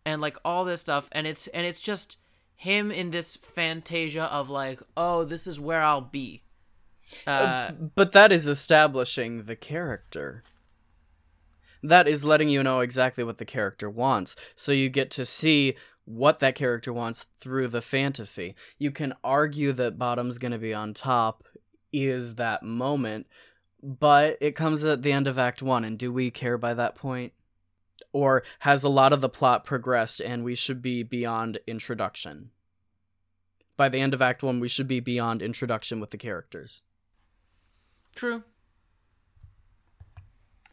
and 0.04 0.20
like 0.20 0.36
all 0.44 0.64
this 0.64 0.80
stuff 0.80 1.08
and 1.12 1.26
it's 1.26 1.46
and 1.48 1.66
it's 1.66 1.80
just 1.80 2.18
him 2.54 2.90
in 2.90 3.10
this 3.10 3.36
fantasia 3.36 4.24
of 4.24 4.50
like 4.50 4.82
oh 4.96 5.24
this 5.24 5.46
is 5.46 5.60
where 5.60 5.80
I'll 5.80 6.00
be 6.00 6.42
uh, 7.26 7.72
But 7.94 8.12
that 8.12 8.32
is 8.32 8.46
establishing 8.46 9.44
the 9.44 9.56
character. 9.56 10.42
That 11.82 12.08
is 12.08 12.24
letting 12.24 12.48
you 12.48 12.62
know 12.62 12.80
exactly 12.80 13.22
what 13.22 13.38
the 13.38 13.44
character 13.44 13.88
wants. 13.88 14.34
So 14.56 14.72
you 14.72 14.88
get 14.88 15.10
to 15.12 15.24
see 15.24 15.76
what 16.04 16.38
that 16.38 16.54
character 16.54 16.92
wants 16.92 17.26
through 17.38 17.68
the 17.68 17.82
fantasy. 17.82 18.54
You 18.78 18.90
can 18.90 19.14
argue 19.22 19.72
that 19.74 19.98
Bottom's 19.98 20.38
going 20.38 20.52
to 20.52 20.58
be 20.58 20.74
on 20.74 20.94
top 20.94 21.44
is 21.92 22.36
that 22.36 22.62
moment, 22.62 23.26
but 23.82 24.36
it 24.40 24.56
comes 24.56 24.84
at 24.84 25.02
the 25.02 25.12
end 25.12 25.28
of 25.28 25.38
Act 25.38 25.62
1, 25.62 25.84
and 25.84 25.98
do 25.98 26.12
we 26.12 26.30
care 26.30 26.58
by 26.58 26.74
that 26.74 26.94
point? 26.94 27.32
Or 28.12 28.42
has 28.60 28.84
a 28.84 28.88
lot 28.88 29.12
of 29.12 29.20
the 29.20 29.28
plot 29.28 29.64
progressed 29.64 30.20
and 30.20 30.42
we 30.42 30.54
should 30.54 30.80
be 30.80 31.02
beyond 31.02 31.60
introduction? 31.66 32.50
By 33.76 33.90
the 33.90 34.00
end 34.00 34.14
of 34.14 34.22
Act 34.22 34.42
1, 34.42 34.60
we 34.60 34.68
should 34.68 34.88
be 34.88 35.00
beyond 35.00 35.42
introduction 35.42 36.00
with 36.00 36.10
the 36.10 36.16
characters. 36.16 36.82
True 38.18 38.42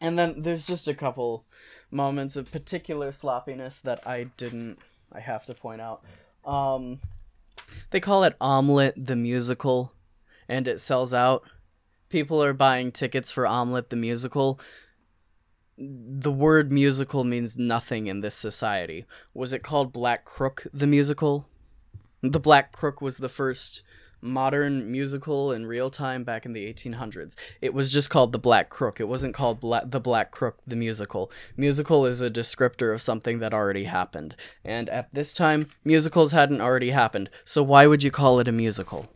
And 0.00 0.18
then 0.18 0.42
there's 0.42 0.64
just 0.64 0.88
a 0.88 0.94
couple 0.94 1.44
moments 1.90 2.36
of 2.36 2.50
particular 2.50 3.12
sloppiness 3.12 3.78
that 3.78 4.06
I 4.06 4.24
didn't 4.36 4.78
I 5.12 5.20
have 5.20 5.46
to 5.46 5.54
point 5.54 5.80
out. 5.80 6.02
Um 6.44 7.00
they 7.90 8.00
call 8.00 8.24
it 8.24 8.36
Omelet 8.40 8.94
the 8.96 9.16
musical 9.16 9.92
and 10.48 10.68
it 10.68 10.80
sells 10.80 11.14
out. 11.14 11.42
People 12.08 12.42
are 12.42 12.52
buying 12.52 12.92
tickets 12.92 13.32
for 13.32 13.46
Omelet 13.46 13.90
the 13.90 13.96
musical. 13.96 14.60
The 15.78 16.32
word 16.32 16.72
musical 16.72 17.24
means 17.24 17.56
nothing 17.56 18.06
in 18.06 18.20
this 18.20 18.34
society. 18.34 19.04
Was 19.34 19.52
it 19.52 19.62
called 19.62 19.92
Black 19.92 20.24
Crook 20.24 20.66
the 20.72 20.86
musical? 20.86 21.48
The 22.22 22.40
Black 22.40 22.72
Crook 22.72 23.00
was 23.00 23.18
the 23.18 23.28
first 23.28 23.82
modern 24.20 24.90
musical 24.90 25.52
in 25.52 25.66
real 25.66 25.90
time 25.90 26.24
back 26.24 26.44
in 26.46 26.52
the 26.52 26.72
1800s. 26.72 27.34
It 27.60 27.74
was 27.74 27.92
just 27.92 28.10
called 28.10 28.32
The 28.32 28.38
Black 28.38 28.70
Crook. 28.70 28.98
It 29.00 29.08
wasn't 29.08 29.34
called 29.34 29.60
Bla- 29.60 29.84
The 29.86 30.00
Black 30.00 30.30
Crook 30.30 30.58
the 30.66 30.76
musical. 30.76 31.30
Musical 31.56 32.06
is 32.06 32.20
a 32.20 32.30
descriptor 32.30 32.92
of 32.94 33.02
something 33.02 33.38
that 33.38 33.54
already 33.54 33.84
happened. 33.84 34.34
And 34.64 34.88
at 34.88 35.12
this 35.14 35.32
time, 35.34 35.68
musicals 35.84 36.32
hadn't 36.32 36.60
already 36.60 36.90
happened. 36.90 37.30
So 37.44 37.62
why 37.62 37.86
would 37.86 38.02
you 38.02 38.10
call 38.10 38.40
it 38.40 38.48
a 38.48 38.52
musical? 38.52 39.06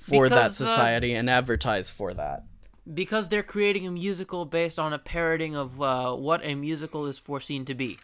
For 0.00 0.28
that 0.28 0.34
Because, 0.34 0.60
uh, 0.60 0.66
society 0.66 1.14
and 1.14 1.30
advertise 1.30 1.88
for 1.88 2.12
that. 2.14 2.42
because 2.92 3.30
they're 3.30 3.42
creating 3.42 3.86
a 3.86 3.90
musical 3.90 4.44
based 4.44 4.78
on 4.78 4.92
a 4.92 4.98
parroting 4.98 5.56
of 5.56 5.80
uh, 5.80 6.14
what 6.14 6.44
a 6.44 6.54
musical 6.54 7.06
is 7.06 7.18
foreseen 7.18 7.64
to 7.64 7.74
be. 7.74 7.98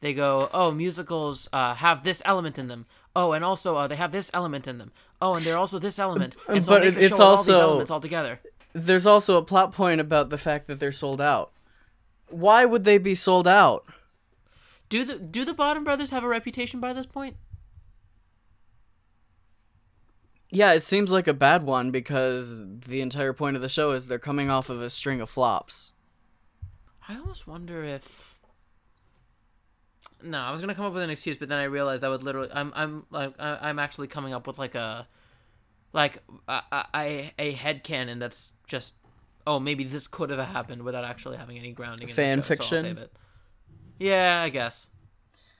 They 0.00 0.12
go, 0.14 0.48
oh, 0.52 0.70
musicals 0.72 1.48
uh, 1.52 1.74
have 1.74 2.02
this 2.02 2.20
element 2.24 2.58
in 2.58 2.66
them. 2.68 2.86
Oh, 3.20 3.32
and 3.32 3.44
also 3.44 3.74
uh, 3.74 3.88
they 3.88 3.96
have 3.96 4.12
this 4.12 4.30
element 4.32 4.68
in 4.68 4.78
them. 4.78 4.92
Oh, 5.20 5.34
and 5.34 5.44
they're 5.44 5.58
also 5.58 5.80
this 5.80 5.98
element. 5.98 6.36
And 6.48 6.64
so 6.64 6.70
But 6.72 6.82
a 6.84 6.86
it's 6.86 6.96
with 6.98 7.12
all 7.20 7.36
these 7.36 7.48
also- 7.48 7.60
elements 7.60 7.90
all 7.90 8.00
together. 8.00 8.38
There's 8.72 9.06
also 9.06 9.36
a 9.36 9.42
plot 9.42 9.72
point 9.72 10.00
about 10.00 10.30
the 10.30 10.38
fact 10.38 10.68
that 10.68 10.78
they're 10.78 10.92
sold 10.92 11.20
out. 11.20 11.50
Why 12.28 12.64
would 12.64 12.84
they 12.84 12.98
be 12.98 13.16
sold 13.16 13.48
out? 13.48 13.84
Do 14.88 15.04
the 15.04 15.18
do 15.18 15.44
the 15.44 15.52
Bottom 15.54 15.82
Brothers 15.82 16.12
have 16.12 16.22
a 16.22 16.28
reputation 16.28 16.78
by 16.78 16.92
this 16.92 17.06
point? 17.06 17.36
Yeah, 20.50 20.72
it 20.74 20.82
seems 20.82 21.10
like 21.10 21.26
a 21.26 21.34
bad 21.34 21.64
one 21.64 21.90
because 21.90 22.64
the 22.66 23.00
entire 23.00 23.32
point 23.32 23.56
of 23.56 23.62
the 23.62 23.68
show 23.68 23.90
is 23.92 24.06
they're 24.06 24.18
coming 24.18 24.48
off 24.50 24.70
of 24.70 24.80
a 24.80 24.88
string 24.90 25.20
of 25.20 25.28
flops. 25.28 25.92
I 27.08 27.16
almost 27.16 27.46
wonder 27.48 27.82
if. 27.82 28.27
No, 30.22 30.38
I 30.38 30.50
was 30.50 30.60
gonna 30.60 30.74
come 30.74 30.84
up 30.86 30.92
with 30.94 31.02
an 31.02 31.10
excuse, 31.10 31.36
but 31.36 31.48
then 31.48 31.58
I 31.58 31.64
realized 31.64 32.02
I 32.02 32.08
would 32.08 32.24
literally. 32.24 32.50
I'm 32.52 32.72
I'm 32.74 33.06
like 33.10 33.34
I- 33.38 33.68
I'm 33.68 33.78
actually 33.78 34.08
coming 34.08 34.34
up 34.34 34.46
with 34.46 34.58
like 34.58 34.74
a, 34.74 35.06
like 35.92 36.22
a 36.48 36.62
a, 36.94 37.32
a 37.38 37.52
head 37.52 37.84
canon 37.84 38.18
that's 38.18 38.52
just, 38.66 38.94
oh 39.46 39.60
maybe 39.60 39.84
this 39.84 40.06
could 40.08 40.30
have 40.30 40.40
happened 40.48 40.82
without 40.82 41.04
actually 41.04 41.36
having 41.36 41.56
any 41.58 41.72
grounding. 41.72 42.08
In 42.08 42.14
Fan 42.14 42.38
the 42.38 42.42
show, 42.42 42.54
So 42.54 42.54
fiction? 42.56 42.76
I'll 42.78 42.82
save 42.82 42.98
it. 42.98 43.12
Yeah, 44.00 44.42
I 44.42 44.48
guess. 44.48 44.88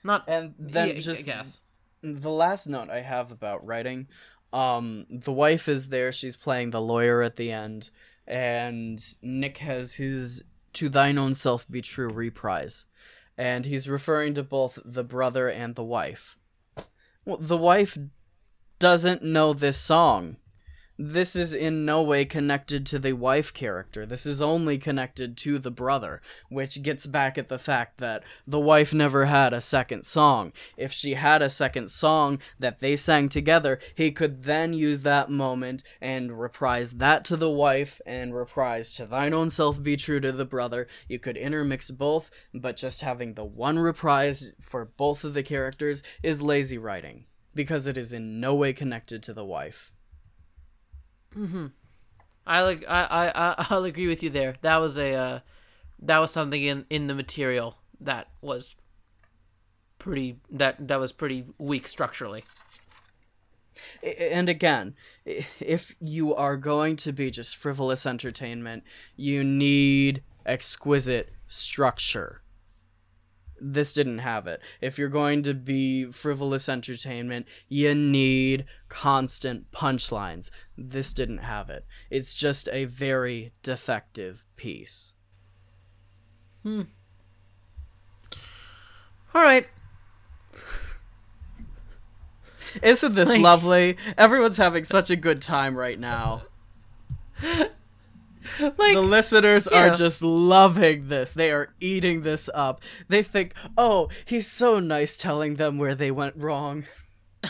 Not. 0.03 0.25
And 0.27 0.55
then 0.59 0.89
yeah, 0.89 0.99
just 0.99 1.21
I 1.21 1.23
guess. 1.23 1.61
the 2.01 2.29
last 2.29 2.67
note 2.67 2.89
I 2.89 3.01
have 3.01 3.31
about 3.31 3.65
writing, 3.65 4.07
um, 4.53 5.05
the 5.09 5.31
wife 5.31 5.67
is 5.67 5.89
there. 5.89 6.11
She's 6.11 6.35
playing 6.35 6.71
the 6.71 6.81
lawyer 6.81 7.21
at 7.21 7.35
the 7.35 7.51
end, 7.51 7.89
and 8.27 9.01
Nick 9.21 9.57
has 9.59 9.95
his 9.95 10.43
"To 10.73 10.89
Thine 10.89 11.17
Own 11.17 11.33
Self 11.33 11.69
Be 11.69 11.81
True" 11.81 12.09
reprise, 12.09 12.85
and 13.39 13.65
he's 13.65 13.87
referring 13.87 14.33
to 14.33 14.43
both 14.43 14.79
the 14.83 15.03
brother 15.03 15.47
and 15.47 15.75
the 15.75 15.83
wife. 15.83 16.37
Well, 17.23 17.37
the 17.37 17.55
wife 17.55 17.97
doesn't 18.79 19.23
know 19.23 19.53
this 19.53 19.77
song. 19.77 20.35
This 21.01 21.33
is 21.33 21.53
in 21.53 21.85
no 21.85 22.01
way 22.01 22.25
connected 22.25 22.85
to 22.87 22.99
the 22.99 23.13
wife 23.13 23.53
character. 23.53 24.05
This 24.05 24.25
is 24.25 24.41
only 24.41 24.77
connected 24.77 25.37
to 25.37 25.57
the 25.57 25.71
brother, 25.71 26.21
which 26.49 26.83
gets 26.83 27.05
back 27.05 27.37
at 27.37 27.47
the 27.47 27.57
fact 27.57 27.99
that 27.99 28.21
the 28.45 28.59
wife 28.59 28.93
never 28.93 29.27
had 29.27 29.53
a 29.53 29.61
second 29.61 30.03
song. 30.03 30.51
If 30.75 30.91
she 30.91 31.13
had 31.13 31.41
a 31.41 31.49
second 31.49 31.89
song 31.89 32.39
that 32.59 32.81
they 32.81 32.97
sang 32.97 33.29
together, 33.29 33.79
he 33.95 34.11
could 34.11 34.43
then 34.43 34.73
use 34.73 35.03
that 35.03 35.29
moment 35.29 35.83
and 36.01 36.37
reprise 36.37 36.91
that 36.91 37.23
to 37.25 37.37
the 37.37 37.49
wife 37.49 38.01
and 38.05 38.35
reprise 38.35 38.93
to 38.95 39.05
thine 39.05 39.33
own 39.33 39.51
self 39.51 39.81
be 39.81 39.95
true 39.95 40.19
to 40.19 40.33
the 40.33 40.43
brother. 40.43 40.85
You 41.07 41.17
could 41.17 41.37
intermix 41.37 41.91
both, 41.91 42.29
but 42.53 42.75
just 42.75 42.99
having 42.99 43.35
the 43.35 43.45
one 43.45 43.79
reprise 43.79 44.51
for 44.59 44.83
both 44.83 45.23
of 45.23 45.33
the 45.33 45.43
characters 45.43 46.03
is 46.21 46.41
lazy 46.41 46.77
writing 46.77 47.23
because 47.55 47.87
it 47.87 47.95
is 47.95 48.11
in 48.11 48.41
no 48.41 48.53
way 48.53 48.73
connected 48.73 49.23
to 49.23 49.33
the 49.33 49.45
wife. 49.45 49.93
I 52.45 52.61
like 52.63 52.83
I 52.87 53.31
I- 53.35 53.65
I'll 53.69 53.83
agree 53.83 54.07
with 54.07 54.23
you 54.23 54.29
there. 54.29 54.55
That 54.61 54.77
was 54.77 54.97
a 54.97 55.13
uh, 55.13 55.39
that 55.99 56.17
was 56.19 56.31
something 56.31 56.63
in 56.63 56.85
in 56.89 57.07
the 57.07 57.15
material 57.15 57.77
that 58.01 58.29
was 58.41 58.75
pretty 59.99 60.39
that 60.49 60.87
that 60.87 60.99
was 60.99 61.11
pretty 61.11 61.45
weak 61.57 61.87
structurally. 61.87 62.43
And 64.03 64.49
again, 64.49 64.95
if 65.25 65.95
you 65.99 66.35
are 66.35 66.57
going 66.57 66.95
to 66.97 67.13
be 67.13 67.31
just 67.31 67.55
frivolous 67.55 68.05
entertainment, 68.05 68.83
you 69.15 69.43
need 69.43 70.23
exquisite 70.45 71.31
structure. 71.47 72.41
This 73.61 73.93
didn't 73.93 74.19
have 74.19 74.47
it. 74.47 74.61
If 74.81 74.97
you're 74.97 75.09
going 75.09 75.43
to 75.43 75.53
be 75.53 76.05
frivolous 76.11 76.69
entertainment, 76.69 77.47
you 77.67 77.93
need 77.95 78.65
constant 78.87 79.71
punchlines. 79.71 80.49
This 80.77 81.13
didn't 81.13 81.39
have 81.39 81.69
it. 81.69 81.85
It's 82.09 82.33
just 82.33 82.69
a 82.71 82.85
very 82.85 83.53
defective 83.63 84.45
piece. 84.55 85.13
Hmm. 86.63 86.81
All 89.33 89.41
right. 89.41 89.67
Isn't 92.83 93.15
this 93.15 93.29
Like- 93.29 93.41
lovely? 93.41 93.97
Everyone's 94.17 94.57
having 94.57 94.83
such 94.83 95.09
a 95.09 95.15
good 95.15 95.41
time 95.41 95.75
right 95.75 95.99
now. 95.99 96.43
Like 98.77 98.93
the 98.93 99.01
listeners 99.01 99.67
are 99.67 99.87
know. 99.87 99.95
just 99.95 100.21
loving 100.21 101.07
this. 101.07 101.33
They 101.33 101.51
are 101.51 101.73
eating 101.79 102.23
this 102.23 102.49
up. 102.53 102.81
They 103.07 103.23
think, 103.23 103.53
"Oh, 103.77 104.09
he's 104.25 104.47
so 104.47 104.79
nice 104.79 105.15
telling 105.15 105.55
them 105.55 105.77
where 105.77 105.95
they 105.95 106.11
went 106.11 106.35
wrong." 106.35 106.85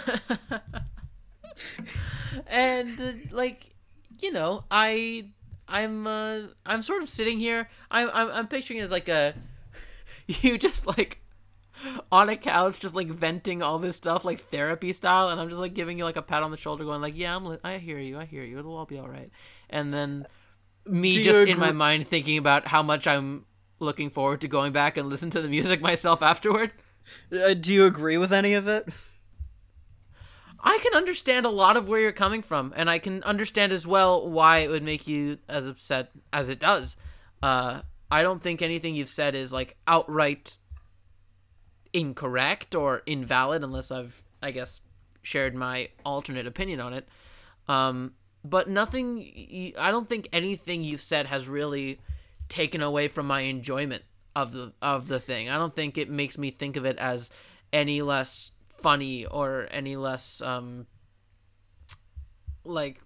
and 2.47 2.89
uh, 2.99 3.11
like 3.31 3.73
you 4.19 4.31
know 4.31 4.63
i 4.69 5.25
i'm 5.67 6.07
uh 6.07 6.41
i'm 6.65 6.81
sort 6.81 7.01
of 7.01 7.09
sitting 7.09 7.39
here 7.39 7.69
i'm 7.91 8.09
i'm, 8.13 8.29
I'm 8.29 8.47
picturing 8.47 8.79
it 8.79 8.83
as 8.83 8.91
like 8.91 9.09
a 9.09 9.33
you 10.27 10.57
just 10.57 10.85
like 10.85 11.21
on 12.11 12.29
a 12.29 12.35
couch 12.35 12.79
just 12.79 12.93
like 12.93 13.07
venting 13.07 13.61
all 13.61 13.79
this 13.79 13.95
stuff 13.95 14.25
like 14.25 14.39
therapy 14.39 14.91
style 14.93 15.29
and 15.29 15.39
i'm 15.39 15.47
just 15.49 15.61
like 15.61 15.73
giving 15.73 15.97
you 15.97 16.03
like 16.03 16.17
a 16.17 16.21
pat 16.21 16.43
on 16.43 16.51
the 16.51 16.57
shoulder 16.57 16.83
going 16.83 17.01
like 17.01 17.17
yeah 17.17 17.35
i'm 17.35 17.45
li- 17.45 17.57
i 17.63 17.77
hear 17.77 17.99
you 17.99 18.17
i 18.17 18.25
hear 18.25 18.43
you 18.43 18.59
it'll 18.59 18.75
all 18.75 18.85
be 18.85 18.99
all 18.99 19.07
right 19.07 19.31
and 19.69 19.93
then 19.93 20.25
me 20.85 21.13
Do 21.13 21.23
just 21.23 21.47
in 21.47 21.59
my 21.59 21.71
mind 21.71 22.07
thinking 22.07 22.37
about 22.37 22.67
how 22.67 22.81
much 22.81 23.07
i'm 23.07 23.45
looking 23.79 24.09
forward 24.09 24.41
to 24.41 24.47
going 24.47 24.73
back 24.73 24.97
and 24.97 25.07
listen 25.09 25.29
to 25.29 25.41
the 25.41 25.49
music 25.49 25.81
myself 25.89 26.21
afterward 26.21 26.71
Uh, 27.31 27.53
do 27.53 27.73
you 27.73 27.85
agree 27.85 28.17
with 28.17 28.31
any 28.31 28.53
of 28.53 28.67
it? 28.67 28.87
I 30.61 30.77
can 30.83 30.93
understand 30.93 31.45
a 31.45 31.49
lot 31.49 31.77
of 31.77 31.87
where 31.87 31.99
you're 32.01 32.11
coming 32.11 32.41
from, 32.41 32.73
and 32.75 32.89
I 32.89 32.99
can 32.99 33.23
understand 33.23 33.71
as 33.71 33.87
well 33.87 34.29
why 34.29 34.59
it 34.59 34.69
would 34.69 34.83
make 34.83 35.07
you 35.07 35.37
as 35.47 35.65
upset 35.65 36.11
as 36.33 36.49
it 36.49 36.59
does. 36.59 36.97
Uh, 37.41 37.81
I 38.11 38.21
don't 38.21 38.43
think 38.43 38.61
anything 38.61 38.95
you've 38.95 39.09
said 39.09 39.35
is 39.35 39.53
like 39.53 39.77
outright 39.87 40.57
incorrect 41.93 42.75
or 42.75 43.01
invalid, 43.05 43.63
unless 43.63 43.89
I've, 43.89 44.21
I 44.41 44.51
guess, 44.51 44.81
shared 45.21 45.55
my 45.55 45.89
alternate 46.05 46.45
opinion 46.45 46.81
on 46.81 46.93
it. 46.93 47.07
Um, 47.67 48.13
but 48.43 48.69
nothing, 48.69 49.73
I 49.77 49.91
don't 49.91 50.07
think 50.07 50.27
anything 50.31 50.83
you've 50.83 51.01
said 51.01 51.25
has 51.27 51.47
really 51.47 51.99
taken 52.47 52.81
away 52.81 53.07
from 53.07 53.27
my 53.27 53.41
enjoyment 53.41 54.03
of 54.35 54.51
the 54.51 54.73
of 54.81 55.07
the 55.07 55.19
thing. 55.19 55.49
I 55.49 55.57
don't 55.57 55.75
think 55.75 55.97
it 55.97 56.09
makes 56.09 56.37
me 56.37 56.51
think 56.51 56.77
of 56.77 56.85
it 56.85 56.97
as 56.97 57.29
any 57.73 58.01
less 58.01 58.51
funny 58.69 59.25
or 59.25 59.67
any 59.71 59.95
less 59.95 60.41
um 60.41 60.87
like 62.63 63.01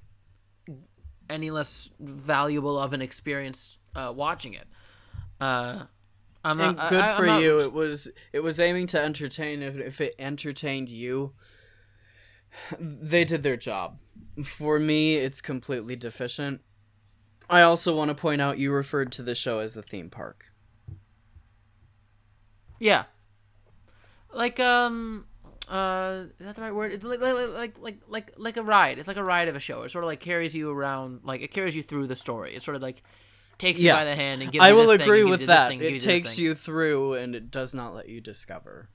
any 1.30 1.50
less 1.50 1.90
valuable 2.00 2.78
of 2.78 2.94
an 2.94 3.02
experience 3.02 3.78
uh, 3.96 4.14
watching 4.16 4.54
it. 4.54 4.68
Uh, 5.40 5.84
I'm 6.46 6.60
And 6.60 6.78
not, 6.78 6.90
good 6.90 7.02
I, 7.02 7.16
for 7.18 7.26
not- 7.26 7.42
you. 7.42 7.60
It 7.60 7.74
was 7.74 8.10
it 8.34 8.42
was 8.42 8.60
aiming 8.60 8.88
to 8.88 9.02
entertain. 9.02 9.62
If, 9.64 9.78
if 9.78 10.02
it 10.02 10.16
entertained 10.20 10.90
you, 10.90 11.34
they 12.80 13.24
did 13.26 13.42
their 13.44 13.58
job. 13.58 14.00
For 14.44 14.80
me, 14.80 15.18
it's 15.18 15.42
completely 15.42 15.96
deficient. 15.96 16.62
I 17.50 17.62
also 17.62 17.96
want 17.96 18.10
to 18.10 18.16
point 18.16 18.42
out 18.42 18.58
you 18.58 18.72
referred 18.72 19.12
to 19.14 19.22
the 19.24 19.36
show 19.36 19.60
as 19.60 19.74
the 19.74 19.82
theme 19.84 20.10
park. 20.10 20.46
Yeah. 22.80 23.04
Like 24.34 24.60
um 24.60 25.26
uh 25.70 26.24
is 26.40 26.46
that 26.46 26.56
the 26.56 26.62
right 26.62 26.74
word? 26.74 26.92
It's 26.94 27.04
like 27.06 27.20
like 27.22 27.78
like 27.80 27.98
like 28.08 28.32
like 28.38 28.58
a 28.58 28.64
ride. 28.64 28.98
It's 28.98 29.08
like 29.08 29.18
a 29.18 29.24
ride 29.24 29.48
of 29.48 29.56
a 29.56 29.60
show. 29.60 29.84
It 29.84 29.90
sort 29.92 30.04
of 30.04 30.08
like 30.08 30.20
carries 30.20 30.56
you 30.56 30.72
around 30.72 31.22
like 31.24 31.42
it 31.42 31.52
carries 31.52 31.76
you 31.76 31.84
through 31.84 32.08
the 32.08 32.16
story. 32.16 32.56
It 32.56 32.64
sort 32.64 32.76
of 32.76 32.82
like 32.82 33.04
takes 33.60 33.80
you 33.80 33.92
by 33.92 34.04
the 34.04 34.16
hand 34.16 34.42
and 34.42 34.52
gives 34.52 34.66
I 34.66 34.70
you 34.70 34.76
will 34.76 34.88
this 34.88 35.02
agree 35.02 35.24
with 35.24 35.46
that. 35.46 35.70
thing 35.70 35.82
It 35.82 36.02
takes 36.02 36.36
thing. 36.36 36.46
you 36.46 36.56
through 36.56 37.14
and 37.14 37.36
it 37.36 37.52
does 37.52 37.74
not 37.76 37.94
let 37.94 38.10
you 38.10 38.20
discover. 38.20 38.90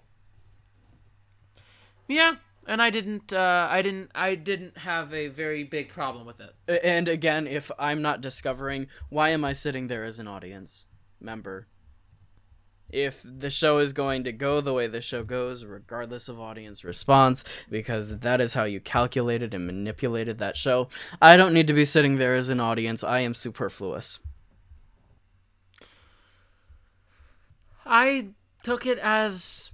Yeah, 2.09 2.36
and 2.68 2.80
I 2.80 2.90
didn't 2.90 3.32
uh 3.32 3.66
I 3.70 3.82
didn't 3.82 4.10
I 4.14 4.36
didn't 4.36 4.78
have 4.78 5.12
a 5.12 5.28
very 5.28 5.64
big 5.64 5.88
problem 5.88 6.26
with 6.26 6.40
it. 6.40 6.54
And 6.84 7.08
again, 7.08 7.46
if 7.48 7.70
I'm 7.78 8.02
not 8.02 8.20
discovering, 8.20 8.86
why 9.08 9.30
am 9.30 9.44
I 9.44 9.52
sitting 9.52 9.88
there 9.88 10.04
as 10.04 10.20
an 10.20 10.28
audience 10.28 10.86
member? 11.20 11.66
if 12.90 13.22
the 13.22 13.50
show 13.50 13.78
is 13.78 13.92
going 13.92 14.24
to 14.24 14.32
go 14.32 14.60
the 14.60 14.72
way 14.72 14.86
the 14.86 15.00
show 15.00 15.22
goes, 15.22 15.64
regardless 15.64 16.28
of 16.28 16.40
audience 16.40 16.84
response, 16.84 17.44
because 17.70 18.20
that 18.20 18.40
is 18.40 18.54
how 18.54 18.64
you 18.64 18.80
calculated 18.80 19.52
and 19.52 19.66
manipulated 19.66 20.38
that 20.38 20.56
show, 20.56 20.88
I 21.20 21.36
don't 21.36 21.52
need 21.52 21.66
to 21.66 21.74
be 21.74 21.84
sitting 21.84 22.16
there 22.16 22.34
as 22.34 22.48
an 22.48 22.60
audience. 22.60 23.04
I 23.04 23.20
am 23.20 23.34
superfluous. 23.34 24.20
I 27.84 28.28
took 28.62 28.86
it 28.86 28.98
as 28.98 29.70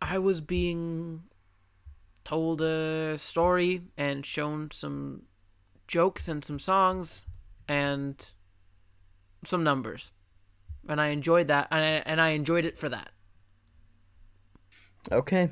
I 0.00 0.18
was 0.18 0.40
being 0.40 1.22
told 2.24 2.60
a 2.60 3.18
story 3.18 3.82
and 3.96 4.24
shown 4.24 4.70
some 4.70 5.22
jokes 5.86 6.28
and 6.28 6.44
some 6.44 6.58
songs 6.58 7.24
and 7.68 8.32
some 9.44 9.64
numbers. 9.64 10.12
And 10.88 11.00
I 11.00 11.08
enjoyed 11.08 11.48
that 11.48 11.68
and 11.70 11.80
I, 11.80 12.02
and 12.06 12.20
I 12.20 12.30
enjoyed 12.30 12.64
it 12.64 12.78
for 12.78 12.88
that. 12.88 13.10
Okay. 15.10 15.50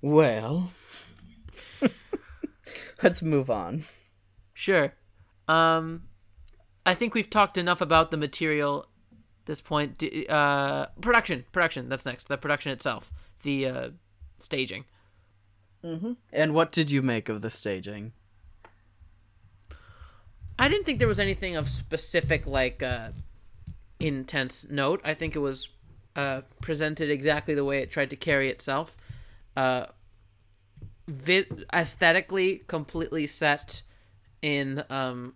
Well, 0.00 0.70
let's 3.02 3.22
move 3.22 3.50
on. 3.50 3.84
Sure. 4.52 4.94
Um 5.48 6.04
I 6.86 6.94
think 6.94 7.14
we've 7.14 7.30
talked 7.30 7.56
enough 7.56 7.80
about 7.80 8.10
the 8.10 8.16
material 8.16 8.86
this 9.46 9.60
point 9.60 10.02
uh 10.28 10.86
production 11.00 11.44
production 11.52 11.88
that's 11.88 12.06
next 12.06 12.28
the 12.28 12.38
production 12.38 12.72
itself 12.72 13.10
the 13.42 13.66
uh 13.66 13.88
staging. 14.44 14.84
Mm-hmm. 15.84 16.12
and 16.32 16.54
what 16.54 16.72
did 16.72 16.90
you 16.90 17.02
make 17.02 17.28
of 17.28 17.42
the 17.42 17.50
staging? 17.50 18.12
I 20.58 20.68
didn't 20.68 20.86
think 20.86 20.98
there 20.98 21.08
was 21.08 21.20
anything 21.20 21.56
of 21.56 21.68
specific 21.68 22.46
like 22.46 22.82
uh 22.82 23.10
intense 24.00 24.66
note. 24.70 25.00
I 25.04 25.14
think 25.14 25.36
it 25.36 25.40
was 25.40 25.68
uh 26.16 26.42
presented 26.62 27.10
exactly 27.10 27.54
the 27.54 27.64
way 27.64 27.80
it 27.82 27.90
tried 27.90 28.10
to 28.10 28.16
carry 28.16 28.48
itself. 28.48 28.96
Uh 29.56 29.86
vi- 31.06 31.46
aesthetically 31.72 32.62
completely 32.66 33.26
set 33.26 33.82
in 34.40 34.84
um 34.88 35.34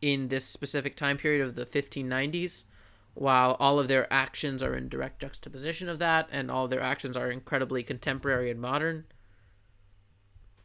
in 0.00 0.28
this 0.28 0.44
specific 0.44 0.94
time 0.94 1.16
period 1.16 1.42
of 1.42 1.54
the 1.54 1.64
1590s 1.64 2.64
while 3.16 3.56
all 3.58 3.78
of 3.78 3.88
their 3.88 4.12
actions 4.12 4.62
are 4.62 4.76
in 4.76 4.88
direct 4.88 5.20
juxtaposition 5.20 5.88
of 5.88 5.98
that 5.98 6.28
and 6.30 6.50
all 6.50 6.64
of 6.64 6.70
their 6.70 6.82
actions 6.82 7.16
are 7.16 7.30
incredibly 7.30 7.82
contemporary 7.82 8.50
and 8.50 8.60
modern 8.60 9.04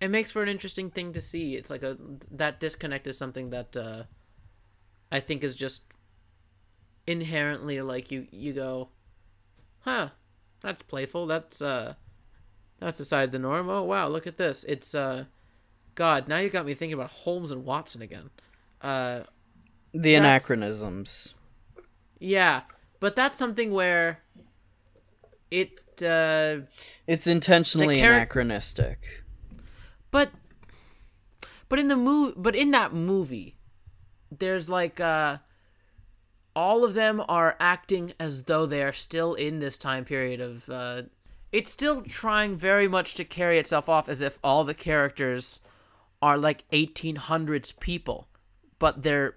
it 0.01 0.09
makes 0.09 0.31
for 0.31 0.41
an 0.41 0.49
interesting 0.49 0.89
thing 0.89 1.13
to 1.13 1.21
see. 1.21 1.55
It's 1.55 1.69
like 1.69 1.83
a 1.83 1.95
that 2.31 2.59
disconnect 2.59 3.05
is 3.05 3.17
something 3.17 3.51
that 3.51 3.77
uh, 3.77 4.03
i 5.11 5.19
think 5.19 5.43
is 5.43 5.55
just 5.55 5.83
inherently 7.05 7.81
like 7.81 8.11
you 8.11 8.27
you 8.31 8.53
go 8.53 8.89
huh 9.81 10.09
that's 10.61 10.83
playful. 10.83 11.25
That's 11.25 11.61
uh 11.61 11.95
that's 12.79 12.99
aside 12.99 13.31
the 13.31 13.39
norm. 13.39 13.69
Oh 13.69 13.83
wow 13.83 14.07
look 14.07 14.27
at 14.27 14.37
this. 14.37 14.63
It's 14.63 14.93
uh 14.95 15.25
god 15.95 16.27
now 16.27 16.37
you 16.37 16.49
got 16.49 16.65
me 16.65 16.73
thinking 16.73 16.93
about 16.93 17.11
holmes 17.11 17.51
and 17.51 17.63
watson 17.63 18.01
again. 18.01 18.29
Uh 18.81 19.21
the 19.93 20.15
anachronisms 20.15 21.35
yeah, 22.21 22.61
but 22.99 23.15
that's 23.15 23.35
something 23.35 23.71
where 23.71 24.21
it 25.49 25.79
uh 26.03 26.59
it's 27.07 27.27
intentionally 27.27 27.99
char- 27.99 28.13
anachronistic. 28.13 29.23
But 30.11 30.29
but 31.67 31.79
in 31.79 31.87
the 31.87 31.95
movie 31.97 32.35
but 32.37 32.55
in 32.55 32.71
that 32.71 32.93
movie 32.93 33.55
there's 34.31 34.69
like 34.69 34.99
uh 34.99 35.37
all 36.55 36.83
of 36.83 36.93
them 36.93 37.23
are 37.27 37.55
acting 37.59 38.13
as 38.19 38.43
though 38.43 38.65
they 38.65 38.83
are 38.83 38.93
still 38.93 39.33
in 39.33 39.59
this 39.59 39.77
time 39.77 40.05
period 40.05 40.39
of 40.39 40.69
uh 40.69 41.01
it's 41.51 41.71
still 41.71 42.01
trying 42.03 42.55
very 42.55 42.87
much 42.87 43.15
to 43.15 43.25
carry 43.25 43.57
itself 43.57 43.89
off 43.89 44.07
as 44.07 44.21
if 44.21 44.37
all 44.43 44.63
the 44.63 44.73
characters 44.73 45.59
are 46.21 46.37
like 46.37 46.69
1800s 46.71 47.77
people 47.79 48.27
but 48.77 49.01
they're 49.01 49.35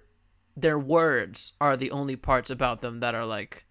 their 0.55 0.79
words 0.79 1.53
are 1.59 1.75
the 1.75 1.91
only 1.91 2.15
parts 2.15 2.49
about 2.49 2.81
them 2.81 2.99
that 3.01 3.13
are 3.13 3.25
like 3.25 3.65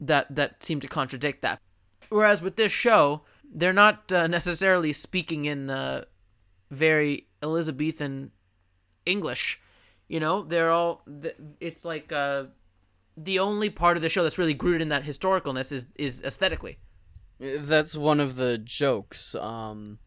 that 0.00 0.34
that 0.34 0.62
seem 0.62 0.80
to 0.80 0.88
contradict 0.88 1.42
that. 1.42 1.60
Whereas 2.10 2.42
with 2.42 2.56
this 2.56 2.72
show, 2.72 3.22
they're 3.52 3.72
not 3.72 4.12
uh, 4.12 4.26
necessarily 4.26 4.92
speaking 4.92 5.46
in 5.46 5.70
uh, 5.70 6.04
very 6.70 7.28
Elizabethan 7.42 8.32
English. 9.06 9.60
You 10.08 10.20
know, 10.20 10.42
they're 10.42 10.70
all. 10.70 11.02
It's 11.60 11.84
like 11.84 12.12
uh, 12.12 12.44
the 13.16 13.38
only 13.38 13.70
part 13.70 13.96
of 13.96 14.02
the 14.02 14.08
show 14.08 14.22
that's 14.22 14.38
really 14.38 14.54
rooted 14.54 14.82
in 14.82 14.88
that 14.88 15.04
historicalness 15.04 15.72
is 15.72 15.86
is 15.96 16.22
aesthetically. 16.22 16.78
That's 17.40 17.96
one 17.96 18.20
of 18.20 18.36
the 18.36 18.58
jokes. 18.58 19.34
Um, 19.34 19.98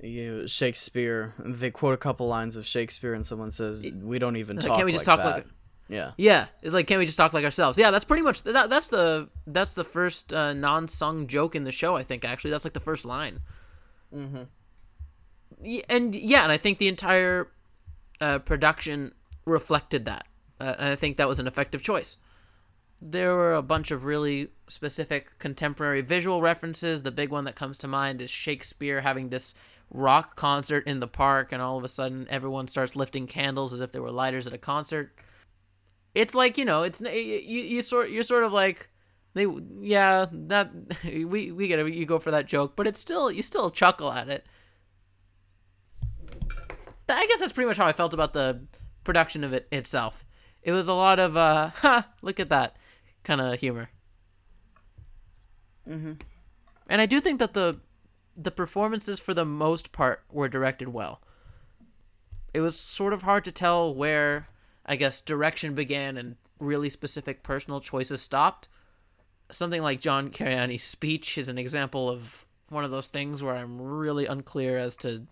you 0.00 0.46
Shakespeare. 0.46 1.34
They 1.38 1.70
quote 1.70 1.94
a 1.94 1.98
couple 1.98 2.28
lines 2.28 2.56
of 2.56 2.66
Shakespeare, 2.66 3.14
and 3.14 3.24
someone 3.24 3.50
says, 3.50 3.86
"We 4.02 4.18
don't 4.18 4.36
even 4.36 4.58
talk." 4.58 4.74
Can't 4.74 4.86
we 4.86 4.92
just 4.92 5.06
like 5.06 5.18
talk 5.18 5.24
that. 5.24 5.36
like? 5.36 5.46
Yeah. 5.88 6.12
Yeah, 6.18 6.46
it's 6.62 6.74
like, 6.74 6.86
can't 6.86 6.98
we 6.98 7.06
just 7.06 7.16
talk 7.16 7.32
like 7.32 7.44
ourselves? 7.44 7.78
Yeah, 7.78 7.90
that's 7.90 8.04
pretty 8.04 8.22
much 8.22 8.42
that. 8.44 8.68
That's 8.68 8.88
the 8.88 9.28
that's 9.46 9.74
the 9.74 9.84
first 9.84 10.32
uh, 10.32 10.52
non-sung 10.52 11.26
joke 11.26 11.56
in 11.56 11.64
the 11.64 11.72
show. 11.72 11.96
I 11.96 12.02
think 12.02 12.24
actually, 12.24 12.50
that's 12.50 12.64
like 12.64 12.74
the 12.74 12.80
first 12.80 13.06
line. 13.06 13.40
Mm-hmm. 14.14 14.42
And 15.88 16.14
yeah, 16.14 16.42
and 16.42 16.52
I 16.52 16.58
think 16.58 16.78
the 16.78 16.88
entire 16.88 17.48
uh, 18.20 18.38
production 18.40 19.14
reflected 19.46 20.04
that, 20.04 20.26
uh, 20.60 20.74
and 20.78 20.92
I 20.92 20.96
think 20.96 21.16
that 21.16 21.26
was 21.26 21.40
an 21.40 21.46
effective 21.46 21.82
choice. 21.82 22.18
There 23.00 23.34
were 23.34 23.54
a 23.54 23.62
bunch 23.62 23.90
of 23.90 24.04
really 24.04 24.50
specific 24.68 25.38
contemporary 25.38 26.02
visual 26.02 26.42
references. 26.42 27.02
The 27.02 27.12
big 27.12 27.30
one 27.30 27.44
that 27.44 27.54
comes 27.56 27.78
to 27.78 27.88
mind 27.88 28.20
is 28.20 28.28
Shakespeare 28.28 29.00
having 29.00 29.30
this 29.30 29.54
rock 29.90 30.36
concert 30.36 30.86
in 30.86 31.00
the 31.00 31.08
park 31.08 31.52
and 31.52 31.62
all 31.62 31.78
of 31.78 31.84
a 31.84 31.88
sudden 31.88 32.26
everyone 32.28 32.68
starts 32.68 32.94
lifting 32.94 33.26
candles 33.26 33.72
as 33.72 33.80
if 33.80 33.92
they 33.92 34.00
were 34.00 34.10
lighters 34.10 34.46
at 34.46 34.52
a 34.52 34.58
concert. 34.58 35.14
It's 36.14 36.34
like 36.34 36.58
you 36.58 36.64
know 36.64 36.82
it's 36.82 37.00
you 37.00 37.10
you 37.10 37.82
sort 37.82 38.10
you're 38.10 38.22
sort 38.22 38.44
of 38.44 38.52
like 38.52 38.90
they 39.34 39.46
yeah 39.80 40.26
that 40.30 40.70
we 41.04 41.52
we 41.52 41.68
get 41.68 41.78
it 41.78 41.92
you 41.92 42.06
go 42.06 42.18
for 42.18 42.30
that 42.30 42.46
joke 42.46 42.76
but 42.76 42.86
it's 42.86 43.00
still 43.00 43.30
you 43.30 43.42
still 43.42 43.70
chuckle 43.70 44.12
at 44.12 44.28
it. 44.28 44.46
I 47.10 47.26
guess 47.26 47.38
that's 47.38 47.54
pretty 47.54 47.68
much 47.68 47.78
how 47.78 47.86
i 47.86 47.92
felt 47.92 48.12
about 48.12 48.34
the 48.34 48.66
production 49.04 49.42
of 49.42 49.52
it 49.54 49.66
itself. 49.72 50.26
It 50.62 50.72
was 50.72 50.88
a 50.88 50.94
lot 50.94 51.18
of 51.18 51.36
uh 51.36 51.68
ha, 51.76 52.08
look 52.20 52.40
at 52.40 52.50
that 52.50 52.76
kind 53.22 53.40
of 53.40 53.58
humor. 53.58 53.90
Mm-hmm. 55.88 56.12
and 56.90 57.00
i 57.00 57.06
do 57.06 57.18
think 57.18 57.38
that 57.38 57.54
the 57.54 57.80
the 58.38 58.50
performances 58.52 59.18
for 59.18 59.34
the 59.34 59.44
most 59.44 59.90
part 59.90 60.22
were 60.30 60.48
directed 60.48 60.88
well. 60.88 61.20
It 62.54 62.60
was 62.60 62.78
sort 62.78 63.12
of 63.12 63.22
hard 63.22 63.44
to 63.44 63.52
tell 63.52 63.92
where 63.92 64.48
I 64.86 64.96
guess 64.96 65.20
direction 65.20 65.74
began 65.74 66.16
and 66.16 66.36
really 66.60 66.88
specific 66.88 67.42
personal 67.42 67.80
choices 67.80 68.22
stopped. 68.22 68.68
Something 69.50 69.82
like 69.82 70.00
John 70.00 70.30
Cariani's 70.30 70.84
speech 70.84 71.36
is 71.36 71.48
an 71.48 71.58
example 71.58 72.08
of 72.08 72.46
one 72.68 72.84
of 72.84 72.90
those 72.90 73.08
things 73.08 73.42
where 73.42 73.56
I'm 73.56 73.80
really 73.80 74.26
unclear 74.26 74.78
as 74.78 74.96
to 74.98 75.26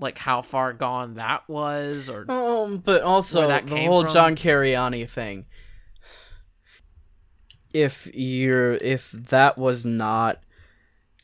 like 0.00 0.18
how 0.18 0.42
far 0.42 0.72
gone 0.72 1.14
that 1.14 1.48
was 1.48 2.08
or 2.08 2.30
um 2.30 2.78
but 2.78 3.02
also 3.02 3.48
the 3.48 3.76
whole 3.76 4.02
from. 4.02 4.12
John 4.12 4.36
Cariani 4.36 5.08
thing 5.08 5.46
if 7.74 8.08
you're 8.14 8.74
if 8.74 9.10
that 9.10 9.58
was 9.58 9.84
not 9.84 10.42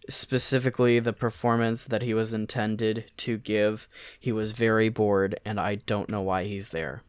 specifically 0.09 1.00
the 1.00 1.12
performance 1.12 1.84
that 1.84 2.02
he 2.02 2.14
was 2.14 2.34
intended 2.34 3.11
to 3.18 3.38
give. 3.38 3.88
He 4.18 4.32
was 4.32 4.52
very 4.52 4.88
bored, 4.88 5.38
and 5.44 5.59
I 5.59 5.76
don't 5.76 6.11
know 6.11 6.20
why 6.20 6.44
he's 6.44 6.70
there. 6.70 7.02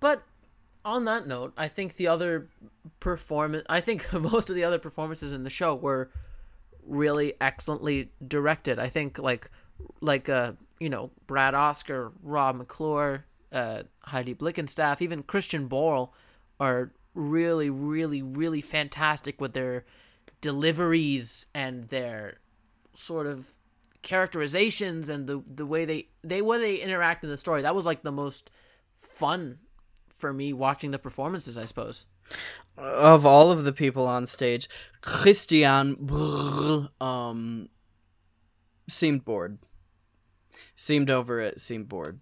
But 0.00 0.22
on 0.84 1.04
that 1.06 1.26
note, 1.26 1.52
I 1.56 1.68
think 1.68 1.96
the 1.96 2.06
other 2.06 2.48
performance, 3.00 3.66
I 3.68 3.80
think 3.80 4.12
most 4.20 4.48
of 4.50 4.56
the 4.56 4.64
other 4.64 4.78
performances 4.78 5.32
in 5.32 5.44
the 5.44 5.50
show 5.50 5.74
were 5.74 6.10
really 6.86 7.34
excellently 7.40 8.10
directed. 8.26 8.78
I 8.78 8.88
think 8.88 9.18
like 9.18 9.50
like 10.00 10.28
uh 10.28 10.52
you 10.78 10.88
know 10.88 11.10
Brad 11.26 11.54
Oscar, 11.54 12.12
Rob 12.22 12.56
McClure, 12.56 13.24
uh, 13.52 13.82
Heidi 14.00 14.34
Blickenstaff, 14.34 15.02
even 15.02 15.22
Christian 15.22 15.68
Borle 15.68 16.10
are 16.60 16.92
really 17.14 17.70
really 17.70 18.22
really 18.22 18.60
fantastic 18.60 19.40
with 19.40 19.54
their 19.54 19.84
deliveries 20.40 21.46
and 21.54 21.88
their 21.88 22.38
sort 22.94 23.26
of 23.26 23.48
characterizations 24.02 25.08
and 25.08 25.26
the 25.26 25.42
the 25.46 25.66
way 25.66 25.84
they 25.84 26.08
they 26.22 26.40
way 26.40 26.58
they 26.58 26.76
interact 26.76 27.24
in 27.24 27.30
the 27.30 27.36
story. 27.36 27.62
That 27.62 27.74
was 27.74 27.86
like 27.86 28.02
the 28.02 28.12
most 28.12 28.50
fun 28.98 29.58
for 30.08 30.32
me 30.32 30.52
watching 30.52 30.90
the 30.90 30.98
performances 30.98 31.58
i 31.58 31.64
suppose. 31.64 32.06
Of 32.76 33.24
all 33.24 33.52
of 33.52 33.64
the 33.64 33.72
people 33.72 34.06
on 34.06 34.26
stage 34.26 34.68
christian 35.02 35.96
Brrr, 35.96 36.88
um 37.00 37.68
seemed 38.88 39.24
bored. 39.24 39.58
Seemed 40.74 41.10
over 41.10 41.40
it 41.40 41.60
seemed 41.60 41.88
bored. 41.88 42.20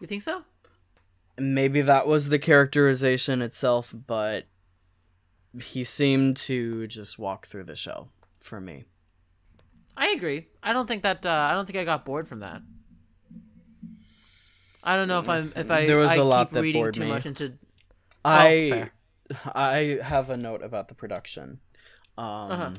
You 0.00 0.06
think 0.06 0.22
so? 0.22 0.42
Maybe 1.38 1.80
that 1.80 2.06
was 2.06 2.28
the 2.28 2.38
characterization 2.38 3.42
itself, 3.42 3.94
but 4.06 4.46
he 5.60 5.84
seemed 5.84 6.36
to 6.38 6.86
just 6.86 7.18
walk 7.18 7.46
through 7.46 7.64
the 7.64 7.76
show 7.76 8.08
for 8.40 8.60
me. 8.60 8.84
I 9.96 10.08
agree. 10.10 10.46
I 10.62 10.72
don't 10.72 10.86
think 10.86 11.02
that. 11.02 11.26
Uh, 11.26 11.30
I 11.50 11.52
don't 11.54 11.66
think 11.66 11.78
I 11.78 11.84
got 11.84 12.04
bored 12.04 12.26
from 12.28 12.40
that. 12.40 12.62
I 14.82 14.96
don't 14.96 15.08
know 15.08 15.18
if 15.20 15.28
I'm 15.28 15.52
if 15.54 15.70
I 15.70 15.86
There 15.86 15.98
was 15.98 16.10
I 16.10 16.16
a 16.16 16.24
lot 16.24 16.48
keep 16.48 16.54
that 16.54 16.62
reading 16.62 16.82
bored 16.82 16.94
too 16.94 17.02
me. 17.02 17.08
much 17.08 17.26
into. 17.26 17.52
I 18.24 18.70
fair. 18.70 18.92
I 19.54 19.98
have 20.02 20.30
a 20.30 20.36
note 20.36 20.62
about 20.62 20.88
the 20.88 20.94
production. 20.94 21.60
Um, 22.18 22.26
Uh-huh. 22.26 22.70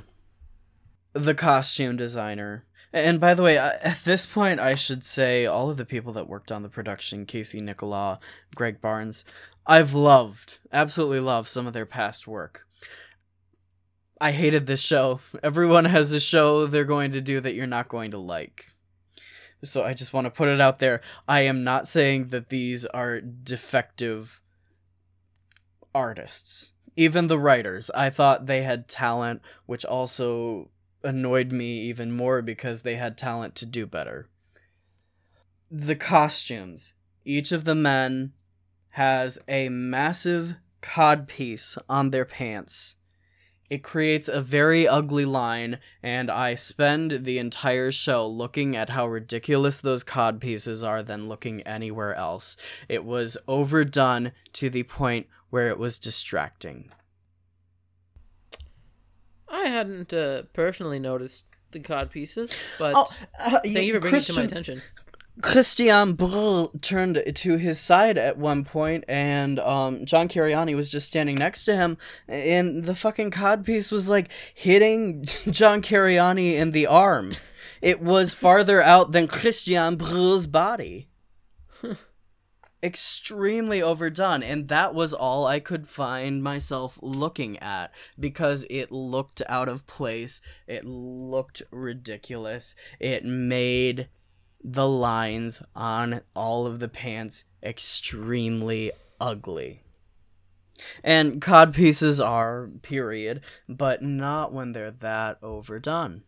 The 1.13 1.35
costume 1.35 1.95
designer. 1.95 2.65
And 2.93 3.19
by 3.19 3.33
the 3.33 3.41
way, 3.41 3.57
at 3.57 4.01
this 4.05 4.27
point, 4.27 4.59
I 4.59 4.75
should 4.75 5.03
say 5.03 5.47
all 5.47 5.71
of 5.71 5.77
the 5.77 5.85
people 5.85 6.13
that 6.13 6.29
worked 6.29 6.51
on 6.51 6.61
the 6.61 6.69
production 6.69 7.25
Casey 7.25 7.59
Nicholaw, 7.59 8.19
Greg 8.53 8.79
Barnes 8.79 9.25
I've 9.65 9.93
loved, 9.93 10.59
absolutely 10.71 11.21
loved 11.21 11.47
some 11.47 11.67
of 11.67 11.73
their 11.73 11.85
past 11.85 12.27
work. 12.27 12.67
I 14.19 14.31
hated 14.31 14.65
this 14.65 14.81
show. 14.81 15.21
Everyone 15.43 15.85
has 15.85 16.11
a 16.11 16.19
show 16.19 16.65
they're 16.65 16.83
going 16.83 17.11
to 17.11 17.21
do 17.21 17.39
that 17.39 17.55
you're 17.55 17.65
not 17.67 17.89
going 17.89 18.11
to 18.11 18.17
like. 18.17 18.67
So 19.63 19.83
I 19.83 19.93
just 19.93 20.11
want 20.11 20.25
to 20.25 20.31
put 20.31 20.49
it 20.49 20.59
out 20.59 20.79
there. 20.79 20.99
I 21.27 21.41
am 21.41 21.63
not 21.63 21.87
saying 21.87 22.27
that 22.27 22.49
these 22.49 22.85
are 22.85 23.21
defective 23.21 24.41
artists. 25.95 26.73
Even 26.97 27.27
the 27.27 27.39
writers, 27.39 27.89
I 27.95 28.09
thought 28.09 28.45
they 28.45 28.63
had 28.63 28.89
talent, 28.89 29.41
which 29.65 29.85
also 29.85 30.69
annoyed 31.03 31.51
me 31.51 31.79
even 31.81 32.11
more 32.11 32.41
because 32.41 32.81
they 32.81 32.95
had 32.95 33.17
talent 33.17 33.55
to 33.55 33.65
do 33.65 33.85
better. 33.85 34.29
The 35.69 35.95
costumes. 35.95 36.93
Each 37.25 37.51
of 37.51 37.65
the 37.65 37.75
men 37.75 38.33
has 38.91 39.39
a 39.47 39.69
massive 39.69 40.55
codpiece 40.81 41.77
on 41.89 42.09
their 42.09 42.25
pants. 42.25 42.95
It 43.69 43.81
creates 43.81 44.27
a 44.27 44.41
very 44.41 44.87
ugly 44.87 45.25
line, 45.25 45.79
and 46.03 46.29
I 46.29 46.53
spend 46.53 47.23
the 47.23 47.39
entire 47.39 47.91
show 47.91 48.27
looking 48.27 48.75
at 48.75 48.89
how 48.89 49.07
ridiculous 49.07 49.81
those 49.81 50.03
cod 50.03 50.39
pieces 50.39 50.83
are 50.83 51.01
than 51.01 51.27
looking 51.27 51.61
anywhere 51.61 52.13
else. 52.13 52.55
It 52.87 53.03
was 53.03 53.37
overdone 53.47 54.33
to 54.53 54.69
the 54.69 54.83
point 54.83 55.27
where 55.49 55.69
it 55.69 55.79
was 55.79 55.97
distracting. 55.97 56.91
I 59.53 59.67
hadn't 59.67 60.11
uh, 60.13 60.43
personally 60.53 60.97
noticed 60.99 61.45
the 61.71 61.79
cod 61.79 62.09
pieces, 62.09 62.51
but 62.79 62.93
Oh, 62.95 63.07
uh, 63.39 63.59
thank 63.61 63.85
you 63.85 63.93
for 63.93 63.99
bringing 63.99 64.19
it 64.19 64.23
to 64.23 64.33
my 64.33 64.41
attention. 64.43 64.81
Christian 65.41 66.15
Brul 66.15 66.79
turned 66.81 67.21
to 67.35 67.57
his 67.57 67.79
side 67.79 68.17
at 68.17 68.37
one 68.37 68.63
point, 68.63 69.03
and 69.07 69.59
um, 69.59 70.05
John 70.05 70.27
Cariani 70.27 70.75
was 70.75 70.89
just 70.89 71.07
standing 71.07 71.35
next 71.35 71.65
to 71.65 71.75
him, 71.75 71.97
and 72.27 72.83
the 72.85 72.95
fucking 72.95 73.31
cod 73.31 73.63
piece 73.63 73.91
was 73.91 74.09
like 74.09 74.29
hitting 74.53 75.23
John 75.49 75.81
Cariani 75.81 76.53
in 76.53 76.71
the 76.71 76.87
arm. 76.87 77.33
It 77.81 78.01
was 78.01 78.33
farther 78.33 78.81
out 78.81 79.11
than 79.11 79.27
Christian 79.27 79.97
Brul's 79.97 80.47
body. 80.47 81.09
Extremely 82.83 83.81
overdone, 83.81 84.43
and 84.43 84.67
that 84.67 84.93
was 84.93 85.13
all 85.13 85.45
I 85.47 85.61
could 85.61 85.87
find 85.87 86.43
myself 86.43 86.99
looking 87.01 87.57
at 87.59 87.93
because 88.19 88.65
it 88.69 88.91
looked 88.91 89.41
out 89.47 89.69
of 89.69 89.87
place. 89.87 90.41
It 90.67 90.83
looked 90.83 91.61
ridiculous. 91.71 92.75
It 92.99 93.23
made 93.23 94.09
the 94.61 94.87
lines 94.87 95.61
on 95.73 96.21
all 96.35 96.67
of 96.67 96.79
the 96.79 96.89
pants 96.89 97.45
extremely 97.63 98.91
ugly. 99.19 99.81
And 101.03 101.41
cod 101.41 101.73
pieces 101.73 102.19
are, 102.19 102.67
period, 102.81 103.41
but 103.69 104.01
not 104.01 104.51
when 104.51 104.73
they're 104.73 104.91
that 104.91 105.37
overdone. 105.41 106.23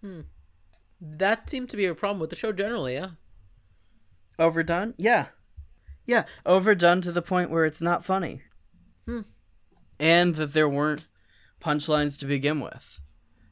Hmm. 0.00 0.20
That 1.00 1.48
seemed 1.48 1.70
to 1.70 1.76
be 1.76 1.86
a 1.86 1.94
problem 1.94 2.20
with 2.20 2.30
the 2.30 2.36
show 2.36 2.52
generally. 2.52 2.94
Yeah. 2.94 3.10
Overdone? 4.40 4.94
Yeah. 4.96 5.26
Yeah, 6.06 6.24
overdone 6.44 7.02
to 7.02 7.12
the 7.12 7.22
point 7.22 7.50
where 7.50 7.64
it's 7.64 7.80
not 7.80 8.04
funny. 8.04 8.42
Hmm. 9.06 9.20
And 10.00 10.34
that 10.36 10.54
there 10.54 10.68
weren't 10.68 11.06
punchlines 11.60 12.18
to 12.18 12.26
begin 12.26 12.58
with. 12.58 12.98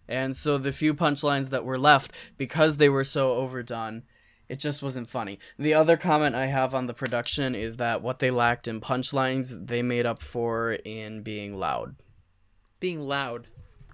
And 0.08 0.36
so 0.36 0.56
the 0.56 0.72
few 0.72 0.94
punchlines 0.94 1.50
that 1.50 1.64
were 1.64 1.78
left, 1.78 2.12
because 2.38 2.78
they 2.78 2.88
were 2.88 3.04
so 3.04 3.34
overdone, 3.34 4.04
it 4.48 4.58
just 4.58 4.82
wasn't 4.82 5.10
funny. 5.10 5.38
The 5.58 5.74
other 5.74 5.98
comment 5.98 6.34
I 6.34 6.46
have 6.46 6.74
on 6.74 6.86
the 6.86 6.94
production 6.94 7.54
is 7.54 7.76
that 7.76 8.00
what 8.00 8.18
they 8.18 8.30
lacked 8.30 8.66
in 8.66 8.80
punchlines, 8.80 9.66
they 9.66 9.82
made 9.82 10.06
up 10.06 10.22
for 10.22 10.72
in 10.72 11.22
being 11.22 11.54
loud. 11.54 11.96
Being 12.80 13.02
loud. 13.02 13.46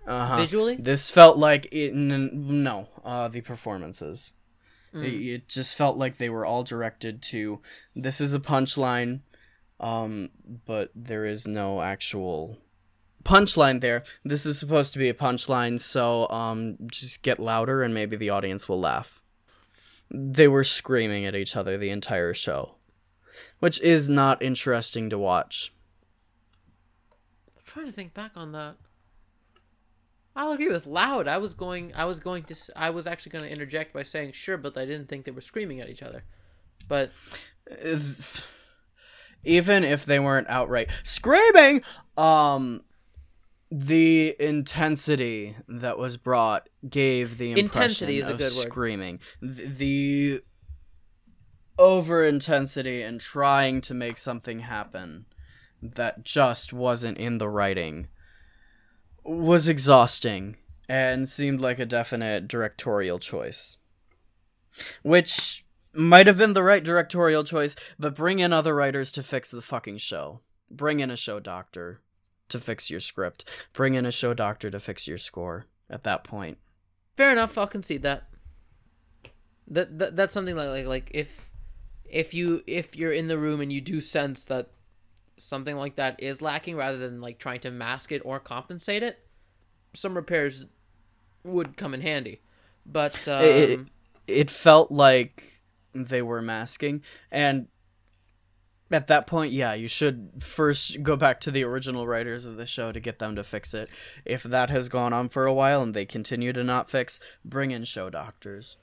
Uh-huh. 0.07 0.37
Visually? 0.37 0.77
This 0.77 1.11
felt 1.11 1.39
like 1.39 1.67
it, 1.73 1.91
n- 1.91 2.63
no, 2.63 2.89
uh, 3.05 3.27
the 3.27 3.41
performances. 3.41 4.33
It, 5.03 5.27
it 5.35 5.49
just 5.49 5.75
felt 5.75 5.97
like 5.97 6.19
they 6.19 6.29
were 6.29 6.47
all 6.47 6.63
directed 6.63 7.23
to 7.23 7.61
this 7.97 8.21
is 8.21 8.35
a 8.35 8.41
punchline, 8.41 9.21
um, 9.81 10.31
but 10.65 10.91
there 10.95 11.25
is 11.25 11.47
no 11.47 11.83
actual 11.83 12.59
punchline 13.25 13.81
there. 13.81 14.05
This 14.25 14.47
is 14.47 14.59
supposed 14.59 14.93
to 14.93 14.99
be 14.99 15.09
a 15.09 15.15
punchline, 15.15 15.81
so 15.81 16.29
um, 16.29 16.77
just 16.87 17.23
get 17.23 17.41
louder 17.41 17.83
and 17.83 17.95
maybe 17.95 18.17
the 18.17 18.31
audience 18.31 18.69
will 18.69 18.81
laugh. 18.81 19.23
They 20.11 20.47
were 20.47 20.65
screaming 20.65 21.25
at 21.25 21.35
each 21.35 21.57
other 21.57 21.77
the 21.77 21.91
entire 21.91 22.35
show, 22.35 22.77
which 23.59 23.81
is 23.81 24.09
not 24.09 24.43
interesting 24.43 25.11
to 25.11 25.19
watch. 25.19 25.73
I'm 27.57 27.63
trying 27.65 27.87
to 27.87 27.93
think 27.93 28.15
back 28.15 28.33
on 28.37 28.53
that. 28.53 28.77
I'll 30.37 30.53
agree 30.53 30.69
with 30.69 30.87
loud. 30.87 31.29
I 31.29 31.39
was 31.39 31.55
going. 31.55 31.93
I 31.95 32.05
was 32.07 32.19
going 32.19 32.43
to. 32.45 32.57
I 32.77 32.91
was 32.91 33.07
actually 33.07 33.31
going 33.31 33.45
to 33.45 33.51
interject 33.51 33.93
by 33.93 34.03
saying 34.03 34.33
sure, 34.33 34.57
but 34.57 34.77
I 34.77 34.85
didn't 34.85 35.09
think 35.09 35.25
they 35.25 35.31
were 35.31 35.41
screaming 35.41 35.81
at 35.81 35.89
each 35.89 36.03
other. 36.03 36.25
But 36.89 37.13
even 39.45 39.85
if 39.85 40.05
they 40.05 40.19
weren't 40.19 40.49
outright 40.49 40.91
screaming 41.03 41.83
um 42.17 42.83
the 43.71 44.37
intensity 44.39 45.57
that 45.67 45.99
was 45.99 46.17
brought 46.17 46.69
gave 46.89 47.39
the 47.39 47.53
impression 47.53 47.65
Intensity 47.65 48.19
is 48.19 48.29
a 48.29 48.33
of 48.33 48.39
good 48.39 48.53
word. 48.55 48.69
screaming 48.69 49.19
Th- 49.41 49.77
the 49.77 50.41
over 51.79 52.25
intensity 52.25 53.03
and 53.03 53.21
trying 53.21 53.81
to 53.81 53.95
make 53.95 54.19
something 54.19 54.61
happen 54.61 55.27
that 55.83 56.25
just 56.25 56.73
wasn't 56.73 57.19
in 57.19 57.39
the 57.39 57.49
writing 57.49 58.09
was 59.25 59.69
exhausting 59.69 60.57
and 60.89 61.29
seemed 61.29 61.61
like 61.61 61.79
a 61.79 61.87
definite 61.87 62.47
directorial 62.47 63.19
choice 63.19 63.79
which 65.03 65.65
might 65.93 66.27
have 66.27 66.39
been 66.39 66.53
the 66.53 66.63
right 66.63 66.83
directorial 66.83 67.45
choice, 67.45 67.77
but 67.99 68.15
bring 68.15 68.39
in 68.39 68.53
other 68.53 68.75
writers 68.75 69.13
to 69.13 69.23
fix 69.23 69.51
the 69.51 69.61
fucking 69.61 69.99
show. 69.99 70.41
Bring 70.71 71.01
in 71.01 71.11
a 71.11 71.17
show 71.17 71.41
doctor 71.41 72.01
to 72.49 72.59
fix 72.59 72.91
your 72.91 73.01
script. 73.01 73.49
Bring 73.73 73.95
in 73.95 74.07
a 74.07 74.13
show 74.13 74.35
doctor 74.35 74.71
to 74.71 74.81
fix 74.81 75.07
your 75.07 75.19
score 75.19 75.67
at 75.89 76.05
that 76.05 76.25
point. 76.25 76.59
fair 77.17 77.31
enough. 77.31 77.57
I'll 77.57 77.67
concede 77.67 78.03
that. 78.03 78.25
That, 79.67 79.99
that 79.99 80.17
that's 80.17 80.33
something 80.35 80.57
like 80.57 80.69
like 80.69 80.87
like 80.87 81.11
if 81.15 81.51
if 82.05 82.35
you 82.35 82.63
if 82.67 82.97
you're 82.97 83.13
in 83.13 83.29
the 83.29 83.39
room 83.39 83.63
and 83.63 83.73
you 83.73 83.81
do 83.81 84.03
sense 84.03 84.45
that 84.47 84.69
something 85.37 85.77
like 85.77 85.97
that 85.97 86.23
is 86.23 86.41
lacking, 86.43 86.77
rather 86.77 86.99
than 86.99 87.21
like 87.21 87.39
trying 87.39 87.61
to 87.61 87.71
mask 87.71 88.13
it 88.13 88.23
or 88.25 88.39
compensate 88.41 89.03
it, 89.03 89.19
some 89.95 90.15
repairs 90.15 90.65
would 91.43 91.77
come 91.77 91.95
in 91.95 92.01
handy. 92.01 92.41
But 92.87 93.27
um, 93.29 93.43
It- 93.45 93.71
it, 93.71 93.81
it 94.27 94.51
felt 94.51 94.91
like 94.91 95.63
they 95.95 96.23
were 96.23 96.43
masking 96.43 97.03
and 97.31 97.69
at 98.91 99.07
that 99.09 99.27
point, 99.27 99.53
yeah, 99.53 99.73
you 99.75 99.89
should 99.89 100.43
first 100.43 101.03
go 101.03 101.17
back 101.17 101.41
to 101.41 101.51
the 101.51 101.65
original 101.65 102.07
writers 102.07 102.45
of 102.45 102.57
the 102.57 102.67
show 102.67 102.93
to 102.93 103.01
get 103.01 103.19
them 103.19 103.35
to 103.35 103.43
fix 103.43 103.75
it. 103.75 103.89
If 104.25 104.43
that 104.45 104.71
has 104.71 104.89
gone 104.89 105.13
on 105.13 105.31
for 105.31 105.47
a 105.47 105.55
while 105.55 105.83
and 105.83 105.95
they 105.95 106.05
continue 106.05 106.53
to 106.53 106.63
not 106.63 106.91
fix, 106.91 107.19
bring 107.45 107.71
in 107.73 107.85
show 107.85 108.09
doctors. 108.11 108.77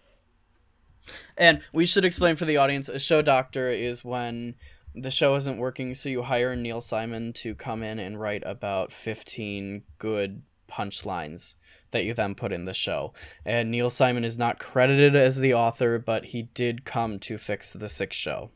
And 1.37 1.61
we 1.71 1.85
should 1.85 2.03
explain 2.03 2.35
for 2.35 2.45
the 2.45 2.57
audience 2.57 2.89
a 2.89 2.99
show 2.99 3.21
doctor 3.21 3.69
is 3.69 4.03
when 4.03 4.55
the 4.93 5.11
show 5.11 5.35
isn't 5.35 5.57
working, 5.57 5.93
so 5.93 6.09
you 6.09 6.23
hire 6.23 6.55
Neil 6.55 6.81
Simon 6.81 7.33
to 7.33 7.55
come 7.55 7.83
in 7.83 7.99
and 7.99 8.19
write 8.19 8.43
about 8.45 8.91
15 8.91 9.83
good 9.97 10.43
punchlines 10.69 11.55
that 11.91 12.05
you 12.05 12.13
then 12.13 12.35
put 12.35 12.51
in 12.51 12.65
the 12.65 12.73
show. 12.73 13.13
And 13.45 13.69
Neil 13.69 13.89
Simon 13.89 14.23
is 14.23 14.37
not 14.37 14.59
credited 14.59 15.15
as 15.15 15.37
the 15.37 15.53
author, 15.53 15.99
but 15.99 16.25
he 16.25 16.43
did 16.43 16.85
come 16.85 17.19
to 17.19 17.37
fix 17.37 17.73
the 17.73 17.89
sixth 17.89 18.19
show. 18.19 18.51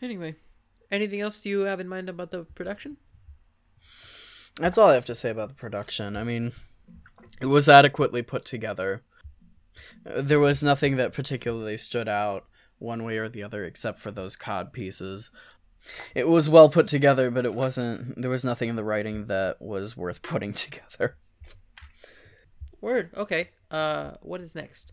anyway, 0.00 0.36
anything 0.90 1.20
else 1.20 1.40
do 1.40 1.48
you 1.48 1.60
have 1.60 1.80
in 1.80 1.88
mind 1.88 2.08
about 2.08 2.30
the 2.30 2.44
production? 2.44 2.98
That's 4.58 4.78
all 4.78 4.90
I 4.90 4.94
have 4.94 5.06
to 5.06 5.14
say 5.14 5.30
about 5.30 5.48
the 5.50 5.54
production. 5.54 6.16
I 6.16 6.24
mean, 6.24 6.52
it 7.40 7.46
was 7.46 7.68
adequately 7.68 8.22
put 8.22 8.44
together. 8.44 9.02
There 10.04 10.40
was 10.40 10.62
nothing 10.62 10.96
that 10.96 11.12
particularly 11.12 11.76
stood 11.76 12.08
out 12.08 12.46
one 12.78 13.04
way 13.04 13.18
or 13.18 13.28
the 13.28 13.42
other, 13.42 13.64
except 13.64 13.98
for 13.98 14.10
those 14.10 14.36
cod 14.36 14.72
pieces. 14.72 15.30
It 16.14 16.28
was 16.28 16.50
well 16.50 16.68
put 16.68 16.88
together, 16.88 17.30
but 17.30 17.44
it 17.44 17.54
wasn't. 17.54 18.20
There 18.20 18.30
was 18.30 18.44
nothing 18.44 18.68
in 18.68 18.76
the 18.76 18.84
writing 18.84 19.26
that 19.26 19.60
was 19.60 19.96
worth 19.96 20.22
putting 20.22 20.52
together. 20.54 21.16
Word. 22.80 23.10
Okay. 23.16 23.50
Uh, 23.70 24.12
what 24.22 24.40
is 24.40 24.54
next? 24.54 24.92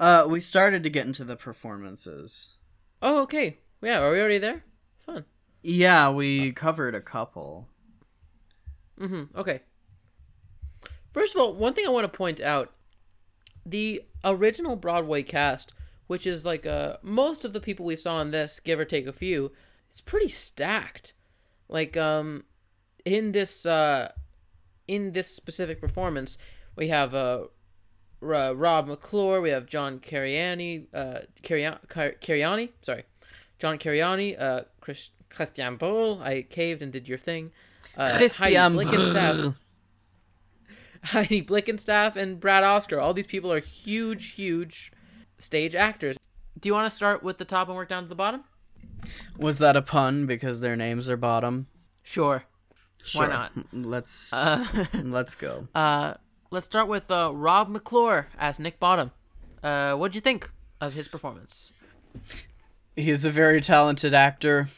Uh, 0.00 0.26
we 0.28 0.40
started 0.40 0.82
to 0.82 0.90
get 0.90 1.06
into 1.06 1.24
the 1.24 1.36
performances. 1.36 2.54
Oh, 3.00 3.22
okay. 3.22 3.58
Yeah, 3.82 4.00
are 4.00 4.10
we 4.10 4.18
already 4.18 4.38
there? 4.38 4.64
Fun. 5.04 5.24
Yeah, 5.62 6.10
we 6.10 6.52
covered 6.52 6.94
a 6.94 7.00
couple. 7.00 7.68
Mm-hmm. 8.98 9.38
Okay. 9.38 9.60
First 11.12 11.34
of 11.34 11.40
all, 11.40 11.54
one 11.54 11.74
thing 11.74 11.86
I 11.86 11.90
want 11.90 12.10
to 12.10 12.16
point 12.16 12.40
out: 12.40 12.72
the 13.64 14.02
original 14.24 14.76
Broadway 14.76 15.22
cast, 15.22 15.72
which 16.06 16.26
is 16.26 16.44
like 16.44 16.66
uh 16.66 16.96
most 17.02 17.44
of 17.44 17.52
the 17.52 17.60
people 17.60 17.84
we 17.86 17.96
saw 17.96 18.20
in 18.20 18.30
this, 18.30 18.60
give 18.60 18.78
or 18.78 18.84
take 18.84 19.06
a 19.06 19.12
few, 19.12 19.52
is 19.90 20.00
pretty 20.00 20.28
stacked. 20.28 21.14
Like 21.68 21.96
um, 21.96 22.44
in 23.04 23.32
this 23.32 23.64
uh, 23.64 24.12
in 24.86 25.12
this 25.12 25.28
specific 25.28 25.80
performance, 25.80 26.36
we 26.76 26.88
have 26.88 27.14
uh, 27.14 27.44
R- 28.22 28.54
Rob 28.54 28.86
McClure, 28.86 29.40
we 29.40 29.50
have 29.50 29.66
John 29.66 29.98
Cariani, 29.98 30.86
uh, 30.92 31.20
Cariani, 31.42 31.78
Cariani, 31.88 32.70
sorry, 32.82 33.04
John 33.58 33.78
Cariani, 33.78 34.40
uh, 34.40 34.62
Chris, 34.80 35.10
Christian 35.28 35.76
Bull. 35.76 36.20
I 36.22 36.42
caved 36.42 36.82
and 36.82 36.92
did 36.92 37.08
your 37.08 37.18
thing. 37.18 37.52
Uh, 37.96 38.16
Christian 38.16 38.44
Heidi 38.44 38.76
Blickenstaff, 38.76 39.54
Heidi 41.04 41.42
Blickenstaff, 41.42 42.16
and 42.16 42.40
Brad 42.40 42.64
Oscar. 42.64 43.00
All 43.00 43.14
these 43.14 43.26
people 43.26 43.52
are 43.52 43.60
huge, 43.60 44.32
huge 44.32 44.92
stage 45.38 45.74
actors. 45.74 46.16
Do 46.58 46.68
you 46.68 46.72
want 46.74 46.90
to 46.90 46.94
start 46.94 47.22
with 47.22 47.38
the 47.38 47.44
top 47.44 47.68
and 47.68 47.76
work 47.76 47.88
down 47.88 48.02
to 48.04 48.08
the 48.08 48.14
bottom? 48.14 48.44
Was 49.36 49.58
that 49.58 49.76
a 49.76 49.82
pun 49.82 50.26
because 50.26 50.60
their 50.60 50.76
names 50.76 51.08
are 51.10 51.16
bottom? 51.16 51.66
Sure. 52.02 52.44
Sure. 53.04 53.22
Why 53.22 53.28
not? 53.28 53.52
Let's 53.72 54.32
Uh, 54.32 54.64
let's 54.94 55.34
go. 55.34 55.68
uh, 55.74 56.14
let's 56.50 56.66
start 56.66 56.88
with 56.88 57.10
uh, 57.10 57.30
Rob 57.34 57.68
McClure 57.68 58.28
as 58.38 58.58
Nick 58.58 58.78
Bottom. 58.80 59.10
Uh, 59.62 59.94
what'd 59.96 60.14
you 60.14 60.20
think 60.22 60.50
of 60.80 60.94
his 60.94 61.08
performance? 61.08 61.72
He's 62.96 63.24
a 63.24 63.30
very 63.30 63.60
talented 63.60 64.14
actor. 64.14 64.68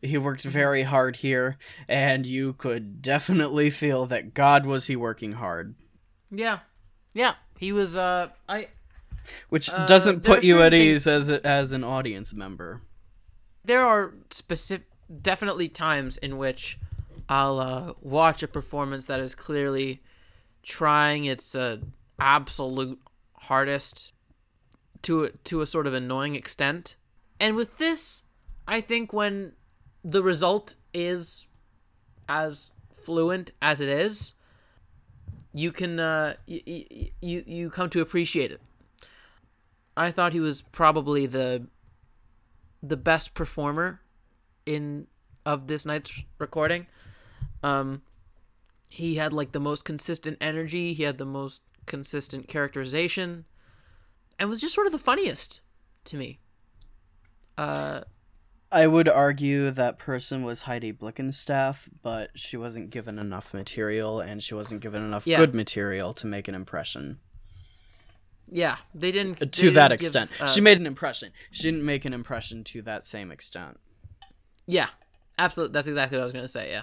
He 0.00 0.16
worked 0.18 0.42
very 0.42 0.84
hard 0.84 1.16
here, 1.16 1.56
and 1.88 2.24
you 2.24 2.52
could 2.54 3.02
definitely 3.02 3.68
feel 3.70 4.06
that 4.06 4.32
God 4.34 4.64
was 4.64 4.86
he 4.86 4.96
working 4.96 5.32
hard. 5.32 5.74
Yeah, 6.30 6.60
yeah, 7.14 7.34
he 7.58 7.72
was. 7.72 7.94
Uh, 7.96 8.28
I 8.48 8.68
Which 9.48 9.68
Uh, 9.70 9.86
doesn't 9.86 10.22
put 10.24 10.44
you 10.44 10.60
at 10.62 10.72
ease 10.74 11.06
as 11.06 11.30
as 11.30 11.72
an 11.72 11.84
audience 11.84 12.34
member. 12.34 12.80
there 13.64 13.84
are 13.84 14.14
specific, 14.30 14.86
definitely 15.22 15.68
times 15.68 16.16
in 16.18 16.38
which 16.38 16.78
I'll 17.28 17.58
uh, 17.58 17.92
watch 18.00 18.42
a 18.42 18.48
performance 18.48 19.04
that 19.06 19.20
is 19.20 19.34
clearly 19.34 20.02
trying 20.62 21.24
its 21.26 21.54
uh, 21.54 21.76
absolute 22.18 22.98
hardest 23.34 24.12
to 25.02 25.30
to 25.44 25.60
a 25.60 25.66
sort 25.66 25.86
of 25.86 25.94
annoying 25.94 26.34
extent, 26.34 26.96
and 27.40 27.54
with 27.56 27.78
this, 27.78 28.24
I 28.66 28.80
think 28.80 29.12
when 29.12 29.52
the 30.04 30.22
result 30.22 30.74
is 30.94 31.46
as 32.28 32.72
fluent 32.92 33.52
as 33.60 33.80
it 33.80 33.88
is, 33.88 34.34
you 35.54 35.70
can 35.72 36.00
uh, 36.00 36.34
y- 36.46 36.62
y- 36.66 37.10
you 37.20 37.44
you 37.46 37.70
come 37.70 37.90
to 37.90 38.00
appreciate 38.00 38.50
it. 38.50 38.60
I 39.98 40.10
thought 40.10 40.32
he 40.32 40.40
was 40.40 40.62
probably 40.62 41.26
the 41.26 41.66
the 42.82 42.96
best 42.96 43.34
performer 43.34 44.00
in 44.64 45.06
of 45.44 45.66
this 45.66 45.84
night's 45.84 46.22
recording. 46.38 46.86
Um, 47.62 48.02
he 48.88 49.16
had 49.16 49.32
like 49.32 49.52
the 49.52 49.60
most 49.60 49.84
consistent 49.84 50.38
energy. 50.40 50.94
He 50.94 51.02
had 51.02 51.18
the 51.18 51.24
most 51.26 51.62
consistent 51.86 52.48
characterization, 52.48 53.44
and 54.38 54.48
was 54.48 54.60
just 54.60 54.74
sort 54.74 54.86
of 54.86 54.92
the 54.92 54.98
funniest 54.98 55.60
to 56.04 56.16
me. 56.16 56.38
Uh, 57.56 58.02
I 58.70 58.86
would 58.86 59.08
argue 59.08 59.70
that 59.70 59.98
person 59.98 60.44
was 60.44 60.62
Heidi 60.62 60.92
Blickenstaff, 60.92 61.88
but 62.02 62.30
she 62.34 62.56
wasn't 62.56 62.90
given 62.90 63.18
enough 63.18 63.52
material, 63.54 64.20
and 64.20 64.42
she 64.42 64.54
wasn't 64.54 64.80
given 64.82 65.02
enough 65.02 65.26
Yeah. 65.26 65.38
good 65.38 65.54
material 65.54 66.12
to 66.14 66.26
make 66.26 66.46
an 66.48 66.54
impression. 66.54 67.18
Yeah, 68.50 68.76
they 68.94 69.12
didn't 69.12 69.38
they 69.38 69.46
to 69.46 69.70
that 69.72 69.88
didn't 69.88 70.00
give, 70.00 70.06
extent, 70.06 70.30
uh, 70.40 70.46
she 70.46 70.60
made 70.60 70.78
an 70.78 70.86
impression. 70.86 71.32
She 71.50 71.64
didn't 71.64 71.84
make 71.84 72.04
an 72.04 72.12
impression 72.12 72.64
to 72.64 72.82
that 72.82 73.04
same 73.04 73.30
extent. 73.30 73.78
Yeah, 74.66 74.88
absolutely. 75.38 75.72
That's 75.72 75.88
exactly 75.88 76.18
what 76.18 76.22
I 76.22 76.24
was 76.24 76.32
gonna 76.32 76.48
say. 76.48 76.70
Yeah. 76.70 76.82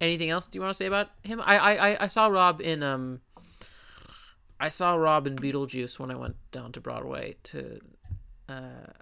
Anything 0.00 0.30
else 0.30 0.46
do 0.48 0.56
you 0.58 0.62
want 0.62 0.70
to 0.70 0.74
say 0.76 0.86
about 0.86 1.10
him? 1.22 1.40
I 1.44 1.58
I 1.58 1.88
I- 1.90 1.96
I 2.00 2.06
saw 2.08 2.26
Rob 2.26 2.60
in 2.60 2.82
um. 2.82 3.20
I 4.60 4.68
saw 4.68 4.94
Rob 4.94 5.26
in 5.26 5.34
Beetlejuice 5.36 5.98
when 5.98 6.10
I 6.10 6.14
went 6.16 6.36
down 6.52 6.72
to 6.72 6.80
Broadway 6.80 7.36
to. 7.44 7.80
Uh, 8.48 8.92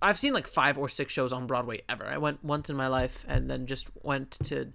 I've 0.00 0.18
seen 0.18 0.32
like 0.32 0.46
five 0.46 0.78
or 0.78 0.88
six 0.88 1.12
shows 1.12 1.32
on 1.32 1.46
Broadway 1.46 1.82
ever. 1.88 2.04
I 2.06 2.18
went 2.18 2.42
once 2.44 2.70
in 2.70 2.76
my 2.76 2.86
life 2.88 3.24
and 3.28 3.50
then 3.50 3.66
just 3.66 3.90
went 4.02 4.32
to 4.44 4.72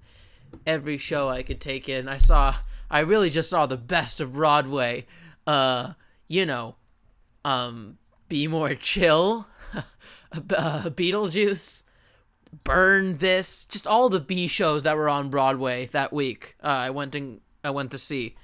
every 0.67 0.97
show 0.97 1.29
I 1.29 1.43
could 1.43 1.61
take 1.61 1.87
in. 1.89 2.07
I 2.07 2.17
saw. 2.17 2.55
I 2.91 2.99
really 2.99 3.29
just 3.29 3.49
saw 3.49 3.65
the 3.65 3.77
best 3.77 4.19
of 4.21 4.33
Broadway. 4.33 5.05
Uh, 5.47 5.93
you 6.27 6.45
know, 6.45 6.75
um, 7.45 7.97
be 8.29 8.47
more 8.47 8.75
chill. 8.75 9.47
uh, 9.75 10.89
Beetlejuice 10.89 11.83
burn 12.63 13.17
this 13.17 13.65
just 13.65 13.87
all 13.87 14.09
the 14.09 14.19
b 14.19 14.45
shows 14.47 14.83
that 14.83 14.95
were 14.95 15.09
on 15.09 15.29
broadway 15.29 15.87
that 15.87 16.13
week 16.13 16.55
uh, 16.63 16.67
i 16.67 16.89
went 16.89 17.15
and 17.15 17.41
i 17.63 17.69
went 17.69 17.89
to 17.89 17.97
see 17.97 18.35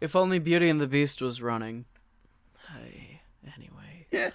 If 0.00 0.16
only 0.16 0.38
Beauty 0.38 0.70
and 0.70 0.80
the 0.80 0.86
Beast 0.86 1.20
was 1.20 1.42
running. 1.42 1.84
I, 2.68 3.20
anyway 3.54 4.06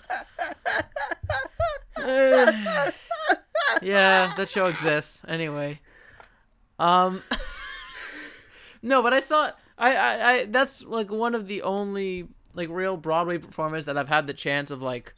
Uh, 1.96 2.92
yeah 3.82 4.34
that 4.36 4.50
show 4.50 4.66
exists 4.66 5.24
anyway 5.28 5.80
um 6.80 7.24
no 8.82 9.02
but 9.02 9.14
i 9.14 9.20
saw 9.20 9.52
I, 9.78 9.96
I 9.96 10.32
i 10.32 10.46
that's 10.46 10.84
like 10.84 11.12
one 11.12 11.34
of 11.34 11.48
the 11.48 11.62
only 11.62 12.28
like 12.54 12.70
real 12.70 12.98
broadway 12.98 13.38
performers 13.38 13.86
that 13.86 13.98
i've 13.98 14.10
had 14.10 14.28
the 14.28 14.34
chance 14.34 14.70
of 14.72 14.82
like 14.82 15.14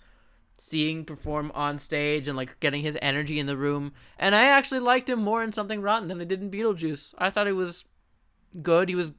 seeing 0.58 1.04
perform 1.04 1.52
on 1.54 1.78
stage 1.78 2.28
and 2.28 2.38
like 2.38 2.60
getting 2.62 2.82
his 2.82 2.98
energy 3.02 3.40
in 3.40 3.46
the 3.46 3.58
room. 3.58 3.92
And 4.18 4.34
I 4.34 4.46
actually 4.46 4.80
liked 4.80 5.10
him 5.10 5.20
more 5.22 5.44
in 5.44 5.52
Something 5.52 5.82
Rotten 5.82 6.08
than 6.08 6.22
I 6.22 6.24
did 6.24 6.42
in 6.42 6.50
Beetlejuice. 6.50 7.14
I 7.18 7.30
thought 7.30 7.46
he 7.46 7.52
was 7.52 7.84
good. 8.62 8.88
He 8.88 8.96
was 8.96 9.12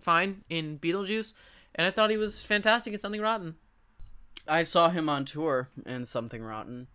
fine 0.00 0.44
in 0.48 0.78
Beetlejuice, 0.78 1.34
and 1.74 1.86
I 1.86 1.90
thought 1.90 2.08
he 2.08 2.16
was 2.16 2.42
fantastic 2.42 2.94
in 2.94 2.98
Something 3.00 3.20
Rotten. 3.20 3.56
I 4.46 4.62
saw 4.62 4.88
him 4.88 5.10
on 5.10 5.26
tour 5.26 5.68
in 5.84 6.06
Something 6.06 6.42
Rotten. 6.42 6.86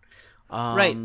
Um, 0.50 0.74
Right. 0.76 0.96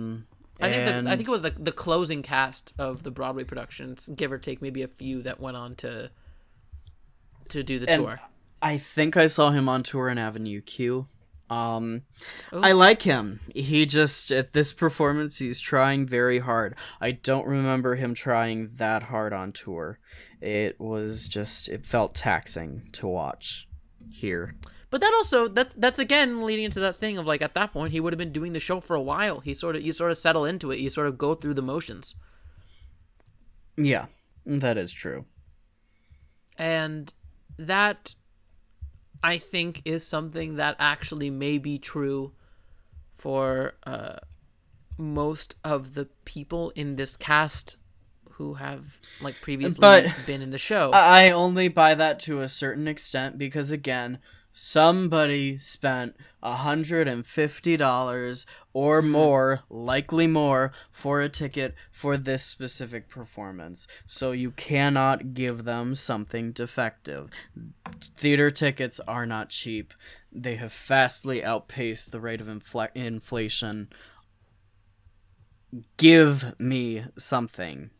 I 0.59 0.71
think 0.71 0.85
that, 0.87 1.07
I 1.07 1.15
think 1.15 1.27
it 1.29 1.31
was 1.31 1.45
and- 1.45 1.57
the 1.57 1.63
the 1.65 1.71
closing 1.71 2.23
cast 2.23 2.73
of 2.79 3.03
the 3.03 3.11
Broadway 3.11 3.43
productions, 3.43 4.09
give 4.15 4.31
or 4.31 4.39
take 4.39 4.63
maybe 4.63 4.81
a 4.81 4.87
few 4.87 5.21
that 5.21 5.39
went 5.39 5.57
on 5.57 5.75
to 5.75 6.09
to 7.49 7.61
do 7.61 7.77
the 7.77 7.87
and 7.87 8.01
tour. 8.03 8.17
I 8.61 8.77
think 8.77 9.17
I 9.17 9.27
saw 9.27 9.51
him 9.51 9.69
on 9.69 9.83
tour 9.83 10.09
in 10.09 10.17
Avenue 10.17 10.61
Q. 10.61 11.07
Um, 11.49 12.03
Ooh. 12.53 12.61
I 12.61 12.73
like 12.73 13.01
him. 13.01 13.39
He 13.55 13.85
just 13.85 14.31
at 14.31 14.53
this 14.53 14.71
performance, 14.71 15.37
he's 15.37 15.59
trying 15.59 16.05
very 16.05 16.39
hard. 16.39 16.75
I 17.01 17.11
don't 17.11 17.47
remember 17.47 17.95
him 17.95 18.13
trying 18.13 18.71
that 18.75 19.03
hard 19.03 19.33
on 19.33 19.51
tour. 19.51 19.99
It 20.41 20.79
was 20.79 21.27
just 21.27 21.67
it 21.69 21.85
felt 21.85 22.13
taxing 22.13 22.89
to 22.93 23.07
watch 23.07 23.67
here. 24.11 24.55
But 24.91 25.01
that 25.01 25.13
also 25.13 25.47
that's 25.47 25.73
that's 25.75 25.99
again 25.99 26.43
leading 26.43 26.65
into 26.65 26.79
that 26.81 26.95
thing 26.95 27.17
of 27.17 27.25
like 27.25 27.41
at 27.41 27.53
that 27.55 27.73
point 27.73 27.91
he 27.91 27.99
would 27.99 28.13
have 28.13 28.19
been 28.19 28.31
doing 28.31 28.53
the 28.53 28.59
show 28.59 28.79
for 28.79 28.95
a 28.95 29.01
while. 29.01 29.39
He 29.39 29.53
sort 29.53 29.75
of 29.75 29.81
you 29.81 29.91
sort 29.91 30.11
of 30.11 30.17
settle 30.17 30.45
into 30.45 30.71
it. 30.71 30.79
You 30.79 30.89
sort 30.89 31.07
of 31.07 31.17
go 31.17 31.35
through 31.35 31.55
the 31.55 31.61
motions. 31.61 32.15
Yeah, 33.75 34.05
that 34.45 34.77
is 34.77 34.91
true. 34.91 35.25
And 36.57 37.13
that 37.57 38.15
I 39.23 39.37
think 39.37 39.81
is 39.85 40.05
something 40.07 40.55
that 40.55 40.75
actually 40.79 41.29
may 41.29 41.57
be 41.57 41.77
true 41.77 42.31
for 43.15 43.73
uh, 43.85 44.17
most 44.97 45.55
of 45.63 45.93
the 45.93 46.05
people 46.25 46.71
in 46.75 46.95
this 46.95 47.17
cast 47.17 47.77
who 48.31 48.53
have 48.55 48.99
like 49.21 49.35
previously 49.41 49.81
But- 49.81 50.07
been 50.25 50.41
in 50.41 50.51
the 50.51 50.57
show. 50.57 50.91
I 50.91 51.25
I 51.25 51.31
only 51.31 51.67
buy 51.67 51.95
that 51.95 52.19
to 52.21 52.41
a 52.41 52.47
certain 52.47 52.87
extent 52.87 53.37
because 53.37 53.71
again, 53.71 54.19
somebody 54.51 55.57
spent 55.59 56.15
$150 56.43 58.45
or 58.73 59.01
more, 59.01 59.61
likely 59.69 60.27
more, 60.27 60.71
for 60.91 61.21
a 61.21 61.29
ticket 61.29 61.75
for 61.91 62.17
this 62.17 62.43
specific 62.43 63.09
performance. 63.09 63.87
So 64.07 64.31
you 64.31 64.51
cannot 64.51 65.33
give 65.33 65.63
them 65.63 65.95
something 65.95 66.51
defective. 66.51 67.29
Theater 68.01 68.51
tickets 68.51 68.99
are 69.07 69.25
not 69.25 69.49
cheap. 69.49 69.93
They 70.31 70.55
have 70.55 70.73
vastly 70.73 71.43
outpaced 71.43 72.11
the 72.11 72.19
rate 72.19 72.41
of 72.41 72.47
infl- 72.47 72.95
inflation. 72.95 73.89
Give 75.97 76.59
me 76.59 77.05
something. 77.17 77.91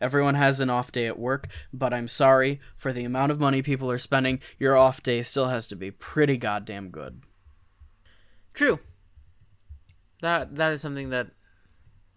Everyone 0.00 0.34
has 0.34 0.60
an 0.60 0.70
off 0.70 0.92
day 0.92 1.06
at 1.06 1.18
work, 1.18 1.48
but 1.72 1.94
I'm 1.94 2.08
sorry 2.08 2.60
for 2.76 2.92
the 2.92 3.04
amount 3.04 3.32
of 3.32 3.40
money 3.40 3.62
people 3.62 3.90
are 3.90 3.98
spending. 3.98 4.40
Your 4.58 4.76
off 4.76 5.02
day 5.02 5.22
still 5.22 5.48
has 5.48 5.66
to 5.68 5.76
be 5.76 5.90
pretty 5.90 6.36
goddamn 6.36 6.90
good. 6.90 7.22
True. 8.52 8.80
That 10.22 10.56
that 10.56 10.72
is 10.72 10.80
something 10.80 11.10
that 11.10 11.28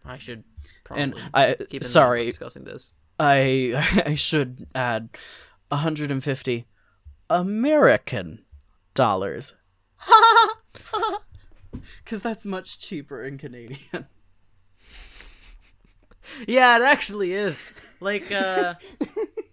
I 0.05 0.17
should 0.17 0.43
probably 0.83 1.03
And 1.03 1.15
I 1.33 1.53
keep 1.53 1.73
in 1.73 1.77
mind 1.79 1.85
sorry, 1.85 2.25
discussing 2.25 2.63
this. 2.63 2.93
I 3.19 4.03
I 4.05 4.15
should 4.15 4.67
add 4.73 5.09
150 5.69 6.65
American 7.29 8.45
dollars. 8.93 9.55
Cuz 12.05 12.21
that's 12.21 12.45
much 12.45 12.79
cheaper 12.79 13.23
in 13.23 13.37
Canadian. 13.37 14.07
Yeah, 16.47 16.77
it 16.77 16.83
actually 16.83 17.33
is. 17.33 17.67
Like 18.01 18.31
uh 18.31 18.75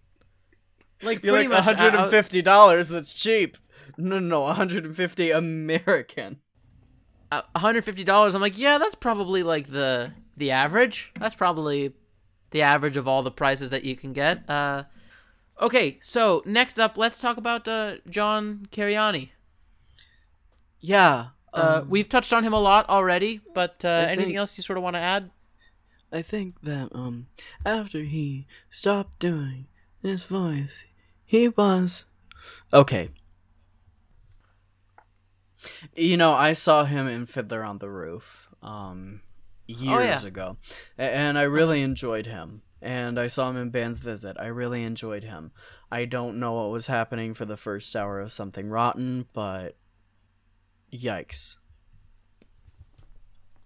like 1.02 1.22
You're 1.24 1.34
like 1.36 1.48
much 1.48 1.66
uh, 1.80 2.08
$150 2.10 2.90
that's 2.90 3.14
cheap. 3.14 3.56
No, 3.98 4.18
no, 4.18 4.26
no, 4.26 4.40
150 4.42 5.30
American. 5.30 6.40
uh, 7.32 7.42
$150 7.56 8.34
i'm 8.34 8.40
like 8.40 8.56
yeah 8.58 8.78
that's 8.78 8.94
probably 8.94 9.42
like 9.42 9.66
the 9.68 10.12
the 10.36 10.50
average 10.52 11.12
that's 11.18 11.34
probably 11.34 11.92
the 12.50 12.62
average 12.62 12.96
of 12.96 13.08
all 13.08 13.22
the 13.24 13.30
prices 13.32 13.70
that 13.70 13.84
you 13.84 13.96
can 13.96 14.12
get 14.12 14.48
uh 14.48 14.84
okay 15.60 15.98
so 16.00 16.42
next 16.46 16.78
up 16.78 16.96
let's 16.96 17.20
talk 17.20 17.36
about 17.36 17.66
uh 17.66 17.96
john 18.08 18.66
Cariani. 18.70 19.30
Yeah. 20.80 21.28
uh 21.52 21.80
um, 21.82 21.90
we've 21.90 22.08
touched 22.08 22.32
on 22.32 22.44
him 22.44 22.52
a 22.52 22.60
lot 22.60 22.88
already 22.88 23.40
but 23.54 23.84
uh 23.84 23.88
anything 23.88 24.26
think- 24.26 24.36
else 24.38 24.56
you 24.56 24.62
sort 24.62 24.76
of 24.76 24.84
want 24.84 24.94
to 24.94 25.00
add 25.00 25.30
I 26.12 26.22
think 26.22 26.60
that 26.62 26.88
um 26.92 27.26
after 27.64 28.00
he 28.00 28.46
stopped 28.70 29.18
doing 29.18 29.66
his 30.00 30.24
voice, 30.24 30.84
he 31.24 31.48
was 31.48 32.04
okay. 32.72 33.08
You 35.94 36.16
know, 36.16 36.32
I 36.32 36.52
saw 36.52 36.84
him 36.84 37.08
in 37.08 37.26
Fiddler 37.26 37.64
on 37.64 37.78
the 37.78 37.90
Roof 37.90 38.48
um 38.62 39.22
years 39.66 40.22
yeah. 40.22 40.28
ago, 40.28 40.56
and 40.96 41.38
I 41.38 41.42
really 41.42 41.82
enjoyed 41.82 42.26
him. 42.26 42.62
And 42.82 43.18
I 43.18 43.26
saw 43.26 43.50
him 43.50 43.56
in 43.56 43.70
Band's 43.70 44.00
Visit. 44.00 44.36
I 44.38 44.46
really 44.46 44.84
enjoyed 44.84 45.24
him. 45.24 45.50
I 45.90 46.04
don't 46.04 46.38
know 46.38 46.52
what 46.52 46.70
was 46.70 46.86
happening 46.86 47.34
for 47.34 47.44
the 47.44 47.56
first 47.56 47.96
hour 47.96 48.20
of 48.20 48.32
Something 48.32 48.68
Rotten, 48.68 49.26
but 49.32 49.76
yikes. 50.92 51.56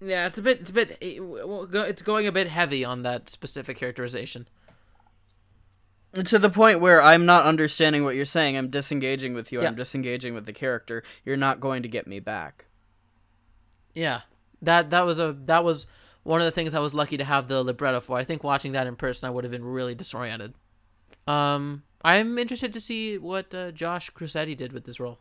Yeah 0.01 0.26
it's 0.26 0.38
a 0.38 0.42
bit 0.42 0.61
it's 0.61 0.70
a 0.70 0.72
bit 0.72 0.96
it- 1.01 1.20
well, 1.20 1.66
go- 1.66 1.82
it's 1.82 2.03
going 2.03 2.26
a 2.26 2.32
bit 2.32 2.46
heavy 2.48 2.84
on 2.84 3.03
that 3.03 3.28
specific 3.28 3.76
characterization 3.76 4.48
to 6.24 6.38
the 6.38 6.51
point 6.51 6.80
where 6.80 7.01
I'm 7.01 7.24
not 7.24 7.44
understanding 7.44 8.03
what 8.03 8.16
you're 8.16 8.24
saying. 8.24 8.57
I'm 8.57 8.68
disengaging 8.68 9.32
with 9.32 9.53
you. 9.53 9.62
Yeah. 9.62 9.68
I'm 9.68 9.76
disengaging 9.76 10.34
with 10.34 10.44
the 10.44 10.53
character. 10.53 11.05
You're 11.24 11.36
not 11.36 11.61
going 11.61 11.82
to 11.84 11.88
get 11.88 12.09
me 12.09 12.18
back. 12.18 12.66
Yeah, 13.94 14.22
that 14.61 14.90
that 14.90 15.07
was 15.07 15.20
a 15.20 15.36
that 15.44 15.62
was 15.62 15.86
one 16.24 16.40
of 16.40 16.46
the 16.46 16.51
things 16.51 16.74
I 16.74 16.80
was 16.80 16.94
lucky 16.94 17.16
to 17.16 17.24
have 17.24 17.46
the 17.46 17.62
libretto 17.62 18.01
for. 18.01 18.16
I 18.18 18.24
think 18.24 18.42
watching 18.42 18.72
that 18.72 18.88
in 18.88 18.96
person, 18.96 19.26
I 19.26 19.30
would 19.30 19.44
have 19.44 19.53
been 19.53 19.64
really 19.64 19.94
disoriented. 19.94 20.55
Um, 21.28 21.84
I'm 22.03 22.38
interested 22.38 22.72
to 22.72 22.80
see 22.80 23.16
what 23.16 23.55
uh, 23.55 23.70
Josh 23.70 24.11
Grisetti 24.11 24.57
did 24.57 24.72
with 24.72 24.84
this 24.84 24.98
role. 24.98 25.18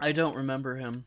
I 0.00 0.12
don't 0.12 0.36
remember 0.36 0.76
him. 0.76 1.04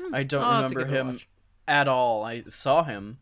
Hmm. 0.00 0.14
I 0.14 0.22
don't 0.22 0.44
I'll 0.44 0.56
remember 0.62 0.84
give 0.84 0.88
it 0.88 0.94
a 0.94 1.04
him 1.04 1.18
at 1.66 1.88
all. 1.88 2.24
I 2.24 2.44
saw 2.48 2.82
him. 2.84 3.18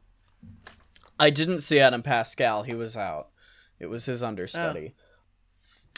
I 1.18 1.30
didn't 1.30 1.60
see 1.60 1.80
Adam 1.80 2.02
Pascal. 2.02 2.62
He 2.62 2.74
was 2.74 2.96
out. 2.96 3.28
It 3.78 3.86
was 3.86 4.04
his 4.04 4.22
understudy. 4.22 4.94
Oh. 4.96 5.02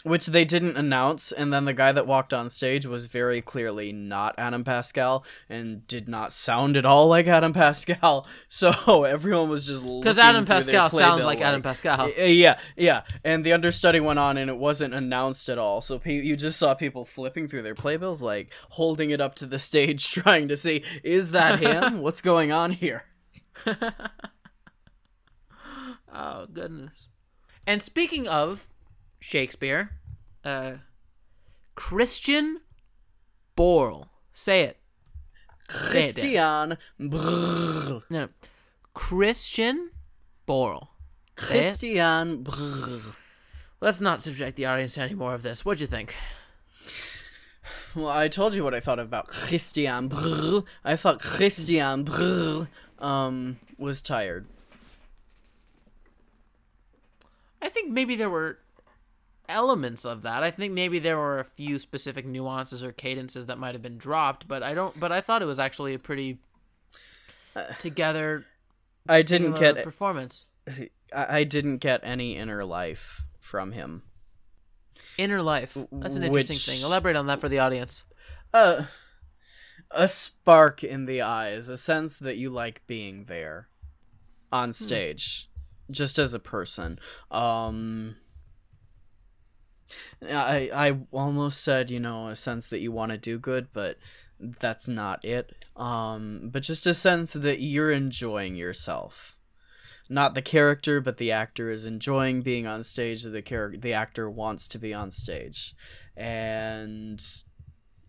Which 0.03 0.27
they 0.27 0.45
didn't 0.45 0.77
announce, 0.77 1.31
and 1.33 1.51
then 1.51 1.65
the 1.65 1.73
guy 1.73 1.91
that 1.91 2.07
walked 2.07 2.33
on 2.33 2.49
stage 2.49 2.85
was 2.85 3.07
very 3.07 3.41
clearly 3.41 3.91
not 3.91 4.33
Adam 4.37 4.63
Pascal 4.63 5.25
and 5.49 5.85
did 5.87 6.07
not 6.07 6.31
sound 6.31 6.77
at 6.77 6.85
all 6.85 7.07
like 7.07 7.27
Adam 7.27 7.53
Pascal. 7.53 8.25
So 8.47 9.03
everyone 9.03 9.49
was 9.49 9.67
just 9.67 9.83
Because 9.83 10.17
Adam 10.17 10.45
Pascal 10.45 10.89
sounds 10.89 10.93
playbill 10.93 11.25
like 11.25 11.41
Adam 11.41 11.61
Pascal. 11.61 12.09
Yeah, 12.17 12.59
yeah. 12.77 13.01
And 13.23 13.45
the 13.45 13.53
understudy 13.53 13.99
went 13.99 14.19
on, 14.19 14.37
and 14.37 14.49
it 14.49 14.57
wasn't 14.57 14.93
announced 14.93 15.49
at 15.49 15.57
all. 15.57 15.81
So 15.81 15.99
pe- 15.99 16.21
you 16.21 16.35
just 16.35 16.57
saw 16.57 16.73
people 16.73 17.05
flipping 17.05 17.47
through 17.47 17.63
their 17.63 17.75
playbills, 17.75 18.21
like 18.21 18.51
holding 18.71 19.09
it 19.09 19.19
up 19.21 19.35
to 19.35 19.45
the 19.45 19.59
stage, 19.59 20.11
trying 20.11 20.47
to 20.47 20.57
see 20.57 20.83
is 21.03 21.31
that 21.31 21.59
him? 21.59 21.99
What's 22.01 22.21
going 22.21 22.51
on 22.51 22.71
here? 22.71 23.05
Oh 26.13 26.47
goodness. 26.51 27.07
And 27.67 27.83
speaking 27.83 28.27
of 28.27 28.67
Shakespeare, 29.19 29.91
uh, 30.43 30.73
Christian 31.75 32.61
Borle. 33.57 34.07
Say 34.33 34.61
it. 34.61 34.77
Say 35.69 36.09
it, 36.09 36.13
Christian 36.13 36.77
Brrr. 36.99 38.03
No, 38.09 38.19
no. 38.21 38.29
Christian 38.93 39.91
Borle. 40.47 40.87
Say. 41.37 41.59
Christian. 41.59 42.45
Let's 43.81 44.01
not 44.01 44.21
subject 44.21 44.55
the 44.55 44.65
audience 44.65 44.95
to 44.95 45.01
any 45.01 45.13
more 45.13 45.33
of 45.33 45.43
this. 45.43 45.63
What'd 45.63 45.79
you 45.79 45.87
think? 45.87 46.15
Well, 47.95 48.07
I 48.09 48.27
told 48.27 48.53
you 48.53 48.63
what 48.63 48.73
I 48.73 48.79
thought 48.79 48.99
about 48.99 49.27
Christian 49.27 50.09
Brrr. 50.09 50.65
I 50.83 50.95
thought 50.95 51.19
Christian 51.19 52.05
Brrr 52.05 52.67
um 52.99 53.59
was 53.77 54.01
tired. 54.01 54.45
I 57.61 57.69
think 57.69 57.91
maybe 57.91 58.15
there 58.15 58.29
were 58.29 58.59
elements 59.49 60.05
of 60.05 60.21
that. 60.21 60.43
I 60.43 60.51
think 60.51 60.73
maybe 60.73 60.99
there 60.99 61.17
were 61.17 61.39
a 61.39 61.43
few 61.43 61.77
specific 61.79 62.25
nuances 62.25 62.83
or 62.83 62.91
cadences 62.93 63.47
that 63.47 63.57
might 63.57 63.75
have 63.75 63.81
been 63.81 63.97
dropped, 63.97 64.47
but 64.47 64.63
I 64.63 64.73
don't. 64.73 64.97
But 64.99 65.11
I 65.11 65.19
thought 65.19 65.41
it 65.41 65.45
was 65.45 65.59
actually 65.59 65.93
a 65.93 65.99
pretty 65.99 66.39
together 67.79 68.45
I 69.07 69.21
didn't 69.23 69.59
get 69.59 69.83
performance. 69.83 70.45
I 71.11 71.43
didn't 71.43 71.77
get 71.77 72.01
any 72.03 72.35
inner 72.35 72.63
life 72.63 73.23
from 73.39 73.71
him. 73.71 74.03
Inner 75.17 75.41
life. 75.41 75.75
That's 75.91 76.15
an 76.15 76.23
interesting 76.23 76.55
Which- 76.55 76.65
thing. 76.65 76.81
Elaborate 76.83 77.15
on 77.15 77.25
that 77.27 77.41
for 77.41 77.49
the 77.49 77.59
audience. 77.59 78.05
Uh, 78.53 78.83
a 79.91 80.07
spark 80.07 80.83
in 80.83 81.05
the 81.05 81.21
eyes, 81.21 81.69
a 81.69 81.77
sense 81.77 82.17
that 82.19 82.37
you 82.37 82.49
like 82.49 82.85
being 82.85 83.25
there 83.25 83.67
on 84.51 84.71
stage, 84.73 85.49
just 85.89 86.19
as 86.19 86.33
a 86.33 86.39
person. 86.39 86.99
Um, 87.31 88.15
I 90.23 90.69
I 90.73 90.97
almost 91.11 91.61
said 91.61 91.89
you 91.91 91.99
know 91.99 92.27
a 92.27 92.35
sense 92.35 92.67
that 92.69 92.81
you 92.81 92.91
want 92.91 93.11
to 93.11 93.17
do 93.17 93.37
good, 93.37 93.67
but 93.73 93.97
that's 94.39 94.87
not 94.87 95.23
it. 95.25 95.53
Um, 95.75 96.49
but 96.51 96.63
just 96.63 96.87
a 96.87 96.93
sense 96.93 97.33
that 97.33 97.61
you're 97.61 97.91
enjoying 97.91 98.55
yourself. 98.55 99.37
Not 100.11 100.33
the 100.33 100.41
character, 100.41 101.01
but 101.01 101.17
the 101.17 101.31
actor 101.31 101.69
is 101.69 101.85
enjoying 101.85 102.41
being 102.41 102.65
on 102.65 102.81
stage. 102.83 103.23
The 103.23 103.41
character, 103.41 103.77
the 103.77 103.93
actor 103.93 104.29
wants 104.29 104.67
to 104.69 104.79
be 104.79 104.93
on 104.93 105.11
stage, 105.11 105.75
and 106.15 107.21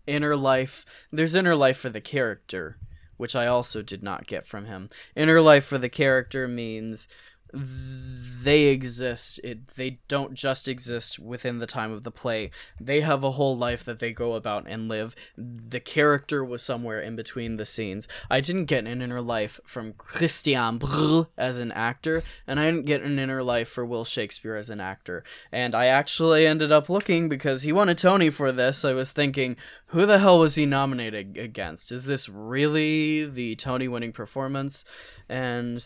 inner 0.07 0.35
life 0.35 0.85
there's 1.11 1.35
inner 1.35 1.55
life 1.55 1.77
for 1.77 1.89
the 1.89 2.01
character 2.01 2.77
which 3.17 3.35
i 3.35 3.45
also 3.45 3.81
did 3.81 4.01
not 4.01 4.27
get 4.27 4.45
from 4.45 4.65
him 4.65 4.89
inner 5.15 5.39
life 5.41 5.65
for 5.65 5.77
the 5.77 5.89
character 5.89 6.47
means 6.47 7.07
they 7.53 8.65
exist. 8.65 9.39
It, 9.43 9.67
they 9.75 9.99
don't 10.07 10.33
just 10.33 10.67
exist 10.67 11.19
within 11.19 11.59
the 11.59 11.67
time 11.67 11.91
of 11.91 12.03
the 12.03 12.11
play. 12.11 12.49
They 12.79 13.01
have 13.01 13.23
a 13.23 13.31
whole 13.31 13.57
life 13.57 13.83
that 13.85 13.99
they 13.99 14.13
go 14.13 14.33
about 14.33 14.65
and 14.67 14.87
live. 14.87 15.15
The 15.37 15.79
character 15.79 16.43
was 16.43 16.63
somewhere 16.63 16.99
in 17.01 17.15
between 17.15 17.57
the 17.57 17.65
scenes. 17.65 18.07
I 18.29 18.41
didn't 18.41 18.65
get 18.65 18.87
an 18.87 19.01
inner 19.01 19.21
life 19.21 19.59
from 19.65 19.93
christian 19.93 20.79
Brrr 20.79 21.27
as 21.37 21.59
an 21.59 21.71
actor 21.71 22.23
and 22.47 22.59
i 22.59 22.69
didn't 22.69 22.85
get 22.85 23.01
an 23.01 23.19
inner 23.19 23.43
life 23.43 23.67
for 23.67 23.85
will 23.85 24.05
shakespeare 24.05 24.55
as 24.55 24.69
an 24.69 24.79
actor. 24.79 25.23
And 25.51 25.75
i 25.75 25.85
actually 25.85 26.47
ended 26.47 26.71
up 26.71 26.89
looking 26.89 27.29
because 27.29 27.63
he 27.63 27.71
won 27.71 27.89
a 27.89 27.95
tony 27.95 28.29
for 28.29 28.51
this. 28.51 28.83
I 28.85 28.93
was 28.93 29.11
thinking 29.11 29.57
who 29.87 30.05
the 30.05 30.19
hell 30.19 30.39
was 30.39 30.55
he 30.55 30.65
nominated 30.65 31.37
against? 31.37 31.91
Is 31.91 32.05
this 32.05 32.29
really 32.29 33.25
the 33.25 33.55
tony 33.55 33.87
winning 33.87 34.13
performance? 34.13 34.85
And 35.27 35.83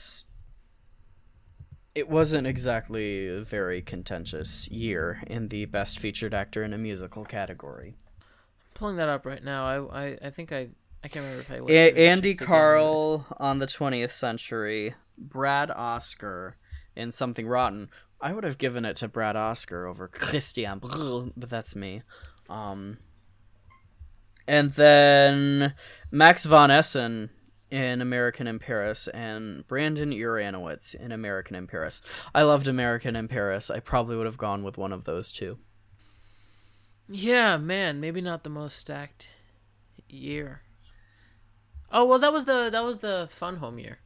it 1.96 2.10
wasn't 2.10 2.46
exactly 2.46 3.28
a 3.28 3.42
very 3.42 3.82
contentious 3.82 4.68
year 4.68 5.24
in 5.28 5.48
the 5.48 5.66
best 5.66 5.98
featured 5.98 6.34
actor 6.34 6.64
in 6.64 6.74
a 6.74 6.78
musical 6.78 7.24
category. 7.24 7.96
Pulling 8.74 8.98
that 8.98 9.08
up 9.08 9.26
right 9.26 9.44
now. 9.44 9.66
I 9.66 10.06
I, 10.08 10.18
I 10.26 10.30
think 10.30 10.52
I 10.52 10.70
I 11.04 11.08
can't 11.08 11.24
remember 11.24 11.42
if 11.42 11.52
I. 11.52 11.74
A- 11.74 12.10
Andy 12.10 12.36
Karl 12.36 13.26
on 13.38 13.60
the 13.60 13.68
20th 13.68 14.12
Century, 14.12 14.96
Brad 15.18 15.72
Oscar 15.72 16.58
in 16.96 17.12
Something 17.12 17.48
Rotten. 17.48 17.90
I 18.20 18.34
would 18.34 18.44
have 18.44 18.58
given 18.58 18.86
it 18.86 18.98
to 18.98 19.08
Brad 19.08 19.36
Oscar 19.36 19.86
over 19.86 20.08
Christian 20.08 20.80
Brühl, 20.80 21.32
but 21.38 21.50
that's 21.50 21.76
me. 21.76 22.02
Um, 22.50 22.98
and 24.48 24.72
then 24.72 25.74
Max 26.12 26.46
von 26.46 26.72
Essen 26.72 27.30
in 27.72 28.02
American 28.02 28.48
in 28.48 28.60
Paris 28.60 29.08
and 29.08 29.68
Brandon 29.68 30.12
Uranowitz 30.12 30.94
in 30.94 31.12
American 31.12 31.56
in 31.56 31.68
Paris. 31.68 32.02
I 32.34 32.44
loved 32.44 32.68
American 32.68 33.16
in 33.16 33.28
Paris. 33.28 33.70
I 33.70 33.80
probably 33.80 34.16
would 34.16 34.26
have 34.26 34.38
gone 34.38 34.64
with 34.64 34.78
one 34.78 34.94
of 34.94 35.06
those 35.06 35.32
two. 35.32 35.58
Yeah, 37.08 37.58
man, 37.58 38.00
maybe 38.00 38.22
not 38.22 38.44
the 38.44 38.50
most 38.50 38.78
stacked 38.78 39.28
year. 40.10 40.62
Oh 41.92 42.06
well, 42.06 42.20
that 42.20 42.34
was 42.34 42.46
the 42.46 42.70
that 42.72 42.84
was 42.84 43.00
the 43.00 43.28
fun 43.30 43.58
home 43.58 43.80
year. 43.80 44.00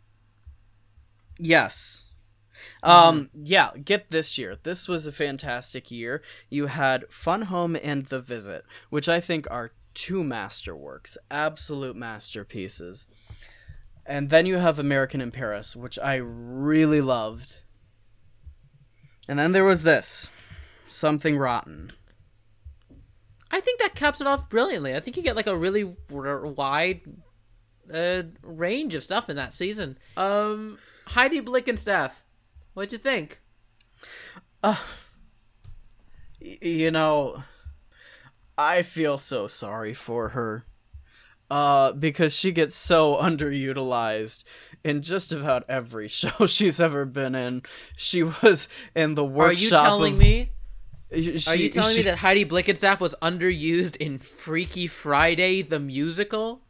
Yes. 1.37 2.05
Um 2.83 3.29
yeah, 3.33 3.71
get 3.83 4.11
this 4.11 4.37
year. 4.37 4.57
This 4.61 4.87
was 4.87 5.05
a 5.05 5.11
fantastic 5.11 5.89
year. 5.89 6.21
You 6.49 6.67
had 6.67 7.05
Fun 7.09 7.43
Home 7.43 7.77
and 7.81 8.05
The 8.05 8.19
Visit, 8.19 8.65
which 8.89 9.07
I 9.07 9.21
think 9.21 9.47
are 9.49 9.71
two 9.93 10.23
masterworks, 10.23 11.15
absolute 11.31 11.95
masterpieces. 11.95 13.07
And 14.09 14.31
then 14.31 14.47
you 14.47 14.57
have 14.57 14.79
American 14.79 15.21
in 15.21 15.29
Paris, 15.29 15.75
which 15.75 15.99
I 15.99 16.15
really 16.15 16.99
loved. 16.99 17.57
And 19.27 19.37
then 19.37 19.51
there 19.51 19.63
was 19.63 19.83
this, 19.83 20.31
Something 20.89 21.37
Rotten. 21.37 21.91
I 23.51 23.59
think 23.59 23.79
that 23.79 23.93
caps 23.93 24.19
it 24.19 24.25
off 24.25 24.49
brilliantly. 24.49 24.95
I 24.95 24.99
think 24.99 25.15
you 25.15 25.21
get 25.21 25.35
like 25.35 25.45
a 25.45 25.55
really 25.55 25.95
r- 26.11 26.47
wide 26.47 27.01
uh, 27.93 28.23
range 28.41 28.95
of 28.95 29.03
stuff 29.03 29.29
in 29.29 29.35
that 29.35 29.53
season. 29.53 29.99
Um, 30.17 30.79
Heidi 31.05 31.39
Blickenstaff, 31.39 32.23
what'd 32.73 32.91
you 32.91 32.97
think? 32.97 33.39
Y- 36.41 36.57
you 36.61 36.89
know, 36.89 37.43
I 38.57 38.81
feel 38.81 39.19
so 39.19 39.45
sorry 39.45 39.93
for 39.93 40.29
her. 40.29 40.63
Uh, 41.49 41.91
because 41.93 42.35
she 42.35 42.51
gets 42.51 42.75
so 42.75 43.15
underutilized 43.21 44.43
in 44.83 45.01
just 45.01 45.31
about 45.31 45.63
every 45.67 46.07
show 46.19 46.45
she's 46.45 46.79
ever 46.79 47.05
been 47.05 47.35
in. 47.35 47.63
She 47.97 48.23
was 48.23 48.67
in 48.95 49.15
the 49.15 49.25
workshop. 49.25 49.49
Are 49.49 49.63
you 49.63 49.69
telling 49.69 50.13
of- 50.13 50.19
me? 50.19 50.51
She- 51.11 51.43
Are 51.47 51.55
you 51.55 51.69
telling 51.69 51.91
she- 51.93 51.97
me 51.97 52.03
that 52.03 52.19
Heidi 52.19 52.45
Blickenstaff 52.45 52.99
was 52.99 53.15
underused 53.21 53.95
in 53.95 54.19
Freaky 54.19 54.85
Friday 54.85 55.63
the 55.63 55.79
musical? 55.79 56.61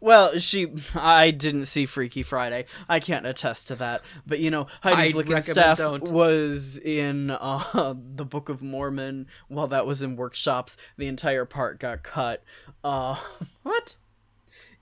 Well, 0.00 0.38
she. 0.38 0.72
I 0.94 1.30
didn't 1.32 1.64
see 1.64 1.84
Freaky 1.86 2.22
Friday. 2.22 2.64
I 2.88 3.00
can't 3.00 3.26
attest 3.26 3.68
to 3.68 3.74
that. 3.76 4.02
But 4.26 4.38
you 4.38 4.50
know, 4.50 4.66
Heidi 4.82 5.02
I'd 5.02 5.14
Blickenstaff 5.14 6.10
was 6.10 6.78
in 6.78 7.30
uh, 7.30 7.94
the 8.14 8.24
Book 8.24 8.48
of 8.48 8.62
Mormon 8.62 9.26
while 9.48 9.66
that 9.68 9.84
was 9.86 10.02
in 10.02 10.14
workshops. 10.16 10.76
The 10.96 11.06
entire 11.08 11.44
part 11.44 11.80
got 11.80 12.02
cut. 12.04 12.42
Uh, 12.84 13.16
What? 13.64 13.96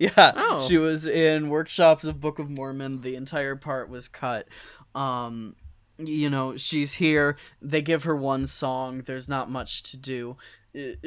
yeah, 0.16 0.32
Oh. 0.34 0.66
she 0.66 0.78
was 0.78 1.07
in 1.07 1.48
workshops 1.48 2.03
of 2.05 2.20
Book 2.20 2.40
of 2.40 2.50
Mormon. 2.50 3.03
The 3.03 3.14
entire 3.14 3.55
part 3.55 3.88
was 3.88 4.09
cut. 4.09 4.48
Um, 4.96 5.55
you 5.96 6.28
know, 6.28 6.57
she's 6.57 6.94
here. 6.94 7.36
They 7.61 7.82
give 7.82 8.03
her 8.03 8.16
one 8.16 8.48
song. 8.48 9.03
There's 9.03 9.28
not 9.28 9.48
much 9.48 9.84
to 9.84 9.96
do. 9.96 10.36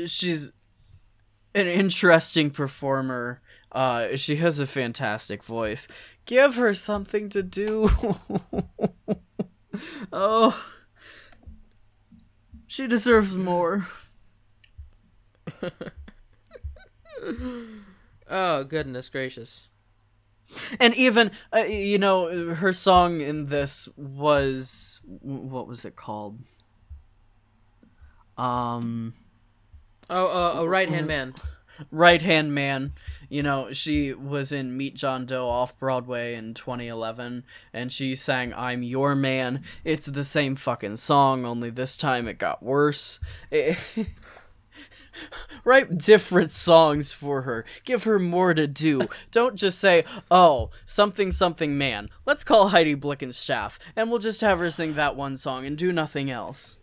She's 0.06 0.54
an 1.54 1.68
interesting 1.68 2.52
performer. 2.52 3.42
Uh, 3.72 4.16
she 4.16 4.38
has 4.38 4.60
a 4.62 4.68
fantastic 4.68 5.44
voice. 5.44 5.90
Give 6.26 6.56
her 6.56 6.74
something 6.74 7.28
to 7.30 7.44
do. 7.44 7.90
oh, 10.14 10.66
she 12.66 12.88
deserves 12.88 13.36
more. 13.36 13.88
Oh 18.30 18.64
goodness 18.64 19.10
gracious! 19.10 19.70
And 20.80 20.94
even 20.96 21.32
uh, 21.54 21.60
you 21.60 21.98
know 21.98 22.54
her 22.56 22.74
song 22.74 23.22
in 23.22 23.48
this 23.48 23.90
was 23.96 25.00
what 25.22 25.68
was 25.68 25.86
it 25.86 25.96
called? 25.96 26.40
Um, 28.38 29.14
Oh, 30.10 30.28
uh, 30.28 30.62
a 30.62 30.68
right 30.68 30.90
hand 30.90 31.08
man. 31.08 31.34
Right 31.92 32.22
Hand 32.22 32.54
Man. 32.54 32.94
You 33.28 33.44
know, 33.44 33.74
she 33.74 34.14
was 34.14 34.52
in 34.52 34.78
Meet 34.78 34.96
John 34.96 35.26
Doe 35.26 35.50
off 35.50 35.78
Broadway 35.78 36.36
in 36.36 36.54
2011, 36.54 37.44
and 37.74 37.92
she 37.92 38.16
sang 38.16 38.54
I'm 38.54 38.82
Your 38.82 39.16
Man. 39.16 39.64
It's 39.84 40.06
the 40.06 40.24
same 40.24 40.56
fucking 40.56 40.98
song, 40.98 41.44
only 41.46 41.70
this 41.70 41.98
time 41.98 42.28
it 42.28 42.38
got 42.38 42.64
worse. 42.64 43.20
Eh, 43.52 43.76
Write 45.64 45.98
different 45.98 46.52
songs 46.52 47.12
for 47.12 47.44
her. 47.44 47.66
Give 47.84 48.04
her 48.04 48.20
more 48.20 48.54
to 48.54 48.68
do. 48.68 49.08
Don't 49.32 49.56
just 49.56 49.80
say, 49.80 50.04
oh, 50.30 50.70
something 50.86 51.32
something 51.32 51.78
man. 51.78 52.10
Let's 52.26 52.44
call 52.44 52.70
Heidi 52.70 52.96
Blickenstaff, 52.96 53.80
and 53.96 54.10
we'll 54.10 54.20
just 54.20 54.42
have 54.42 54.60
her 54.60 54.70
sing 54.70 54.96
that 54.96 55.16
one 55.16 55.38
song 55.38 55.66
and 55.66 55.78
do 55.78 55.92
nothing 55.92 56.30
else. 56.30 56.78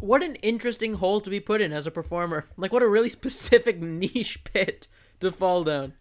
What 0.00 0.22
an 0.22 0.34
interesting 0.36 0.94
hole 0.94 1.20
to 1.22 1.30
be 1.30 1.40
put 1.40 1.60
in 1.60 1.72
as 1.72 1.86
a 1.86 1.90
performer. 1.90 2.46
Like 2.56 2.72
what 2.72 2.82
a 2.82 2.88
really 2.88 3.08
specific 3.08 3.80
niche 3.80 4.44
pit 4.44 4.88
to 5.20 5.32
fall 5.32 5.64
down. 5.64 5.94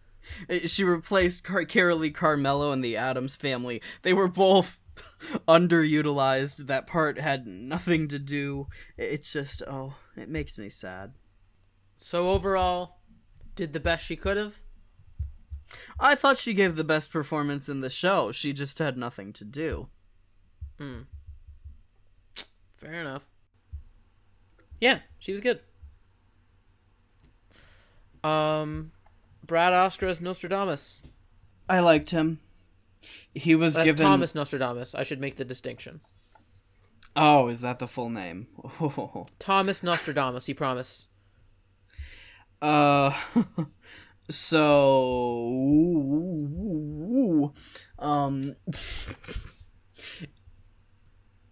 She 0.65 0.83
replaced 0.83 1.43
Car- 1.43 1.65
Carolee 1.65 2.13
Carmello 2.13 2.73
and 2.73 2.83
the 2.83 2.97
Addams 2.97 3.36
family. 3.36 3.81
They 4.01 4.11
were 4.11 4.27
both 4.27 4.79
underutilized. 5.47 6.67
That 6.67 6.87
part 6.87 7.19
had 7.19 7.47
nothing 7.47 8.07
to 8.09 8.19
do. 8.19 8.67
It's 8.97 9.31
just, 9.31 9.61
oh, 9.67 9.95
it 10.15 10.29
makes 10.29 10.57
me 10.57 10.69
sad. 10.69 11.13
So 11.97 12.29
overall, 12.29 12.97
did 13.55 13.73
the 13.73 13.79
best 13.79 14.05
she 14.05 14.15
could 14.15 14.37
have. 14.37 14.59
I 15.99 16.15
thought 16.15 16.37
she 16.37 16.53
gave 16.53 16.75
the 16.75 16.83
best 16.83 17.11
performance 17.11 17.67
in 17.69 17.81
the 17.81 17.89
show. 17.89 18.31
She 18.31 18.53
just 18.53 18.79
had 18.79 18.97
nothing 18.97 19.33
to 19.33 19.45
do. 19.45 19.87
Hmm. 20.77 21.01
Fair 22.77 22.93
enough. 22.93 23.25
Yeah, 24.79 24.99
she 25.17 25.31
was 25.31 25.41
good. 25.41 25.61
Um, 28.23 28.91
Brad 29.45 29.73
Oscar 29.73 30.07
as 30.07 30.19
Nostradamus. 30.19 31.01
I 31.69 31.79
liked 31.79 32.11
him. 32.11 32.39
He 33.36 33.53
was 33.53 33.75
That's 33.75 33.86
given. 33.86 34.05
Thomas 34.05 34.33
Nostradamus. 34.33 34.95
I 34.95 35.03
should 35.03 35.19
make 35.19 35.36
the 35.36 35.45
distinction. 35.45 35.99
Oh, 37.17 37.49
is 37.49 37.61
that 37.61 37.79
the 37.79 37.88
full 37.88 38.09
name? 38.09 38.47
Oh. 38.81 39.25
Thomas 39.39 39.83
Nostradamus. 39.83 40.47
You 40.47 40.55
promise. 40.55 41.07
Uh, 42.61 43.11
so, 44.29 44.74
um, 47.99 48.55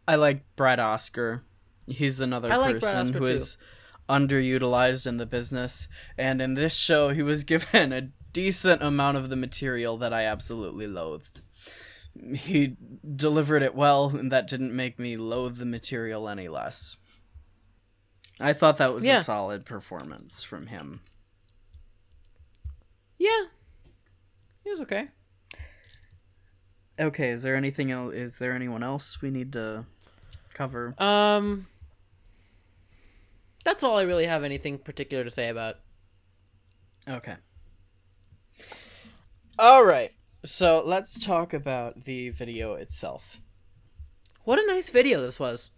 I 0.07 0.15
like 0.15 0.43
Brad 0.55 0.79
Oscar. 0.79 1.43
He's 1.85 2.21
another 2.21 2.47
like 2.47 2.79
person 2.79 3.11
who 3.13 3.25
too. 3.25 3.31
is 3.31 3.57
underutilized 4.09 5.05
in 5.05 5.17
the 5.17 5.25
business, 5.25 5.89
and 6.17 6.41
in 6.41 6.53
this 6.53 6.75
show, 6.75 7.09
he 7.09 7.21
was 7.21 7.43
given 7.43 7.91
a 7.91 8.09
decent 8.31 8.81
amount 8.81 9.17
of 9.17 9.29
the 9.29 9.35
material 9.35 9.97
that 9.97 10.13
I 10.13 10.23
absolutely 10.23 10.87
loathed. 10.87 11.41
He 12.35 12.77
delivered 13.15 13.63
it 13.63 13.73
well, 13.75 14.09
and 14.15 14.31
that 14.31 14.47
didn't 14.47 14.75
make 14.75 14.99
me 14.99 15.17
loathe 15.17 15.57
the 15.57 15.65
material 15.65 16.29
any 16.29 16.47
less. 16.47 16.97
I 18.39 18.53
thought 18.53 18.77
that 18.77 18.93
was 18.93 19.03
Yeah. 19.03 19.19
a 19.19 19.23
solid 19.23 19.65
performance 19.65 20.43
from 20.43 20.67
him. 20.67 21.01
Yeah, 23.17 23.45
he 24.63 24.69
was 24.69 24.81
okay. 24.81 25.07
Okay, 26.99 27.29
is 27.29 27.41
there 27.41 27.55
anything 27.55 27.91
else? 27.91 28.13
Is 28.13 28.37
there 28.37 28.53
anyone 28.53 28.83
else 28.83 29.21
we 29.21 29.31
need 29.31 29.51
to 29.53 29.85
cover? 30.53 30.93
Um, 30.99 31.67
that's 33.65 33.83
all 33.83 33.97
I 33.97 34.03
really 34.03 34.25
have 34.25 34.43
anything 34.43 34.77
particular 34.77 35.23
to 35.23 35.31
say 35.31 35.49
about. 35.49 35.77
Okay. 37.07 37.35
All 39.57 39.83
right. 39.83 40.11
So 40.45 40.83
let's 40.85 41.17
talk 41.17 41.53
about 41.53 42.03
the 42.03 42.29
video 42.29 42.73
itself. 42.73 43.39
What 44.43 44.59
a 44.59 44.67
nice 44.67 44.89
video 44.89 45.21
this 45.21 45.39
was. 45.39 45.71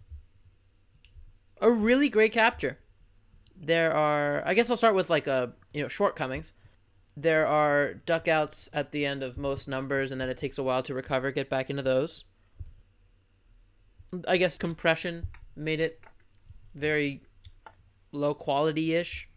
A 1.60 1.70
really 1.70 2.08
great 2.08 2.32
capture. 2.32 2.78
There 3.56 3.94
are 3.94 4.42
I 4.44 4.54
guess 4.54 4.68
I'll 4.68 4.76
start 4.76 4.96
with 4.96 5.08
like 5.08 5.28
a 5.28 5.52
you 5.72 5.82
know 5.82 5.88
shortcomings. 5.88 6.52
There 7.16 7.46
are 7.46 7.94
duckouts 8.06 8.68
at 8.72 8.90
the 8.90 9.06
end 9.06 9.22
of 9.22 9.38
most 9.38 9.68
numbers 9.68 10.10
and 10.10 10.20
then 10.20 10.28
it 10.28 10.36
takes 10.36 10.58
a 10.58 10.62
while 10.62 10.82
to 10.82 10.94
recover, 10.94 11.30
get 11.30 11.48
back 11.48 11.70
into 11.70 11.82
those. 11.82 12.24
I 14.26 14.36
guess 14.36 14.58
compression 14.58 15.28
made 15.54 15.80
it 15.80 16.00
very 16.74 17.22
low 18.12 18.34
quality 18.34 18.94
ish. 18.94 19.28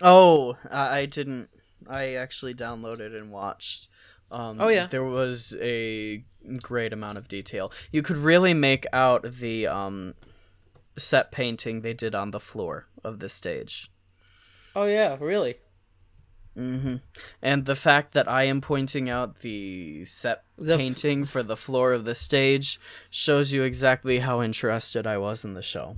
Oh, 0.00 0.56
I, 0.70 1.00
I 1.00 1.06
didn't. 1.06 1.50
I 1.88 2.14
actually 2.14 2.54
downloaded 2.54 3.16
and 3.16 3.30
watched. 3.32 3.88
Um, 4.30 4.60
Oh, 4.60 4.68
yeah. 4.68 4.86
there 4.86 5.04
was 5.04 5.56
a 5.60 6.22
great 6.62 6.92
amount 6.92 7.16
of 7.16 7.28
detail. 7.28 7.72
You 7.90 8.02
could 8.02 8.18
really 8.18 8.52
make 8.54 8.84
out 8.92 9.22
the 9.22 9.66
um, 9.66 10.14
set 10.98 11.32
painting 11.32 11.80
they 11.80 11.94
did 11.94 12.14
on 12.14 12.30
the 12.30 12.40
floor 12.40 12.88
of 13.02 13.20
the 13.20 13.28
stage. 13.30 13.90
Oh 14.76 14.84
yeah, 14.84 15.16
really? 15.18 15.56
hmm 16.54 16.96
And 17.40 17.64
the 17.64 17.76
fact 17.76 18.12
that 18.14 18.28
I 18.28 18.42
am 18.44 18.60
pointing 18.60 19.08
out 19.08 19.40
the 19.40 20.04
set 20.04 20.42
The 20.58 20.74
f- 20.74 20.78
painting 20.78 21.24
for 21.24 21.42
the 21.42 21.56
floor 21.56 21.92
of 21.92 22.04
the 22.04 22.14
stage 22.14 22.78
shows 23.10 23.52
you 23.52 23.62
exactly 23.62 24.18
how 24.18 24.42
interested 24.42 25.06
I 25.06 25.16
was 25.18 25.44
in 25.44 25.54
the 25.54 25.62
show. 25.62 25.96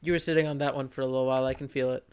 You 0.00 0.12
were 0.12 0.18
sitting 0.18 0.46
on 0.46 0.58
that 0.58 0.74
one 0.74 0.88
for 0.88 1.02
a 1.02 1.06
little 1.06 1.26
while. 1.26 1.44
I 1.44 1.54
can 1.54 1.68
feel 1.68 1.92
it. 1.92 2.04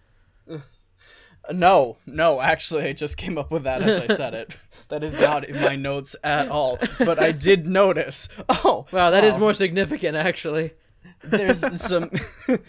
No, 1.53 1.97
no, 2.05 2.41
actually, 2.41 2.85
I 2.85 2.93
just 2.93 3.17
came 3.17 3.37
up 3.37 3.51
with 3.51 3.63
that 3.63 3.81
as 3.81 4.09
I 4.09 4.15
said 4.15 4.33
it. 4.33 4.55
That 4.89 5.03
is 5.03 5.19
not 5.19 5.45
in 5.45 5.59
my 5.59 5.75
notes 5.75 6.15
at 6.23 6.47
all. 6.47 6.77
But 6.99 7.17
I 7.17 7.31
did 7.31 7.65
notice. 7.65 8.29
Oh, 8.47 8.85
Wow, 8.91 9.09
that 9.09 9.23
is 9.23 9.35
oh, 9.35 9.39
more 9.39 9.53
significant 9.55 10.15
actually. 10.15 10.73
There's 11.23 11.81
some, 11.81 12.11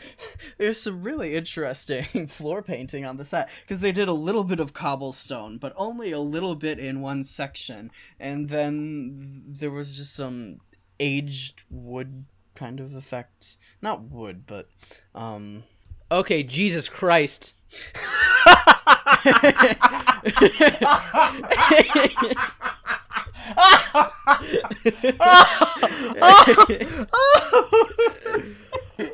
there's 0.59 0.81
some 0.81 1.03
really 1.03 1.35
interesting 1.35 2.27
floor 2.27 2.63
painting 2.63 3.05
on 3.05 3.19
the 3.19 3.25
set 3.25 3.51
because 3.63 3.81
they 3.81 3.93
did 3.93 4.09
a 4.09 4.15
little 4.15 4.45
bit 4.45 4.61
of 4.61 4.73
cobblestone, 4.73 5.59
but 5.59 5.75
only 5.77 6.11
a 6.11 6.21
little 6.21 6.55
bit 6.55 6.79
in 6.79 7.01
one 7.01 7.23
section, 7.23 7.91
and 8.19 8.49
then 8.49 9.43
there 9.47 9.71
was 9.71 9.97
just 9.97 10.15
some 10.15 10.61
aged 10.99 11.65
wood 11.71 12.25
kind 12.55 12.81
of 12.81 12.95
effect. 12.95 13.57
Not 13.83 14.05
wood, 14.05 14.45
but 14.47 14.69
um. 15.15 15.65
Okay, 16.11 16.43
Jesus 16.43 16.89
Christ. 16.89 17.55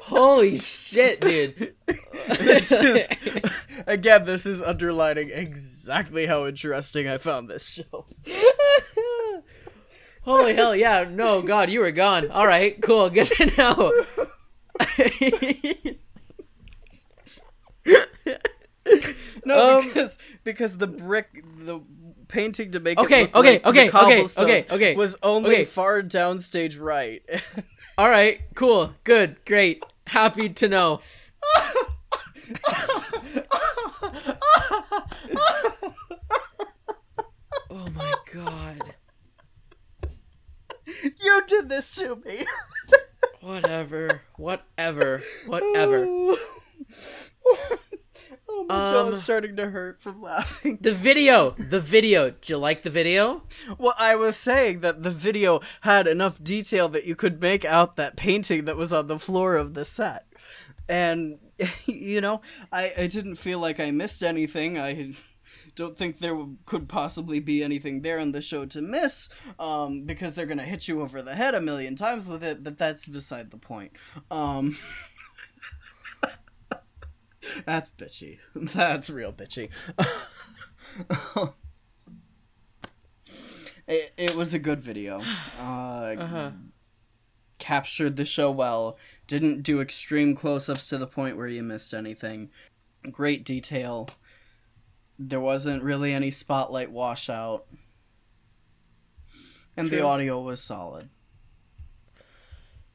Holy 0.03 0.59
shit, 0.59 1.21
dude. 1.21 1.75
this 2.39 2.71
is 2.73 3.07
again 3.87 4.25
this 4.25 4.47
is 4.47 4.63
underlining 4.63 5.31
exactly 5.31 6.27
how 6.27 6.47
interesting 6.47 7.09
i 7.09 7.19
found 7.19 7.49
this 7.49 7.69
show 7.69 8.07
Holy 10.25 10.55
hell, 10.55 10.75
yeah. 10.77 11.05
No, 11.09 11.43
God, 11.43 11.69
you 11.69 11.81
were 11.81 11.91
gone. 11.91 12.31
All 12.31 12.47
right, 12.47 12.81
cool. 12.81 13.11
Good 13.11 13.27
to 13.27 13.47
know. 13.57 13.93
no 19.45 19.79
Um, 19.79 19.87
because 19.87 20.19
because 20.45 20.79
the 20.79 20.87
brick 20.87 21.29
the 21.59 21.81
painting 22.29 22.73
to 22.73 22.81
make 22.81 22.99
Okay, 22.99 23.25
it 23.25 23.35
okay, 23.35 23.53
like 23.55 23.67
okay, 23.67 23.91
okay, 23.91 24.27
okay, 24.39 24.67
okay, 24.71 24.95
was 24.97 25.17
only 25.23 25.55
okay. 25.55 25.65
far 25.65 26.03
downstage 26.03 26.81
right 26.81 27.23
All 27.99 28.09
right, 28.09 28.41
cool. 28.55 28.95
Good. 29.05 29.45
Great. 29.45 29.85
Happy 30.07 30.49
to 30.49 30.69
know. 30.69 31.01
Oh 37.75 37.89
my 37.95 38.15
god. 38.33 38.95
you 41.03 41.43
did 41.47 41.69
this 41.69 41.95
to 41.97 42.17
me 42.17 42.45
Whatever. 43.41 44.23
Whatever. 44.37 45.21
Whatever. 45.47 46.35
oh 48.49 48.65
my 48.69 48.75
jaw 48.75 49.01
Um, 49.03 49.09
is 49.09 49.23
starting 49.23 49.57
to 49.57 49.71
hurt 49.71 50.01
from 50.03 50.23
laughing 50.23 50.79
The 50.81 50.95
video. 50.95 51.51
The 51.59 51.81
video. 51.81 52.31
Did 52.31 52.49
you 52.49 52.59
like 52.59 52.83
the 52.83 52.91
video? 52.91 53.43
Well, 53.79 53.95
I 53.99 54.15
was 54.17 54.37
saying 54.37 54.81
that 54.81 55.03
the 55.03 55.11
video 55.11 55.61
had 55.83 56.07
enough 56.07 56.43
detail 56.43 56.89
that 56.91 57.05
you 57.07 57.17
could 57.17 57.41
make 57.41 57.65
out 57.65 57.97
that 57.97 58.17
painting 58.17 58.65
that 58.67 58.77
was 58.77 58.93
on 58.93 59.07
the 59.07 59.19
floor 59.19 59.57
of 59.57 59.75
the 59.75 59.85
set. 59.85 60.27
And, 60.89 61.39
you 61.87 62.21
know, 62.21 62.41
I, 62.71 62.93
I 62.97 63.07
didn't 63.07 63.37
feel 63.37 63.59
like 63.59 63.81
I 63.81 63.91
missed 63.91 64.23
anything. 64.23 64.79
I 64.79 65.15
don't 65.75 65.97
think 65.97 66.19
there 66.19 66.39
could 66.67 66.89
possibly 66.89 67.41
be 67.41 67.65
anything 67.65 68.03
there 68.03 68.19
in 68.19 68.33
the 68.33 68.43
show 68.43 68.67
to 68.67 68.83
miss, 68.83 69.29
um, 69.59 70.03
because 70.05 70.35
they're 70.35 70.45
going 70.47 70.59
to 70.59 70.65
hit 70.65 70.87
you 70.87 71.01
over 71.01 71.23
the 71.23 71.35
head 71.35 71.55
a 71.55 71.61
million 71.63 71.97
times 71.97 72.29
with 72.29 72.45
it, 72.45 72.63
but 72.63 72.77
that's 72.77 73.07
beside 73.07 73.51
the 73.51 73.57
point. 73.57 73.93
Um. 74.31 74.77
That's 77.67 77.91
bitchy. 77.91 78.39
That's 78.55 79.11
real 79.11 79.33
bitchy. 79.33 79.71
it, 83.87 84.13
it 84.17 84.35
was 84.37 84.55
a 84.55 84.59
good 84.59 84.81
video. 84.81 85.21
Uh, 85.59 86.15
Uh-huh. 86.19 86.51
Captured 87.59 88.17
the 88.17 88.25
show 88.25 88.51
well. 88.51 88.97
Didn't 89.29 89.63
do 89.63 89.81
extreme 89.81 90.35
close 90.35 90.69
ups 90.69 90.89
to 90.89 90.99
the 90.99 91.07
point 91.07 91.37
where 91.37 91.47
you 91.47 91.63
missed 91.63 91.95
anything. 91.95 92.51
Great 93.11 93.45
detail. 93.45 94.09
There 95.19 95.41
wasn't 95.41 95.83
really 95.85 96.13
any 96.13 96.31
spotlight 96.33 96.91
washout. 96.91 97.67
And 99.77 99.91
the 99.91 100.05
audio 100.05 100.41
was 100.41 100.61
solid. 100.63 101.09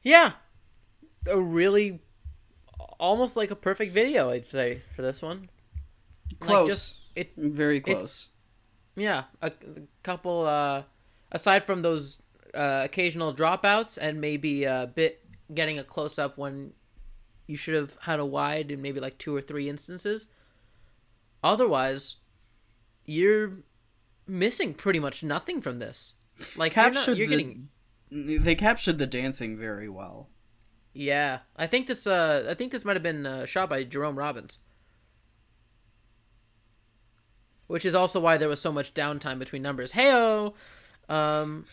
Yeah. 0.02 0.32
A 1.26 1.38
really 1.40 2.00
almost 2.98 3.36
like 3.36 3.50
a 3.50 3.56
perfect 3.56 3.92
video, 3.92 4.30
I'd 4.30 4.46
say, 4.46 4.80
for 4.94 5.02
this 5.02 5.22
one. 5.22 5.48
Close. 6.40 6.58
Like 6.60 6.66
just 6.68 6.96
it 7.16 7.32
Very 7.36 7.80
close. 7.80 7.96
It's- 7.96 8.28
yeah, 8.96 9.24
a, 9.40 9.46
a 9.48 9.80
couple 10.02 10.44
uh 10.46 10.82
aside 11.30 11.64
from 11.64 11.82
those 11.82 12.18
uh, 12.54 12.80
occasional 12.84 13.32
dropouts 13.34 13.98
and 14.00 14.20
maybe 14.20 14.64
a 14.64 14.90
bit 14.92 15.22
getting 15.54 15.78
a 15.78 15.84
close 15.84 16.18
up 16.18 16.36
when 16.38 16.72
you 17.46 17.56
should 17.56 17.74
have 17.74 17.96
had 18.02 18.18
a 18.18 18.24
wide 18.26 18.70
in 18.70 18.80
maybe 18.82 18.98
like 18.98 19.18
two 19.18 19.34
or 19.36 19.40
three 19.40 19.68
instances. 19.68 20.28
Otherwise, 21.44 22.16
you're 23.04 23.58
missing 24.26 24.74
pretty 24.74 24.98
much 24.98 25.22
nothing 25.22 25.60
from 25.60 25.78
this. 25.78 26.14
Like 26.56 26.74
you're, 26.74 26.90
not, 26.90 27.06
you're 27.06 27.16
the- 27.16 27.26
getting 27.26 27.68
They 28.10 28.54
captured 28.54 28.98
the 28.98 29.06
dancing 29.06 29.56
very 29.56 29.88
well. 29.88 30.28
Yeah. 30.92 31.40
I 31.56 31.66
think 31.66 31.86
this 31.86 32.06
uh 32.06 32.46
I 32.48 32.54
think 32.54 32.72
this 32.72 32.84
might 32.84 32.96
have 32.96 33.02
been 33.02 33.26
uh, 33.26 33.46
shot 33.46 33.68
by 33.68 33.84
Jerome 33.84 34.18
Robbins. 34.18 34.58
Which 37.66 37.84
is 37.84 37.94
also 37.94 38.18
why 38.18 38.38
there 38.38 38.48
was 38.48 38.60
so 38.60 38.72
much 38.72 38.94
downtime 38.94 39.38
between 39.38 39.60
numbers. 39.60 39.92
Heyo, 39.92 40.54
um, 41.10 41.66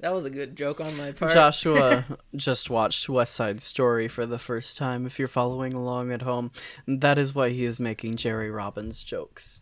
that 0.00 0.14
was 0.14 0.24
a 0.24 0.30
good 0.30 0.56
joke 0.56 0.80
on 0.80 0.96
my 0.96 1.12
part. 1.12 1.32
Joshua 1.32 2.04
just 2.36 2.70
watched 2.70 3.08
West 3.08 3.34
Side 3.34 3.60
Story 3.60 4.08
for 4.08 4.24
the 4.24 4.38
first 4.38 4.76
time. 4.76 5.06
If 5.06 5.18
you're 5.18 5.28
following 5.28 5.74
along 5.74 6.12
at 6.12 6.22
home, 6.22 6.52
that 6.86 7.18
is 7.18 7.34
why 7.34 7.50
he 7.50 7.64
is 7.64 7.78
making 7.78 8.16
Jerry 8.16 8.50
Robbins 8.50 9.02
jokes. 9.02 9.60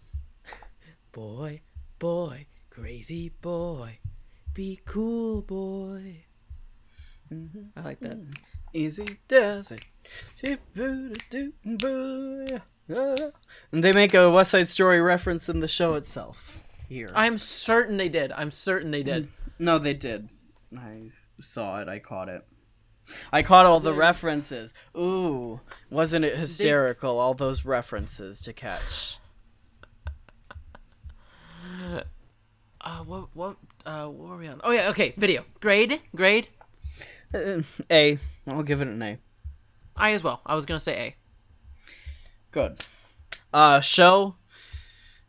boy, 1.13 1.63
boy, 1.99 2.47
crazy 2.71 3.31
boy, 3.41 3.99
be 4.55 4.81
cool, 4.85 5.43
boy. 5.43 6.25
I 7.31 7.81
like 7.83 8.01
that. 8.01 8.19
Easy 8.73 9.19
does 9.29 9.73
it. 9.73 9.85
And 13.73 13.85
they 13.85 13.93
make 13.93 14.15
a 14.15 14.31
West 14.31 14.51
Side 14.53 14.69
Story 14.69 15.01
reference 15.01 15.49
in 15.49 15.61
the 15.61 15.69
show 15.69 15.95
itself. 15.95 16.65
Here. 16.89 17.11
I'm 17.15 17.37
certain 17.37 17.99
they 17.99 18.09
did. 18.09 18.33
I'm 18.33 18.51
certain 18.51 18.91
they 18.91 19.03
did. 19.03 19.29
No, 19.59 19.79
they 19.79 19.93
did. 19.95 20.31
I 20.77 21.11
saw 21.41 21.81
it. 21.81 21.89
I 21.89 21.99
caught 21.99 22.29
it. 22.29 22.47
I 23.33 23.43
caught 23.43 23.67
all 23.67 23.81
the 23.81 23.93
references. 23.93 24.75
Ooh, 24.97 25.61
wasn't 25.91 26.25
it 26.25 26.37
hysterical? 26.37 27.19
all 27.19 27.35
those 27.35 27.65
references 27.65 28.41
to 28.43 28.53
catch. 28.53 29.19
Uh, 32.81 33.05
what 33.05 33.29
what 33.35 33.57
uh 33.85 34.07
what 34.07 34.31
were 34.31 34.37
we 34.37 34.49
on? 34.49 34.61
Oh 34.63 34.71
yeah, 34.71 34.89
okay. 34.91 35.13
Video 35.17 35.45
grade 35.61 36.01
grade. 36.15 36.49
Uh, 37.35 37.63
A. 37.91 38.19
I'll 38.47 38.63
give 38.63 38.81
it 38.81 38.89
an 38.89 39.03
A. 39.03 39.19
I 39.97 40.13
as 40.13 40.23
well. 40.25 40.41
I 40.47 40.55
was 40.55 40.67
gonna 40.67 40.81
say 40.81 40.99
A. 40.99 41.17
Good. 42.51 42.85
Uh, 43.53 43.81
show 43.81 44.37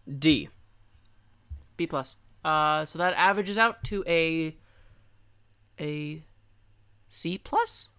D. 0.07 0.49
B 1.77 1.87
plus. 1.87 2.15
Uh, 2.43 2.85
so 2.85 2.99
that 2.99 3.13
averages 3.15 3.57
out 3.57 3.83
to 3.85 4.03
a 4.07 4.55
a 5.79 6.23
C 7.09 7.37
plus. 7.37 7.89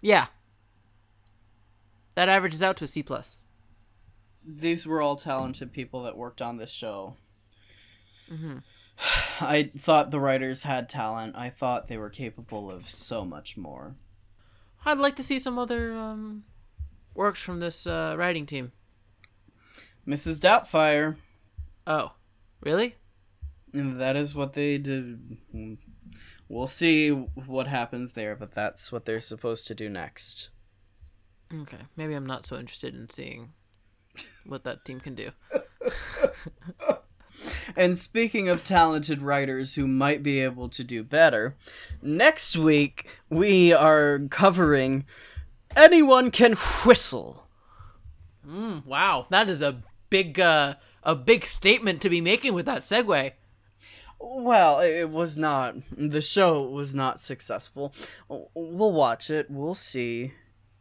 Yeah. 0.00 0.26
That 2.14 2.28
averages 2.28 2.62
out 2.62 2.76
to 2.78 2.84
a 2.84 2.88
C 2.88 3.02
plus. 3.02 3.40
These 4.44 4.86
were 4.86 5.00
all 5.00 5.16
talented 5.16 5.72
people 5.72 6.02
that 6.02 6.16
worked 6.16 6.42
on 6.42 6.56
this 6.56 6.70
show. 6.70 7.16
I 9.40 9.70
thought 9.76 10.10
the 10.10 10.20
writers 10.20 10.62
had 10.62 10.88
talent. 10.88 11.36
I 11.36 11.50
thought 11.50 11.88
they 11.88 11.96
were 11.96 12.10
capable 12.10 12.70
of 12.70 12.88
so 12.88 13.24
much 13.24 13.56
more. 13.56 13.96
I'd 14.84 14.98
like 14.98 15.16
to 15.16 15.22
see 15.22 15.38
some 15.38 15.58
other 15.58 15.96
um, 15.96 16.44
works 17.14 17.42
from 17.42 17.60
this 17.60 17.86
uh, 17.86 18.14
writing 18.18 18.46
team. 18.46 18.72
Mrs. 20.06 20.38
Doubtfire. 20.38 21.16
Oh, 21.86 22.12
really? 22.60 22.96
And 23.72 24.00
that 24.00 24.16
is 24.16 24.34
what 24.34 24.52
they 24.54 24.78
did. 24.78 25.38
We'll 26.48 26.66
see 26.66 27.10
what 27.10 27.66
happens 27.68 28.12
there, 28.12 28.36
but 28.36 28.52
that's 28.52 28.90
what 28.92 29.04
they're 29.04 29.20
supposed 29.20 29.66
to 29.68 29.74
do 29.74 29.88
next. 29.88 30.50
Okay, 31.54 31.78
maybe 31.96 32.14
I'm 32.14 32.26
not 32.26 32.46
so 32.46 32.56
interested 32.56 32.94
in 32.94 33.08
seeing 33.08 33.52
what 34.44 34.64
that 34.64 34.84
team 34.84 35.00
can 35.00 35.14
do. 35.14 35.30
And 37.76 37.96
speaking 37.96 38.48
of 38.48 38.64
talented 38.64 39.22
writers 39.22 39.74
who 39.74 39.86
might 39.86 40.22
be 40.22 40.40
able 40.40 40.68
to 40.70 40.84
do 40.84 41.02
better, 41.02 41.56
next 42.00 42.56
week 42.56 43.06
we 43.28 43.72
are 43.72 44.20
covering 44.30 45.04
Anyone 45.76 46.30
Can 46.30 46.54
Whistle. 46.84 47.46
Mm, 48.46 48.84
wow, 48.84 49.26
that 49.30 49.48
is 49.48 49.62
a 49.62 49.82
big 50.10 50.38
uh, 50.38 50.74
a 51.02 51.14
big 51.14 51.44
statement 51.44 52.02
to 52.02 52.10
be 52.10 52.20
making 52.20 52.54
with 52.54 52.66
that 52.66 52.82
segue. 52.82 53.32
Well, 54.20 54.80
it 54.80 55.10
was 55.10 55.36
not. 55.36 55.76
The 55.90 56.20
show 56.20 56.62
was 56.62 56.94
not 56.94 57.18
successful. 57.18 57.92
We'll 58.28 58.92
watch 58.92 59.30
it. 59.30 59.50
We'll 59.50 59.74
see. 59.74 60.32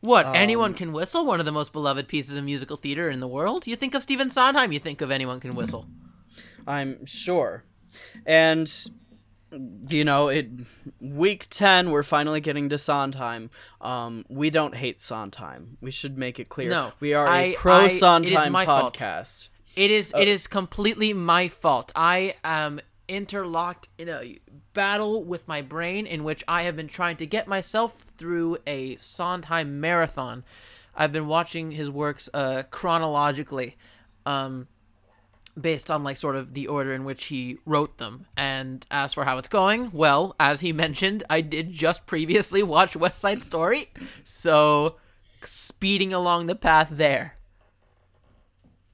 What? 0.02 0.36
anyone 0.36 0.74
can 0.74 0.94
whistle? 0.94 1.26
One 1.26 1.40
of 1.40 1.46
the 1.46 1.52
most 1.52 1.74
beloved 1.74 2.08
pieces 2.08 2.36
of 2.36 2.44
musical 2.44 2.76
theater 2.76 3.10
in 3.10 3.20
the 3.20 3.28
world. 3.28 3.68
You 3.68 3.76
think 3.76 3.94
of 3.94 4.02
Stephen 4.02 4.32
Sondheim, 4.32 4.72
you 4.72 4.80
think 4.80 5.02
of 5.02 5.12
anyone 5.12 5.40
can 5.40 5.54
whistle. 5.54 5.86
I'm 6.68 7.06
sure. 7.06 7.64
And 8.26 8.72
you 9.90 10.06
know, 10.06 10.30
it 10.30 10.48
week 11.02 11.48
10 11.50 11.92
we're 11.92 12.04
finally 12.04 12.40
getting 12.40 12.70
to 12.70 12.78
Sondheim. 12.78 13.50
Um 13.82 14.26
we 14.30 14.50
don't 14.50 14.76
hate 14.76 15.00
Sondheim. 15.00 15.78
We 15.82 15.92
should 15.92 16.18
make 16.18 16.40
it 16.40 16.48
clear. 16.50 16.70
No, 16.70 16.94
we 17.00 17.14
are 17.14 17.28
I- 17.28 17.42
a 17.42 17.54
pro 17.56 17.74
I- 17.82 17.88
Sondheim 17.90 18.52
my 18.52 18.66
fault. 18.66 18.98
podcast. 18.98 19.50
It 19.76 19.92
is 19.92 20.14
it 20.18 20.28
is 20.28 20.48
completely 20.48 21.14
my 21.14 21.48
fault. 21.48 21.92
I 21.96 22.36
am 22.44 22.80
interlocked 23.10 23.90
in 23.98 24.08
a 24.08 24.40
battle 24.74 25.24
with 25.26 25.46
my 25.48 25.60
brain 25.62 26.06
in 26.06 26.24
which 26.24 26.44
I 26.48 26.64
have 26.64 26.78
been 26.78 26.88
trying 26.88 27.18
to 27.18 27.26
get 27.26 27.46
myself 27.48 28.04
through 28.18 28.58
a 28.66 28.96
Sondheim 28.96 29.82
marathon. 29.82 30.46
I've 30.96 31.12
been 31.12 31.28
watching 31.28 31.72
his 31.72 31.90
works 31.90 32.30
uh, 32.34 32.64
chronologically, 32.70 33.76
um, 34.26 34.68
based 35.60 35.92
on 35.92 36.04
like 36.04 36.18
sort 36.18 36.36
of 36.36 36.54
the 36.54 36.68
order 36.68 36.94
in 36.94 37.04
which 37.04 37.26
he 37.26 37.58
wrote 37.66 37.98
them. 37.98 38.26
And 38.38 38.86
as 38.92 39.14
for 39.14 39.26
how 39.26 39.38
it's 39.38 39.50
going, 39.50 39.92
well, 39.92 40.36
as 40.40 40.62
he 40.62 40.74
mentioned, 40.74 41.24
I 41.30 41.42
did 41.42 41.72
just 41.72 42.06
previously 42.06 42.64
watch 42.64 42.96
West 42.96 43.20
Side 43.20 43.44
Story, 43.44 43.90
so 44.24 44.98
speeding 45.44 46.14
along 46.14 46.48
the 46.48 46.56
path 46.56 46.90
there. 46.92 47.36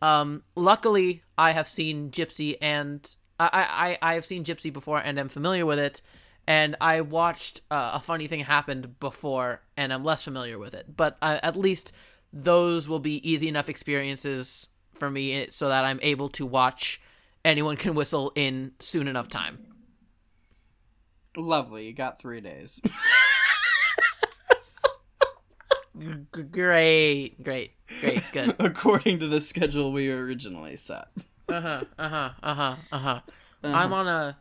Um, 0.01 0.43
luckily, 0.55 1.23
I 1.37 1.51
have 1.51 1.67
seen 1.67 2.11
Gypsy 2.11 2.57
and 2.61 3.15
I, 3.39 3.97
I, 4.01 4.11
I 4.11 4.13
have 4.13 4.25
seen 4.25 4.43
Gypsy 4.43 4.71
before 4.71 4.99
and 4.99 5.19
am 5.19 5.29
familiar 5.29 5.65
with 5.65 5.79
it. 5.79 6.01
And 6.45 6.75
I 6.79 7.01
watched 7.01 7.61
uh, 7.69 7.91
a 7.95 7.99
funny 7.99 8.27
thing 8.27 8.39
happened 8.41 8.99
before 8.99 9.61
and 9.75 9.91
I'm 9.91 10.05
less 10.05 10.23
familiar 10.23 10.57
with 10.57 10.73
it. 10.73 10.95
But 10.95 11.17
uh, 11.21 11.39
at 11.43 11.57
least 11.57 11.93
those 12.31 12.87
will 12.87 12.99
be 12.99 13.29
easy 13.29 13.47
enough 13.47 13.69
experiences 13.69 14.69
for 14.97 15.09
me 15.09 15.47
so 15.49 15.69
that 15.69 15.85
I'm 15.85 15.99
able 16.01 16.29
to 16.29 16.45
watch 16.45 17.01
Anyone 17.45 17.77
Can 17.77 17.93
Whistle 17.95 18.31
in 18.35 18.73
soon 18.79 19.07
enough 19.07 19.29
time. 19.29 19.59
Lovely. 21.35 21.85
You 21.85 21.93
got 21.93 22.19
3 22.19 22.41
days. 22.41 22.81
Great, 26.51 27.43
great, 27.43 27.71
great, 28.01 28.23
good. 28.31 28.55
According 28.59 29.19
to 29.19 29.27
the 29.27 29.41
schedule 29.41 29.91
we 29.91 30.11
originally 30.11 30.75
set. 30.75 31.07
Uh 31.49 31.61
huh. 31.61 31.83
Uh 31.97 32.09
huh. 32.09 32.29
Uh 32.43 32.53
huh. 32.53 32.75
Uh 32.91 32.97
huh. 32.99 33.21
I'm 33.63 33.93
on 33.93 34.07
a. 34.07 34.37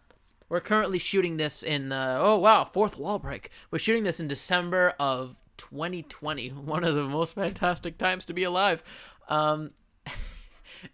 We're 0.50 0.60
currently 0.60 0.98
shooting 0.98 1.38
this 1.38 1.62
in. 1.62 1.92
Uh, 1.92 2.18
oh 2.20 2.36
wow, 2.36 2.64
fourth 2.64 2.98
wall 2.98 3.18
break. 3.18 3.50
We're 3.70 3.78
shooting 3.78 4.04
this 4.04 4.20
in 4.20 4.28
December 4.28 4.94
of 5.00 5.40
2020. 5.56 6.48
One 6.50 6.84
of 6.84 6.94
the 6.94 7.04
most 7.04 7.34
fantastic 7.34 7.96
times 7.96 8.26
to 8.26 8.34
be 8.34 8.44
alive. 8.44 8.84
Um, 9.28 9.70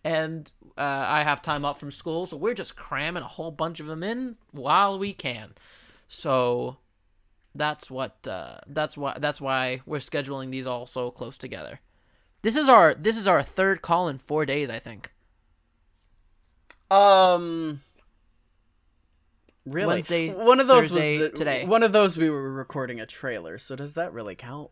and 0.05 0.51
uh, 0.77 1.05
I 1.09 1.23
have 1.23 1.43
time 1.43 1.65
off 1.65 1.81
from 1.81 1.91
school, 1.91 2.27
so 2.27 2.37
we're 2.37 2.55
just 2.55 2.77
cramming 2.77 3.23
a 3.23 3.29
whole 3.29 3.51
bunch 3.51 3.81
of 3.81 3.87
them 3.87 4.03
in 4.03 4.37
while 4.51 4.99
we 4.99 5.13
can. 5.13 5.53
So 6.09 6.77
that's 7.55 7.91
what. 7.91 8.27
Uh, 8.27 8.59
that's 8.67 8.97
why. 8.97 9.17
That's 9.19 9.41
why 9.41 9.81
we're 9.87 9.99
scheduling 9.99 10.51
these 10.51 10.67
all 10.67 10.87
so 10.87 11.11
close 11.11 11.39
together. 11.39 11.81
This 12.43 12.57
is 12.57 12.69
our. 12.69 12.95
This 12.95 13.17
is 13.17 13.27
our 13.27 13.43
third 13.43 13.83
call 13.83 14.09
in 14.09 14.19
four 14.19 14.47
days, 14.47 14.71
I 14.71 14.79
think. 14.79 15.13
Um 16.91 17.81
Really? 19.65 19.87
Wednesday, 19.87 20.31
one 20.35 20.59
of 20.59 20.67
those 20.67 20.89
Thursday, 20.89 21.19
was 21.19 21.31
the, 21.31 21.37
today. 21.37 21.65
One 21.65 21.83
of 21.83 21.93
those 21.93 22.17
we 22.17 22.29
were 22.29 22.51
recording 22.51 23.01
a 23.01 23.07
trailer. 23.07 23.59
So 23.59 23.77
does 23.77 23.93
that 23.95 24.13
really 24.13 24.35
count? 24.35 24.71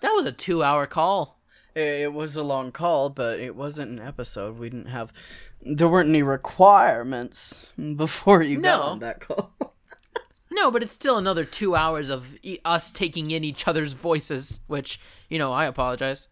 That 0.00 0.12
was 0.12 0.24
a 0.24 0.32
two-hour 0.32 0.86
call. 0.86 1.37
It 1.78 2.12
was 2.12 2.34
a 2.34 2.42
long 2.42 2.72
call, 2.72 3.08
but 3.10 3.38
it 3.38 3.54
wasn't 3.54 4.00
an 4.00 4.06
episode. 4.06 4.58
We 4.58 4.68
didn't 4.70 4.86
have 4.88 5.12
there 5.60 5.88
weren't 5.88 6.08
any 6.08 6.22
requirements 6.22 7.64
before 7.96 8.42
you 8.42 8.60
got 8.60 8.78
No. 8.78 8.82
on 8.84 8.98
that 9.00 9.20
call. 9.20 9.52
No, 10.50 10.70
but 10.72 10.82
it's 10.82 10.94
still 10.94 11.18
another 11.18 11.44
two 11.44 11.76
hours 11.76 12.08
of 12.08 12.34
e- 12.42 12.58
us 12.64 12.90
taking 12.90 13.30
in 13.30 13.44
each 13.44 13.68
other's 13.68 13.92
voices, 13.92 14.58
which 14.66 14.98
you 15.28 15.38
know 15.38 15.52
I 15.52 15.66
apologize. 15.66 16.26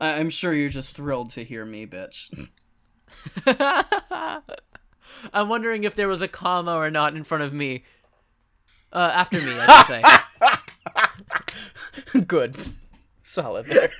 I- 0.00 0.20
I'm 0.20 0.30
sure 0.30 0.52
you're 0.54 0.68
just 0.68 0.94
thrilled 0.94 1.30
to 1.30 1.42
hear 1.42 1.64
me, 1.64 1.84
bitch. 1.86 2.48
I'm 5.32 5.48
wondering 5.48 5.82
if 5.84 5.94
there 5.96 6.06
was 6.06 6.20
a 6.22 6.28
comma 6.28 6.74
or 6.74 6.90
not 6.90 7.16
in 7.16 7.24
front 7.24 7.42
of 7.44 7.52
me. 7.52 7.82
Uh, 8.92 9.10
after 9.12 9.40
me, 9.40 9.52
I 9.58 9.82
should 9.82 10.04
say. 12.12 12.20
Good. 12.26 12.56
Solid 13.28 13.66
there. 13.66 13.88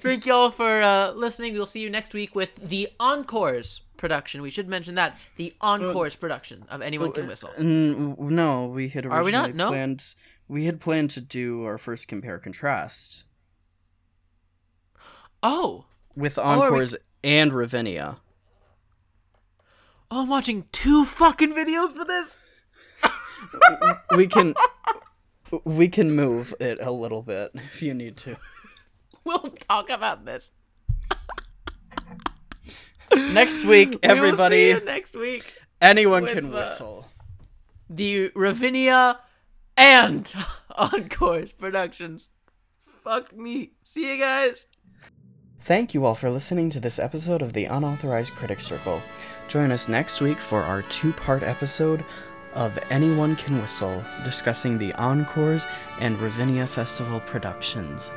Thank 0.00 0.26
y'all 0.26 0.52
for 0.52 0.80
uh, 0.80 1.10
listening. 1.10 1.54
We'll 1.54 1.66
see 1.66 1.80
you 1.80 1.90
next 1.90 2.14
week 2.14 2.36
with 2.36 2.54
the 2.54 2.88
Encores 3.00 3.80
production. 3.96 4.42
We 4.42 4.50
should 4.50 4.68
mention 4.68 4.94
that 4.94 5.18
the 5.34 5.52
Encores 5.60 6.14
production 6.14 6.66
of 6.70 6.80
Anyone 6.80 7.10
Can 7.10 7.26
Whistle. 7.26 7.50
No, 7.58 8.66
we 8.66 8.90
had 8.90 9.06
originally 9.06 9.20
Are 9.20 9.24
we 9.24 9.32
not? 9.32 9.54
No? 9.56 9.70
planned 9.70 10.14
we 10.46 10.66
had 10.66 10.80
planned 10.80 11.10
to 11.10 11.20
do 11.20 11.64
our 11.64 11.78
first 11.78 12.06
compare 12.06 12.38
contrast 12.38 13.24
Oh, 15.42 15.86
with 16.14 16.38
are 16.38 16.58
we- 16.58 16.62
Encores 16.62 16.94
and 17.24 17.52
Ravinia. 17.52 18.18
oh, 20.12 20.22
I'm 20.22 20.28
watching 20.28 20.66
two 20.70 21.04
fucking 21.04 21.54
videos 21.54 21.92
for 21.92 22.04
this. 22.04 22.36
we 24.16 24.28
can 24.28 24.54
we 25.64 25.88
can 25.88 26.12
move 26.14 26.54
it 26.60 26.78
a 26.80 26.90
little 26.90 27.22
bit 27.22 27.50
if 27.54 27.82
you 27.82 27.94
need 27.94 28.16
to. 28.18 28.36
We'll 29.22 29.38
talk 29.68 29.90
about 29.90 30.24
this. 30.24 30.52
Next 33.14 33.64
week, 33.64 33.90
We 33.90 33.98
everybody, 34.02 34.68
you 34.68 34.84
next 34.84 35.14
week. 35.16 35.52
anyone 35.80 36.26
can 36.26 36.50
whistle. 36.50 37.06
the 37.88 38.30
Ravinia 38.34 39.18
and 39.76 40.32
Encores 40.76 41.52
Productions. 41.52 42.28
Fuck 43.04 43.36
me. 43.36 43.72
See 43.82 44.12
you 44.12 44.18
guys. 44.18 44.66
Thank 45.60 45.92
you 45.92 46.04
all 46.06 46.14
for 46.14 46.30
listening 46.30 46.70
to 46.70 46.80
this 46.80 46.98
episode 46.98 47.42
of 47.42 47.52
the 47.52 47.64
Unauthorized 47.66 48.32
Critics 48.34 48.64
Circle. 48.64 49.02
Join 49.48 49.70
us 49.72 49.88
next 49.88 50.20
week 50.20 50.38
for 50.38 50.62
our 50.62 50.82
two-part 50.82 51.42
episode 51.42 52.04
of 52.54 52.78
Anyone 52.90 53.36
Can 53.36 53.60
Whistle, 53.60 54.04
discussing 54.24 54.78
the 54.78 54.92
Encores 54.94 55.66
and 56.00 56.18
Ravinia 56.20 56.66
Festival 56.66 57.20
productions. 57.20 58.10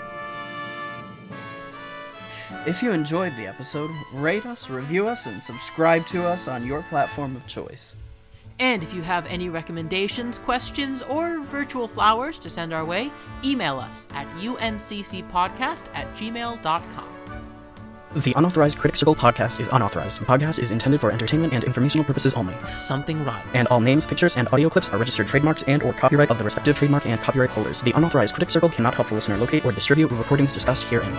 If 2.65 2.81
you 2.81 2.91
enjoyed 2.91 3.35
the 3.35 3.47
episode, 3.47 3.91
rate 4.13 4.45
us, 4.45 4.69
review 4.69 5.07
us, 5.07 5.25
and 5.25 5.43
subscribe 5.43 6.07
to 6.07 6.25
us 6.25 6.47
on 6.47 6.65
your 6.65 6.81
platform 6.83 7.35
of 7.35 7.45
choice. 7.47 7.95
And 8.59 8.83
if 8.83 8.93
you 8.93 9.01
have 9.01 9.25
any 9.25 9.49
recommendations, 9.49 10.37
questions, 10.37 11.01
or 11.01 11.41
virtual 11.41 11.87
flowers 11.87 12.39
to 12.39 12.49
send 12.49 12.71
our 12.71 12.85
way, 12.85 13.11
email 13.43 13.79
us 13.79 14.07
at 14.13 14.29
unccpodcast 14.29 15.85
at 15.93 16.13
gmail.com. 16.15 17.22
The 18.15 18.33
Unauthorized 18.35 18.77
Critics 18.77 18.99
Circle 18.99 19.15
podcast 19.15 19.59
is 19.59 19.67
unauthorized. 19.69 20.19
The 20.19 20.25
podcast 20.25 20.59
is 20.59 20.69
intended 20.69 21.01
for 21.01 21.11
entertainment 21.11 21.51
and 21.51 21.63
informational 21.63 22.05
purposes 22.05 22.35
only. 22.35 22.55
Something 22.65 23.25
rotten. 23.25 23.49
and 23.55 23.67
all 23.69 23.79
names, 23.79 24.05
pictures, 24.05 24.35
and 24.35 24.47
audio 24.49 24.69
clips 24.69 24.87
are 24.89 24.99
registered 24.99 25.25
trademarks 25.25 25.63
and 25.63 25.81
or 25.81 25.93
copyright 25.93 26.29
of 26.29 26.37
the 26.37 26.43
respective 26.43 26.77
trademark 26.77 27.07
and 27.07 27.19
copyright 27.19 27.49
holders. 27.49 27.81
The 27.81 27.91
unauthorized 27.93 28.35
Critics 28.35 28.53
Circle 28.53 28.69
cannot 28.69 28.93
help 28.93 29.07
the 29.07 29.15
listener 29.15 29.37
locate 29.37 29.65
or 29.65 29.71
distribute 29.71 30.09
the 30.09 30.15
recordings 30.15 30.51
discussed 30.51 30.83
herein. 30.83 31.11